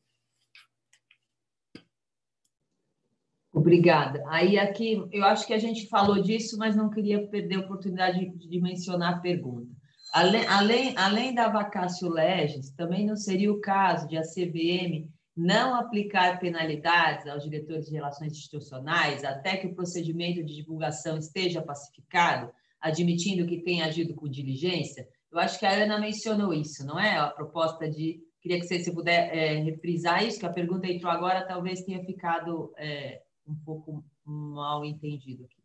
Obrigada. 3.55 4.22
Aí 4.28 4.59
aqui, 4.59 5.01
eu 5.13 5.24
acho 5.24 5.47
que 5.47 5.53
a 5.53 5.57
gente 5.57 5.88
falou 5.88 6.22
disso, 6.22 6.57
mas 6.57 6.76
não 6.76 6.89
queria 6.89 7.26
perder 7.26 7.55
a 7.55 7.59
oportunidade 7.61 8.30
de, 8.30 8.59
mencionar 8.59 9.13
a 9.13 9.20
pergunta. 9.20 9.74
Além, 10.11 10.45
além, 10.47 10.97
além 10.97 11.34
da 11.34 11.47
vacácio 11.47 12.09
legis, 12.09 12.70
também 12.72 13.05
não 13.05 13.16
seria 13.16 13.51
o 13.51 13.61
caso 13.61 14.07
de 14.09 14.18
a 14.18 14.24
CVM 14.24 15.07
não 15.36 15.76
aplicar 15.76 16.40
penalidades 16.40 17.28
aos 17.28 17.44
diretores 17.44 17.88
de 17.88 17.94
relações 17.94 18.32
institucionais 18.32 19.24
até 19.24 19.58
que 19.58 19.68
o 19.68 19.76
procedimento 19.76 20.44
de 20.44 20.56
divulgação 20.56 21.18
esteja 21.18 21.62
pacificado, 21.62 22.54
admitindo 22.80 23.46
que 23.46 23.62
tenha 23.62 23.86
agido 23.86 24.16
com 24.16 24.30
diligência? 24.30 25.08
Eu 25.32 25.40
acho 25.40 25.60
que 25.60 25.66
a 25.66 25.72
Ana 25.72 26.00
mencionou 26.00 26.54
isso, 26.54 26.86
não 26.86 26.98
é? 26.98 27.18
A 27.18 27.30
proposta 27.30 27.90
de. 27.90 28.24
Queria 28.42 28.60
que 28.60 28.68
você, 28.68 28.80
se 28.80 28.94
puder 28.94 29.36
é, 29.36 29.56
reprisar 29.56 30.24
isso, 30.24 30.40
que 30.40 30.46
a 30.46 30.54
pergunta 30.54 30.88
entrou 30.88 31.12
agora, 31.12 31.46
talvez 31.46 31.82
tenha 31.82 32.04
ficado 32.06 32.74
é, 32.78 33.22
um 33.46 33.56
pouco 33.56 34.06
mal 34.24 34.86
entendido 34.86 35.44
aqui. 35.44 35.56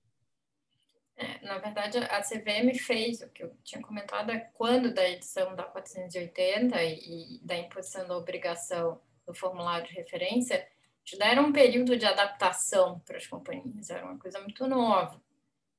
É, 1.17 1.47
na 1.47 1.59
verdade, 1.59 1.99
a 1.99 2.23
CVM 2.23 2.75
fez 2.75 3.21
o 3.21 3.29
que 3.29 3.45
eu 3.45 3.55
tinha 3.63 3.83
comentado, 3.83 4.31
é 4.31 4.39
quando 4.55 4.93
da 4.93 5.07
edição 5.09 5.55
da 5.55 5.65
480 5.65 6.83
e, 6.83 7.37
e 7.37 7.47
da 7.47 7.59
imposição 7.59 8.09
da 8.09 8.17
obrigação 8.17 8.99
do 9.27 9.35
formulário 9.35 9.87
de 9.87 9.95
referência, 9.95 10.67
te 11.05 11.17
deram 11.19 11.47
um 11.47 11.53
período 11.53 11.97
de 11.97 12.07
adaptação 12.07 13.01
para 13.01 13.17
as 13.17 13.27
companhias, 13.27 13.91
era 13.91 14.05
uma 14.05 14.19
coisa 14.19 14.41
muito 14.41 14.67
nova. 14.67 15.21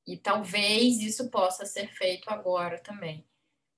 E 0.06 0.18
talvez 0.18 1.00
isso 1.00 1.30
possa 1.30 1.66
ser 1.66 1.88
feito 1.88 2.30
agora 2.30 2.80
também. 2.80 3.26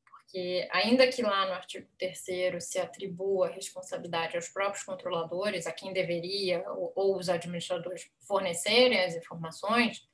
Porque, 0.06 0.68
ainda 0.72 1.08
que 1.08 1.22
lá 1.22 1.46
no 1.46 1.54
artigo 1.54 1.88
3 2.00 2.64
se 2.64 2.80
atribua 2.80 3.48
a 3.48 3.52
responsabilidade 3.52 4.36
aos 4.36 4.48
próprios 4.48 4.84
controladores, 4.84 5.68
a 5.68 5.72
quem 5.72 5.94
deveria, 5.94 6.64
ou, 6.72 6.94
ou 6.96 7.18
os 7.18 7.30
administradores 7.30 8.10
fornecerem 8.20 9.00
as 9.00 9.16
informações, 9.16 10.08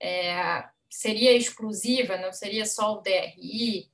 é, 0.00 0.68
seria 0.88 1.32
exclusiva, 1.32 2.16
não 2.16 2.32
seria 2.32 2.64
só 2.64 2.94
o 2.94 3.00
DRI, 3.00 3.90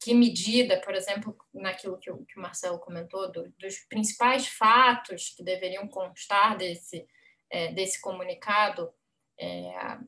que 0.00 0.14
medida, 0.14 0.80
por 0.80 0.94
exemplo, 0.94 1.36
naquilo 1.52 1.98
que 1.98 2.10
o 2.10 2.24
Marcelo 2.36 2.78
comentou, 2.78 3.30
do, 3.30 3.52
dos 3.58 3.78
principais 3.88 4.48
fatos 4.48 5.34
que 5.36 5.42
deveriam 5.42 5.86
constar 5.86 6.56
desse, 6.56 7.06
é, 7.50 7.72
desse 7.72 8.00
comunicado, 8.00 8.90
é, 9.38 9.98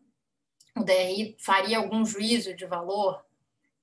o 0.77 0.83
DRI 0.83 1.37
faria 1.39 1.79
algum 1.79 2.05
juízo 2.05 2.55
de 2.55 2.65
valor? 2.67 3.23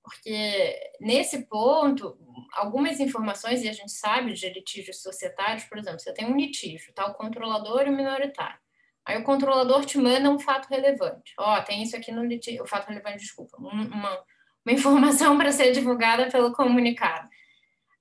Porque, 0.01 0.93
nesse 1.01 1.45
ponto, 1.47 2.17
algumas 2.53 2.99
informações, 2.99 3.61
e 3.61 3.69
a 3.69 3.73
gente 3.73 3.91
sabe 3.91 4.33
de 4.33 4.49
litígios 4.49 5.01
societários, 5.01 5.65
por 5.65 5.77
exemplo, 5.77 5.99
você 5.99 6.13
tem 6.13 6.25
um 6.25 6.37
litígio, 6.37 6.93
tá? 6.93 7.05
o 7.07 7.13
controlador 7.13 7.81
e 7.85 7.89
o 7.89 7.95
minoritário. 7.95 8.59
Aí 9.05 9.17
o 9.17 9.23
controlador 9.23 9.85
te 9.85 9.97
manda 9.97 10.29
um 10.29 10.39
fato 10.39 10.67
relevante. 10.67 11.33
Ó, 11.37 11.57
oh, 11.57 11.63
tem 11.63 11.83
isso 11.83 11.95
aqui 11.95 12.11
no 12.11 12.25
litígio, 12.25 12.63
o 12.63 12.67
fato 12.67 12.87
relevante, 12.87 13.19
desculpa, 13.19 13.57
uma, 13.57 14.25
uma 14.67 14.73
informação 14.73 15.37
para 15.37 15.49
ser 15.53 15.71
divulgada 15.71 16.29
pelo 16.29 16.51
comunicado. 16.51 17.29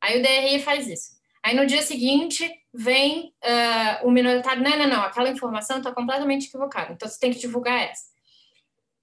Aí 0.00 0.18
o 0.18 0.22
DRI 0.22 0.60
faz 0.60 0.88
isso. 0.88 1.12
Aí 1.40 1.54
no 1.54 1.64
dia 1.64 1.80
seguinte 1.80 2.50
vem 2.74 3.32
uh, 3.44 4.06
o 4.06 4.10
minoritário, 4.10 4.64
não, 4.64 4.76
não, 4.76 4.88
não, 4.88 5.02
aquela 5.02 5.28
informação 5.28 5.78
está 5.78 5.92
completamente 5.92 6.48
equivocada, 6.48 6.92
então 6.92 7.08
você 7.08 7.20
tem 7.20 7.32
que 7.32 7.38
divulgar 7.38 7.80
essa. 7.82 8.06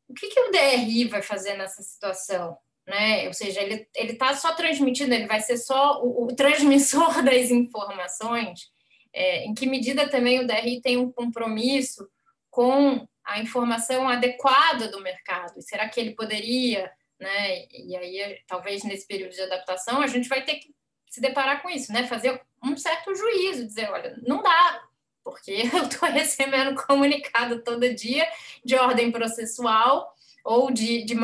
O 0.09 0.13
que, 0.13 0.27
que 0.27 0.39
o 0.41 0.51
DRI 0.51 1.05
vai 1.05 1.21
fazer 1.21 1.53
nessa 1.55 1.81
situação? 1.81 2.57
Né? 2.85 3.27
Ou 3.27 3.33
seja, 3.33 3.61
ele 3.61 3.87
está 3.95 4.35
só 4.35 4.53
transmitindo, 4.53 5.13
ele 5.13 5.25
vai 5.25 5.39
ser 5.39 5.55
só 5.55 6.03
o, 6.03 6.25
o 6.25 6.35
transmissor 6.35 7.23
das 7.23 7.49
informações. 7.49 8.69
É, 9.13 9.45
em 9.45 9.53
que 9.53 9.65
medida 9.65 10.09
também 10.09 10.41
o 10.41 10.47
DRI 10.47 10.81
tem 10.81 10.97
um 10.97 11.09
compromisso 11.09 12.09
com 12.49 13.07
a 13.23 13.39
informação 13.39 14.09
adequada 14.09 14.89
do 14.89 15.01
mercado? 15.01 15.61
Será 15.61 15.87
que 15.87 15.99
ele 15.99 16.13
poderia 16.13 16.91
né? 17.23 17.65
E 17.71 17.95
aí, 17.95 18.39
talvez 18.47 18.83
nesse 18.83 19.07
período 19.07 19.33
de 19.33 19.41
adaptação, 19.41 20.01
a 20.01 20.07
gente 20.07 20.29
vai 20.29 20.43
ter 20.43 20.55
que 20.55 20.73
se 21.09 21.19
deparar 21.21 21.61
com 21.61 21.69
isso, 21.69 21.91
né? 21.91 22.05
Fazer 22.07 22.41
um 22.63 22.77
certo 22.77 23.15
juízo, 23.15 23.65
dizer, 23.65 23.89
olha, 23.89 24.15
não 24.21 24.43
dá, 24.43 24.83
porque 25.23 25.51
eu 25.73 25.83
estou 25.83 26.09
recebendo 26.09 26.75
comunicado 26.85 27.63
todo 27.63 27.93
dia 27.93 28.27
de 28.63 28.75
ordem 28.75 29.11
processual 29.11 30.13
ou 30.43 30.71
de, 30.71 31.03
de 31.05 31.15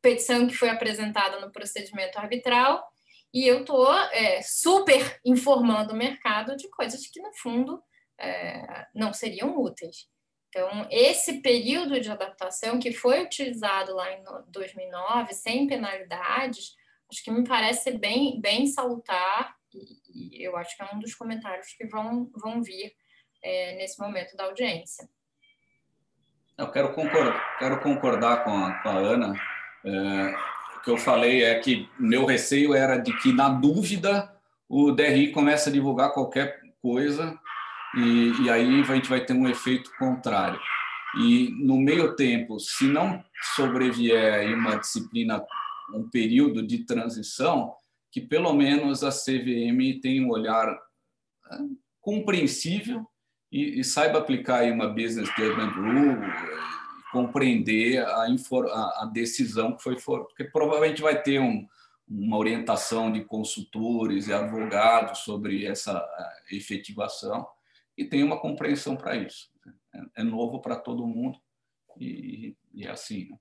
petição 0.00 0.46
que 0.46 0.54
foi 0.54 0.68
apresentada 0.68 1.40
no 1.40 1.50
procedimento 1.50 2.18
arbitral 2.18 2.86
e 3.32 3.46
eu 3.46 3.60
estou 3.60 3.92
é, 4.12 4.40
super 4.42 5.20
informando 5.24 5.92
o 5.92 5.96
mercado 5.96 6.56
de 6.56 6.70
coisas 6.70 7.06
que, 7.06 7.20
no 7.20 7.32
fundo, 7.34 7.82
é, 8.18 8.86
não 8.94 9.12
seriam 9.12 9.60
úteis. 9.60 10.08
Então, 10.56 10.88
esse 10.90 11.42
período 11.42 12.00
de 12.00 12.10
adaptação 12.10 12.78
que 12.78 12.90
foi 12.90 13.22
utilizado 13.22 13.94
lá 13.94 14.10
em 14.10 14.24
2009, 14.48 15.34
sem 15.34 15.66
penalidades, 15.66 16.74
acho 17.12 17.22
que 17.22 17.30
me 17.30 17.46
parece 17.46 17.90
bem, 17.98 18.40
bem 18.40 18.66
salutar 18.66 19.54
e, 19.74 20.38
e 20.38 20.42
eu 20.42 20.56
acho 20.56 20.74
que 20.74 20.82
é 20.82 20.88
um 20.94 20.98
dos 20.98 21.14
comentários 21.14 21.74
que 21.76 21.86
vão, 21.86 22.30
vão 22.34 22.62
vir 22.62 22.90
é, 23.44 23.76
nesse 23.76 24.00
momento 24.00 24.34
da 24.34 24.44
audiência. 24.44 25.06
Eu 26.56 26.70
quero 26.70 26.94
concordar, 26.94 27.58
quero 27.58 27.82
concordar 27.82 28.42
com, 28.42 28.56
a, 28.56 28.82
com 28.82 28.88
a 28.88 28.96
Ana. 28.96 29.34
É, 29.84 30.78
o 30.78 30.80
que 30.80 30.90
eu 30.90 30.96
falei 30.96 31.44
é 31.44 31.60
que 31.60 31.86
meu 31.98 32.24
receio 32.24 32.72
era 32.72 32.96
de 32.96 33.14
que, 33.18 33.30
na 33.30 33.50
dúvida, 33.50 34.34
o 34.66 34.90
DRI 34.90 35.32
começa 35.32 35.68
a 35.68 35.72
divulgar 35.72 36.14
qualquer 36.14 36.62
coisa 36.80 37.38
e, 37.96 38.42
e 38.42 38.50
aí 38.50 38.82
a 38.82 38.94
gente 38.94 39.08
vai 39.08 39.24
ter 39.24 39.32
um 39.32 39.48
efeito 39.48 39.90
contrário. 39.98 40.60
E 41.18 41.50
no 41.64 41.78
meio 41.78 42.14
tempo, 42.14 42.60
se 42.60 42.86
não 42.86 43.24
sobrevier 43.54 44.54
uma 44.54 44.76
disciplina, 44.76 45.42
um 45.94 46.08
período 46.10 46.66
de 46.66 46.84
transição, 46.84 47.74
que 48.12 48.20
pelo 48.20 48.52
menos 48.52 49.02
a 49.02 49.10
CVM 49.10 50.00
tenha 50.02 50.22
um 50.22 50.30
olhar 50.30 50.68
é, 50.68 51.58
compreensível 52.00 53.06
e, 53.50 53.80
e, 53.80 53.84
saiba 53.84 54.18
aplicar 54.18 54.64
uma 54.70 54.88
business 54.88 55.28
judgment 55.36 55.70
rule, 55.70 56.32
compreender 57.12 58.04
a, 58.04 58.26
a, 58.26 59.10
decisão 59.12 59.74
que 59.74 59.82
foi 59.82 59.98
for, 59.98 60.26
porque 60.26 60.44
provavelmente 60.44 61.00
vai 61.00 61.22
ter 61.22 61.40
um, 61.40 61.66
uma 62.06 62.36
orientação 62.36 63.10
de 63.10 63.24
consultores 63.24 64.28
e 64.28 64.34
advogados 64.34 65.20
sobre 65.20 65.64
essa 65.64 66.04
efetivação 66.50 67.46
e 67.96 68.04
tem 68.04 68.22
uma 68.22 68.40
compreensão 68.40 68.96
para 68.96 69.16
isso. 69.16 69.48
É, 69.94 70.20
é, 70.20 70.24
novo 70.24 70.60
para 70.60 70.76
todo 70.76 71.06
mundo 71.06 71.38
e, 71.98 72.54
e 72.74 72.84
é 72.84 72.90
assim. 72.90 73.28
Né? 73.30 73.36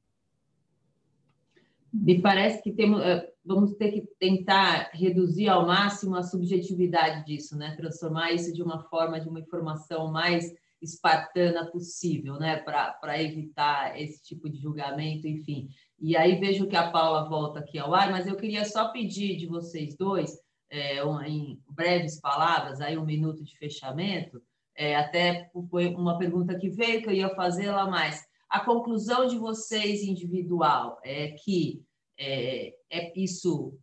Me 1.94 2.22
parece 2.22 2.62
que 2.62 2.74
temos, 2.74 3.02
é, 3.02 3.32
vamos 3.44 3.74
ter 3.76 3.92
que 3.92 4.02
tentar 4.20 4.92
reduzir 4.94 5.48
ao 5.48 5.66
máximo 5.66 6.16
a 6.16 6.24
subjetividade 6.24 7.26
disso, 7.26 7.58
né? 7.58 7.76
transformar 7.76 8.32
isso 8.32 8.54
de 8.54 8.62
uma 8.62 8.84
forma, 8.90 9.20
de 9.20 9.30
uma 9.30 9.40
informação 9.40 10.12
mais 10.12 10.54
espartana 10.82 11.66
possível, 11.72 12.38
né? 12.38 12.58
para 12.58 13.22
evitar 13.22 14.00
esse 14.00 14.22
tipo 14.24 14.50
de 14.50 14.58
julgamento, 14.58 15.28
enfim. 15.28 15.70
E 16.00 16.18
aí 16.18 16.40
vejo 16.40 16.68
que 16.68 16.76
a 16.76 16.92
Paula 16.92 17.30
volta 17.30 17.60
aqui 17.60 17.80
ao 17.80 17.94
ar, 17.94 18.12
mas 18.12 18.28
eu 18.28 18.36
queria 18.36 18.66
só 18.66 18.90
pedir 18.90 19.38
de 19.38 19.48
vocês 19.48 19.96
dois, 19.96 20.38
é, 20.76 21.04
em 21.28 21.62
breves 21.70 22.20
palavras, 22.20 22.82
aí 22.82 22.98
um 22.98 23.06
minuto 23.06 23.44
de 23.44 23.58
fechamento, 23.58 24.42
é, 24.76 24.96
até 24.96 25.50
foi 25.70 25.88
uma 25.96 26.18
pergunta 26.18 26.58
que 26.58 26.70
veio 26.70 27.02
que 27.02 27.08
eu 27.08 27.14
ia 27.14 27.34
fazer 27.36 27.72
lá 27.72 27.90
mais. 27.90 28.24
A 28.50 28.60
conclusão 28.60 29.26
de 29.26 29.38
vocês 29.38 30.04
individual 30.04 31.00
é 31.04 31.32
que 31.32 31.82
é, 32.18 32.74
é 32.90 33.14
isso, 33.20 33.78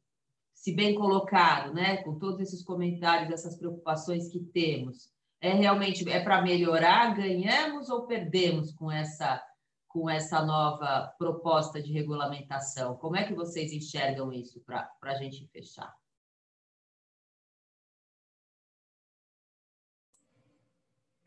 se 0.55 0.75
bem 0.75 0.95
colocado, 0.95 1.73
né, 1.73 1.99
com 1.99 2.19
todos 2.19 2.41
esses 2.41 2.63
comentários, 2.63 3.33
essas 3.33 3.57
preocupações 3.57 4.29
que 4.29 4.41
temos, 4.41 5.11
é 5.41 5.53
realmente 5.53 6.09
é 6.09 6.23
para 6.23 6.43
melhorar, 6.43 7.15
ganhamos 7.15 7.89
ou 7.89 8.07
perdemos 8.07 8.73
com 8.73 8.91
essa 8.91 9.43
com 9.89 10.09
essa 10.09 10.43
nova 10.43 11.13
proposta 11.19 11.83
de 11.83 11.93
regulamentação? 11.93 12.97
Como 12.97 13.15
é 13.15 13.25
que 13.25 13.35
vocês 13.35 13.75
enxergam 13.75 14.33
isso 14.33 14.59
para 14.61 14.91
a 15.03 15.15
gente 15.17 15.47
fechar? 15.49 15.95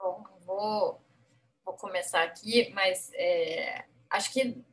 Bom, 0.06 0.24
vou, 0.46 1.02
vou 1.66 1.74
começar 1.74 2.22
aqui, 2.22 2.70
mas 2.76 3.12
é, 3.16 3.86
acho 4.08 4.32
que 4.32 4.64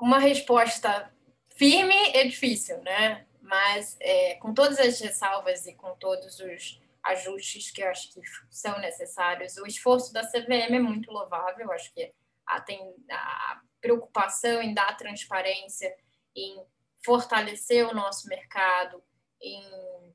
uma 0.00 0.20
resposta 0.20 1.12
firme 1.48 1.96
é 2.14 2.24
difícil, 2.24 2.80
né? 2.82 3.26
Mas 3.40 3.96
é, 3.98 4.36
com 4.36 4.54
todas 4.54 4.78
as 4.78 5.00
ressalvas 5.00 5.66
e 5.66 5.74
com 5.74 5.96
todos 5.96 6.38
os 6.38 6.80
ajustes 7.02 7.72
que 7.72 7.82
eu 7.82 7.88
acho 7.88 8.12
que 8.12 8.20
são 8.48 8.78
necessários, 8.78 9.56
o 9.56 9.66
esforço 9.66 10.12
da 10.12 10.24
CVM 10.24 10.76
é 10.76 10.78
muito 10.78 11.10
louvável. 11.10 11.66
Eu 11.66 11.72
acho 11.72 11.92
que 11.92 12.14
a, 12.46 12.60
tem, 12.60 12.94
a 13.10 13.60
preocupação 13.80 14.62
em 14.62 14.72
dar 14.72 14.96
transparência, 14.96 15.92
em 16.36 16.64
fortalecer 17.04 17.84
o 17.88 17.94
nosso 17.94 18.28
mercado, 18.28 19.02
em 19.40 20.14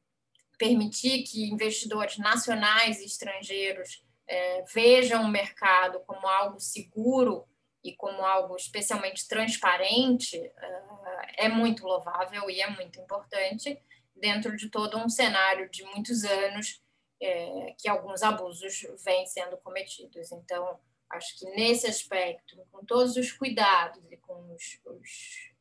permitir 0.57 1.23
que 1.23 1.51
investidores 1.51 2.17
nacionais 2.17 3.01
e 3.01 3.05
estrangeiros 3.05 4.06
é, 4.27 4.63
vejam 4.73 5.23
o 5.23 5.29
mercado 5.29 5.99
como 6.01 6.27
algo 6.27 6.59
seguro 6.59 7.47
e 7.83 7.95
como 7.95 8.25
algo 8.25 8.55
especialmente 8.55 9.27
transparente 9.27 10.37
é, 10.37 11.45
é 11.45 11.49
muito 11.49 11.85
louvável 11.85 12.49
e 12.49 12.61
é 12.61 12.69
muito 12.69 12.99
importante 12.99 13.81
dentro 14.15 14.55
de 14.55 14.69
todo 14.69 14.97
um 14.97 15.09
cenário 15.09 15.69
de 15.69 15.83
muitos 15.83 16.23
anos 16.23 16.81
é, 17.21 17.73
que 17.77 17.87
alguns 17.87 18.21
abusos 18.21 18.85
vêm 19.03 19.25
sendo 19.25 19.57
cometidos. 19.57 20.31
Então, 20.31 20.79
acho 21.09 21.37
que 21.37 21.45
nesse 21.51 21.87
aspecto, 21.87 22.57
com 22.71 22.85
todos 22.85 23.15
os 23.15 23.31
cuidados 23.31 24.03
e 24.11 24.17
com 24.17 24.53
os, 24.53 24.79
os, 24.85 25.53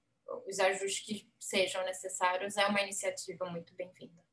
os 0.47 0.61
ajustes 0.61 1.01
que 1.01 1.31
sejam 1.39 1.85
necessários, 1.85 2.57
é 2.57 2.67
uma 2.67 2.83
iniciativa 2.83 3.47
muito 3.47 3.75
bem-vinda. 3.75 4.26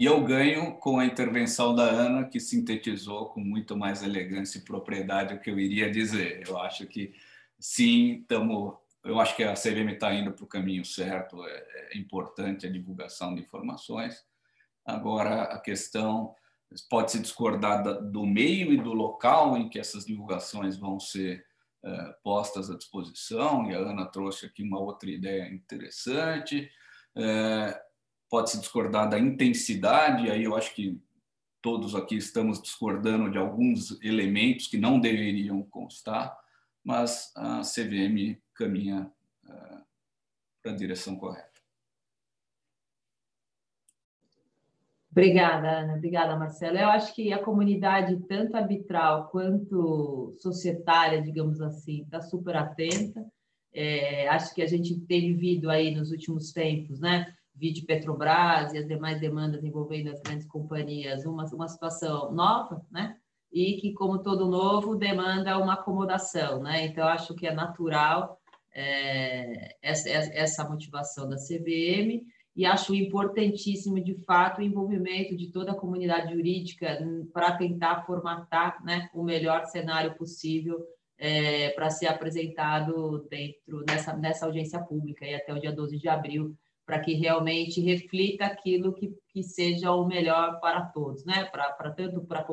E 0.00 0.06
eu 0.06 0.24
ganho 0.24 0.78
com 0.78 0.98
a 0.98 1.04
intervenção 1.04 1.74
da 1.74 1.82
Ana, 1.82 2.24
que 2.24 2.40
sintetizou 2.40 3.26
com 3.26 3.40
muito 3.40 3.76
mais 3.76 4.02
elegância 4.02 4.56
e 4.56 4.62
propriedade 4.62 5.34
o 5.34 5.38
que 5.38 5.50
eu 5.50 5.58
iria 5.60 5.90
dizer. 5.90 6.42
Eu 6.48 6.56
acho 6.58 6.86
que 6.86 7.12
sim, 7.58 8.20
estamos. 8.22 8.78
Eu 9.04 9.20
acho 9.20 9.36
que 9.36 9.44
a 9.44 9.52
CVM 9.52 9.90
está 9.90 10.14
indo 10.14 10.32
para 10.32 10.42
o 10.42 10.48
caminho 10.48 10.86
certo. 10.86 11.44
É, 11.44 11.90
é 11.92 11.98
importante 11.98 12.66
a 12.66 12.70
divulgação 12.70 13.34
de 13.34 13.42
informações. 13.42 14.24
Agora 14.86 15.42
a 15.42 15.58
questão 15.58 16.34
pode 16.88 17.12
se 17.12 17.20
discordar 17.20 17.82
do 17.82 18.24
meio 18.24 18.72
e 18.72 18.78
do 18.78 18.94
local 18.94 19.54
em 19.58 19.68
que 19.68 19.78
essas 19.78 20.06
divulgações 20.06 20.78
vão 20.78 20.98
ser 20.98 21.44
é, 21.84 22.14
postas 22.24 22.70
à 22.70 22.74
disposição. 22.74 23.70
E 23.70 23.74
a 23.74 23.78
Ana 23.78 24.06
trouxe 24.06 24.46
aqui 24.46 24.62
uma 24.62 24.80
outra 24.80 25.10
ideia 25.10 25.46
interessante. 25.52 26.70
É, 27.14 27.89
pode 28.30 28.50
se 28.50 28.60
discordar 28.60 29.10
da 29.10 29.18
intensidade, 29.18 30.30
aí 30.30 30.44
eu 30.44 30.56
acho 30.56 30.72
que 30.74 30.98
todos 31.60 31.94
aqui 31.94 32.16
estamos 32.16 32.62
discordando 32.62 33.30
de 33.30 33.36
alguns 33.36 34.00
elementos 34.02 34.68
que 34.68 34.78
não 34.78 35.00
deveriam 35.00 35.62
constar, 35.64 36.38
mas 36.82 37.32
a 37.36 37.60
CVM 37.60 38.40
caminha 38.54 39.12
uh, 39.44 39.84
para 40.62 40.72
a 40.72 40.76
direção 40.76 41.16
correta. 41.16 41.50
Obrigada, 45.10 45.80
Ana. 45.80 45.96
Obrigada, 45.96 46.36
Marcelo. 46.36 46.78
Eu 46.78 46.88
acho 46.88 47.12
que 47.14 47.32
a 47.32 47.42
comunidade, 47.42 48.16
tanto 48.28 48.56
arbitral 48.56 49.28
quanto 49.28 50.36
societária, 50.38 51.20
digamos 51.20 51.60
assim, 51.60 52.02
está 52.02 52.20
super 52.20 52.56
atenta. 52.56 53.26
É, 53.72 54.28
acho 54.28 54.54
que 54.54 54.62
a 54.62 54.66
gente 54.66 54.98
tem 55.00 55.34
vivido 55.34 55.68
aí 55.68 55.92
nos 55.92 56.12
últimos 56.12 56.52
tempos, 56.52 57.00
né? 57.00 57.34
Vide 57.60 57.82
Petrobras 57.82 58.72
e 58.72 58.78
as 58.78 58.88
demais 58.88 59.20
demandas 59.20 59.62
envolvendo 59.62 60.08
as 60.08 60.20
grandes 60.20 60.46
companhias, 60.46 61.26
uma, 61.26 61.44
uma 61.52 61.68
situação 61.68 62.32
nova, 62.32 62.82
né? 62.90 63.16
E 63.52 63.74
que, 63.74 63.92
como 63.92 64.22
todo 64.22 64.48
novo, 64.48 64.96
demanda 64.96 65.58
uma 65.58 65.74
acomodação, 65.74 66.62
né? 66.62 66.86
Então, 66.86 67.06
acho 67.06 67.34
que 67.34 67.46
é 67.46 67.52
natural 67.52 68.40
é, 68.74 69.76
essa, 69.82 70.08
essa 70.08 70.68
motivação 70.68 71.28
da 71.28 71.36
CVM 71.36 72.24
e 72.56 72.64
acho 72.64 72.94
importantíssimo, 72.94 74.02
de 74.02 74.14
fato, 74.24 74.60
o 74.60 74.64
envolvimento 74.64 75.36
de 75.36 75.50
toda 75.50 75.72
a 75.72 75.76
comunidade 75.76 76.32
jurídica 76.32 76.98
para 77.32 77.56
tentar 77.56 78.04
formatar 78.06 78.82
né, 78.84 79.08
o 79.14 79.22
melhor 79.22 79.64
cenário 79.66 80.14
possível 80.16 80.78
é, 81.18 81.70
para 81.70 81.90
ser 81.90 82.06
apresentado 82.06 83.26
dentro 83.28 83.84
dessa, 83.84 84.16
nessa 84.16 84.46
audiência 84.46 84.80
pública 84.80 85.26
e 85.26 85.34
até 85.34 85.52
o 85.52 85.60
dia 85.60 85.72
12 85.72 85.98
de 85.98 86.08
abril 86.08 86.56
para 86.90 86.98
que 86.98 87.14
realmente 87.14 87.80
reflita 87.80 88.46
aquilo 88.46 88.92
que, 88.92 89.14
que 89.28 89.44
seja 89.44 89.92
o 89.92 90.08
melhor 90.08 90.58
para 90.58 90.86
todos, 90.86 91.24
né? 91.24 91.44
Para, 91.44 91.70
tanto 91.92 92.20
para, 92.22 92.44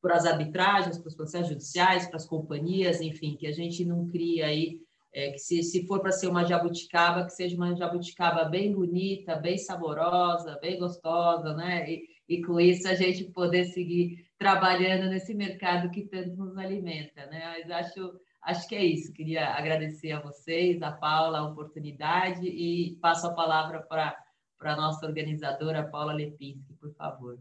para 0.00 0.16
as 0.16 0.24
arbitragens, 0.24 0.96
para 0.96 1.08
os 1.08 1.14
processos 1.14 1.50
judiciais, 1.50 2.06
para 2.06 2.16
as 2.16 2.26
companhias, 2.26 3.02
enfim, 3.02 3.36
que 3.36 3.46
a 3.46 3.52
gente 3.52 3.84
não 3.84 4.08
cria 4.08 4.46
aí, 4.46 4.80
é, 5.12 5.32
que 5.32 5.38
se, 5.38 5.62
se 5.62 5.86
for 5.86 6.00
para 6.00 6.12
ser 6.12 6.28
uma 6.28 6.46
jabuticaba, 6.46 7.26
que 7.26 7.34
seja 7.34 7.54
uma 7.56 7.76
jabuticaba 7.76 8.46
bem 8.46 8.72
bonita, 8.72 9.36
bem 9.36 9.58
saborosa, 9.58 10.58
bem 10.62 10.78
gostosa, 10.78 11.52
né? 11.52 11.84
E, 11.86 12.04
e 12.26 12.42
com 12.42 12.58
isso 12.58 12.88
a 12.88 12.94
gente 12.94 13.24
poder 13.24 13.66
seguir 13.66 14.24
trabalhando 14.38 15.10
nesse 15.10 15.34
mercado 15.34 15.90
que 15.90 16.06
tanto 16.06 16.34
nos 16.36 16.56
alimenta, 16.56 17.26
né? 17.26 17.58
Mas 17.58 17.70
acho 17.70 18.18
Acho 18.44 18.68
que 18.68 18.74
é 18.74 18.84
isso. 18.84 19.12
Queria 19.12 19.54
agradecer 19.54 20.12
a 20.12 20.20
vocês, 20.20 20.82
a 20.82 20.92
Paula, 20.92 21.38
a 21.38 21.46
oportunidade 21.46 22.46
e 22.46 22.96
passo 23.00 23.26
a 23.26 23.32
palavra 23.32 23.80
para 23.80 24.14
a 24.60 24.76
nossa 24.76 25.06
organizadora, 25.06 25.88
Paula 25.88 26.12
Lepinski, 26.12 26.74
por 26.74 26.92
favor. 26.94 27.38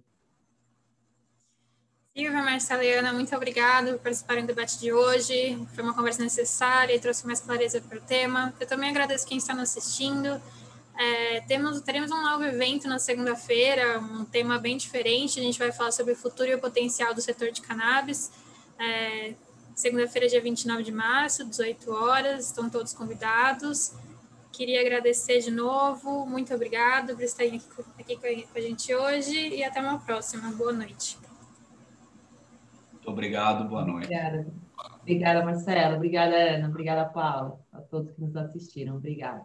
Silvia, 2.15 2.43
Marcela 2.43 2.85
e 2.85 2.93
Ana, 2.93 3.11
muito 3.11 3.35
obrigada 3.35 3.91
por 3.93 3.99
participarem 3.99 4.45
do 4.45 4.47
debate 4.47 4.79
de 4.79 4.93
hoje. 4.93 5.57
Foi 5.73 5.83
uma 5.83 5.95
conversa 5.95 6.21
necessária 6.21 6.95
e 6.95 6.99
trouxe 6.99 7.25
mais 7.25 7.41
clareza 7.41 7.81
para 7.81 7.97
o 7.97 8.01
tema. 8.01 8.53
Eu 8.59 8.67
também 8.67 8.89
agradeço 8.89 9.27
quem 9.27 9.37
está 9.37 9.53
nos 9.53 9.75
assistindo. 9.75 10.39
É, 10.95 11.41
temos, 11.41 11.81
teremos 11.81 12.11
um 12.11 12.21
novo 12.21 12.43
evento 12.43 12.87
na 12.87 12.99
segunda-feira, 12.99 13.99
um 13.99 14.23
tema 14.25 14.59
bem 14.59 14.77
diferente. 14.77 15.39
A 15.39 15.43
gente 15.43 15.57
vai 15.57 15.71
falar 15.71 15.91
sobre 15.91 16.13
o 16.13 16.15
futuro 16.15 16.47
e 16.49 16.53
o 16.53 16.59
potencial 16.59 17.13
do 17.15 17.19
setor 17.19 17.51
de 17.51 17.61
cannabis. 17.61 18.31
É, 18.79 19.33
Segunda-feira, 19.75 20.27
dia 20.27 20.41
29 20.41 20.83
de 20.83 20.91
março, 20.91 21.45
18 21.45 21.91
horas, 21.91 22.45
estão 22.47 22.69
todos 22.69 22.93
convidados. 22.93 23.93
Queria 24.51 24.81
agradecer 24.81 25.39
de 25.39 25.49
novo, 25.49 26.25
muito 26.27 26.53
obrigada 26.53 27.15
por 27.15 27.23
estarem 27.23 27.55
aqui, 27.55 28.15
aqui 28.15 28.45
com 28.45 28.57
a 28.57 28.61
gente 28.61 28.93
hoje 28.93 29.49
e 29.49 29.63
até 29.63 29.81
uma 29.81 29.99
próxima. 29.99 30.51
Boa 30.51 30.71
noite. 30.71 31.17
Muito 32.91 33.09
obrigado, 33.09 33.67
boa 33.67 33.83
noite. 33.83 34.05
Obrigada. 34.05 34.47
Obrigada, 35.01 35.43
Marcela. 35.43 35.95
Obrigada, 35.95 36.35
Ana. 36.35 36.69
Obrigada, 36.69 37.05
Paula. 37.05 37.59
A 37.73 37.81
todos 37.81 38.11
que 38.11 38.21
nos 38.21 38.35
assistiram. 38.35 38.95
Obrigada. 38.95 39.43